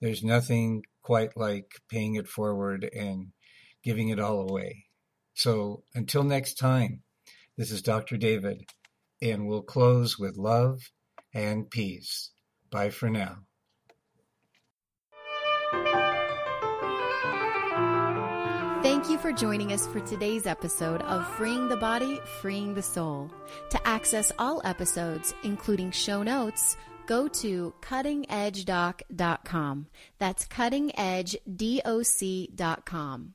There's 0.00 0.24
nothing 0.24 0.82
quite 1.02 1.36
like 1.36 1.72
paying 1.90 2.14
it 2.14 2.28
forward 2.28 2.88
and 2.94 3.28
giving 3.82 4.08
it 4.08 4.20
all 4.20 4.48
away. 4.48 4.86
So 5.34 5.84
until 5.94 6.22
next 6.22 6.54
time, 6.54 7.02
this 7.56 7.70
is 7.70 7.82
Dr. 7.82 8.16
David, 8.16 8.64
and 9.20 9.46
we'll 9.46 9.62
close 9.62 10.18
with 10.18 10.36
love 10.36 10.80
and 11.34 11.70
peace. 11.70 12.30
Bye 12.70 12.90
for 12.90 13.10
now. 13.10 13.38
For 19.32 19.38
joining 19.38 19.72
us 19.72 19.86
for 19.86 20.00
today's 20.00 20.46
episode 20.46 21.00
of 21.02 21.26
Freeing 21.36 21.68
the 21.68 21.76
Body, 21.76 22.18
Freeing 22.40 22.72
the 22.74 22.82
Soul. 22.82 23.30
To 23.70 23.86
access 23.86 24.32
all 24.38 24.60
episodes, 24.64 25.34
including 25.42 25.90
show 25.90 26.22
notes, 26.22 26.76
go 27.06 27.28
to 27.28 27.74
cuttingedgedoc.com. 27.80 29.86
That's 30.18 30.46
cuttingedgedoc.com. 30.46 33.34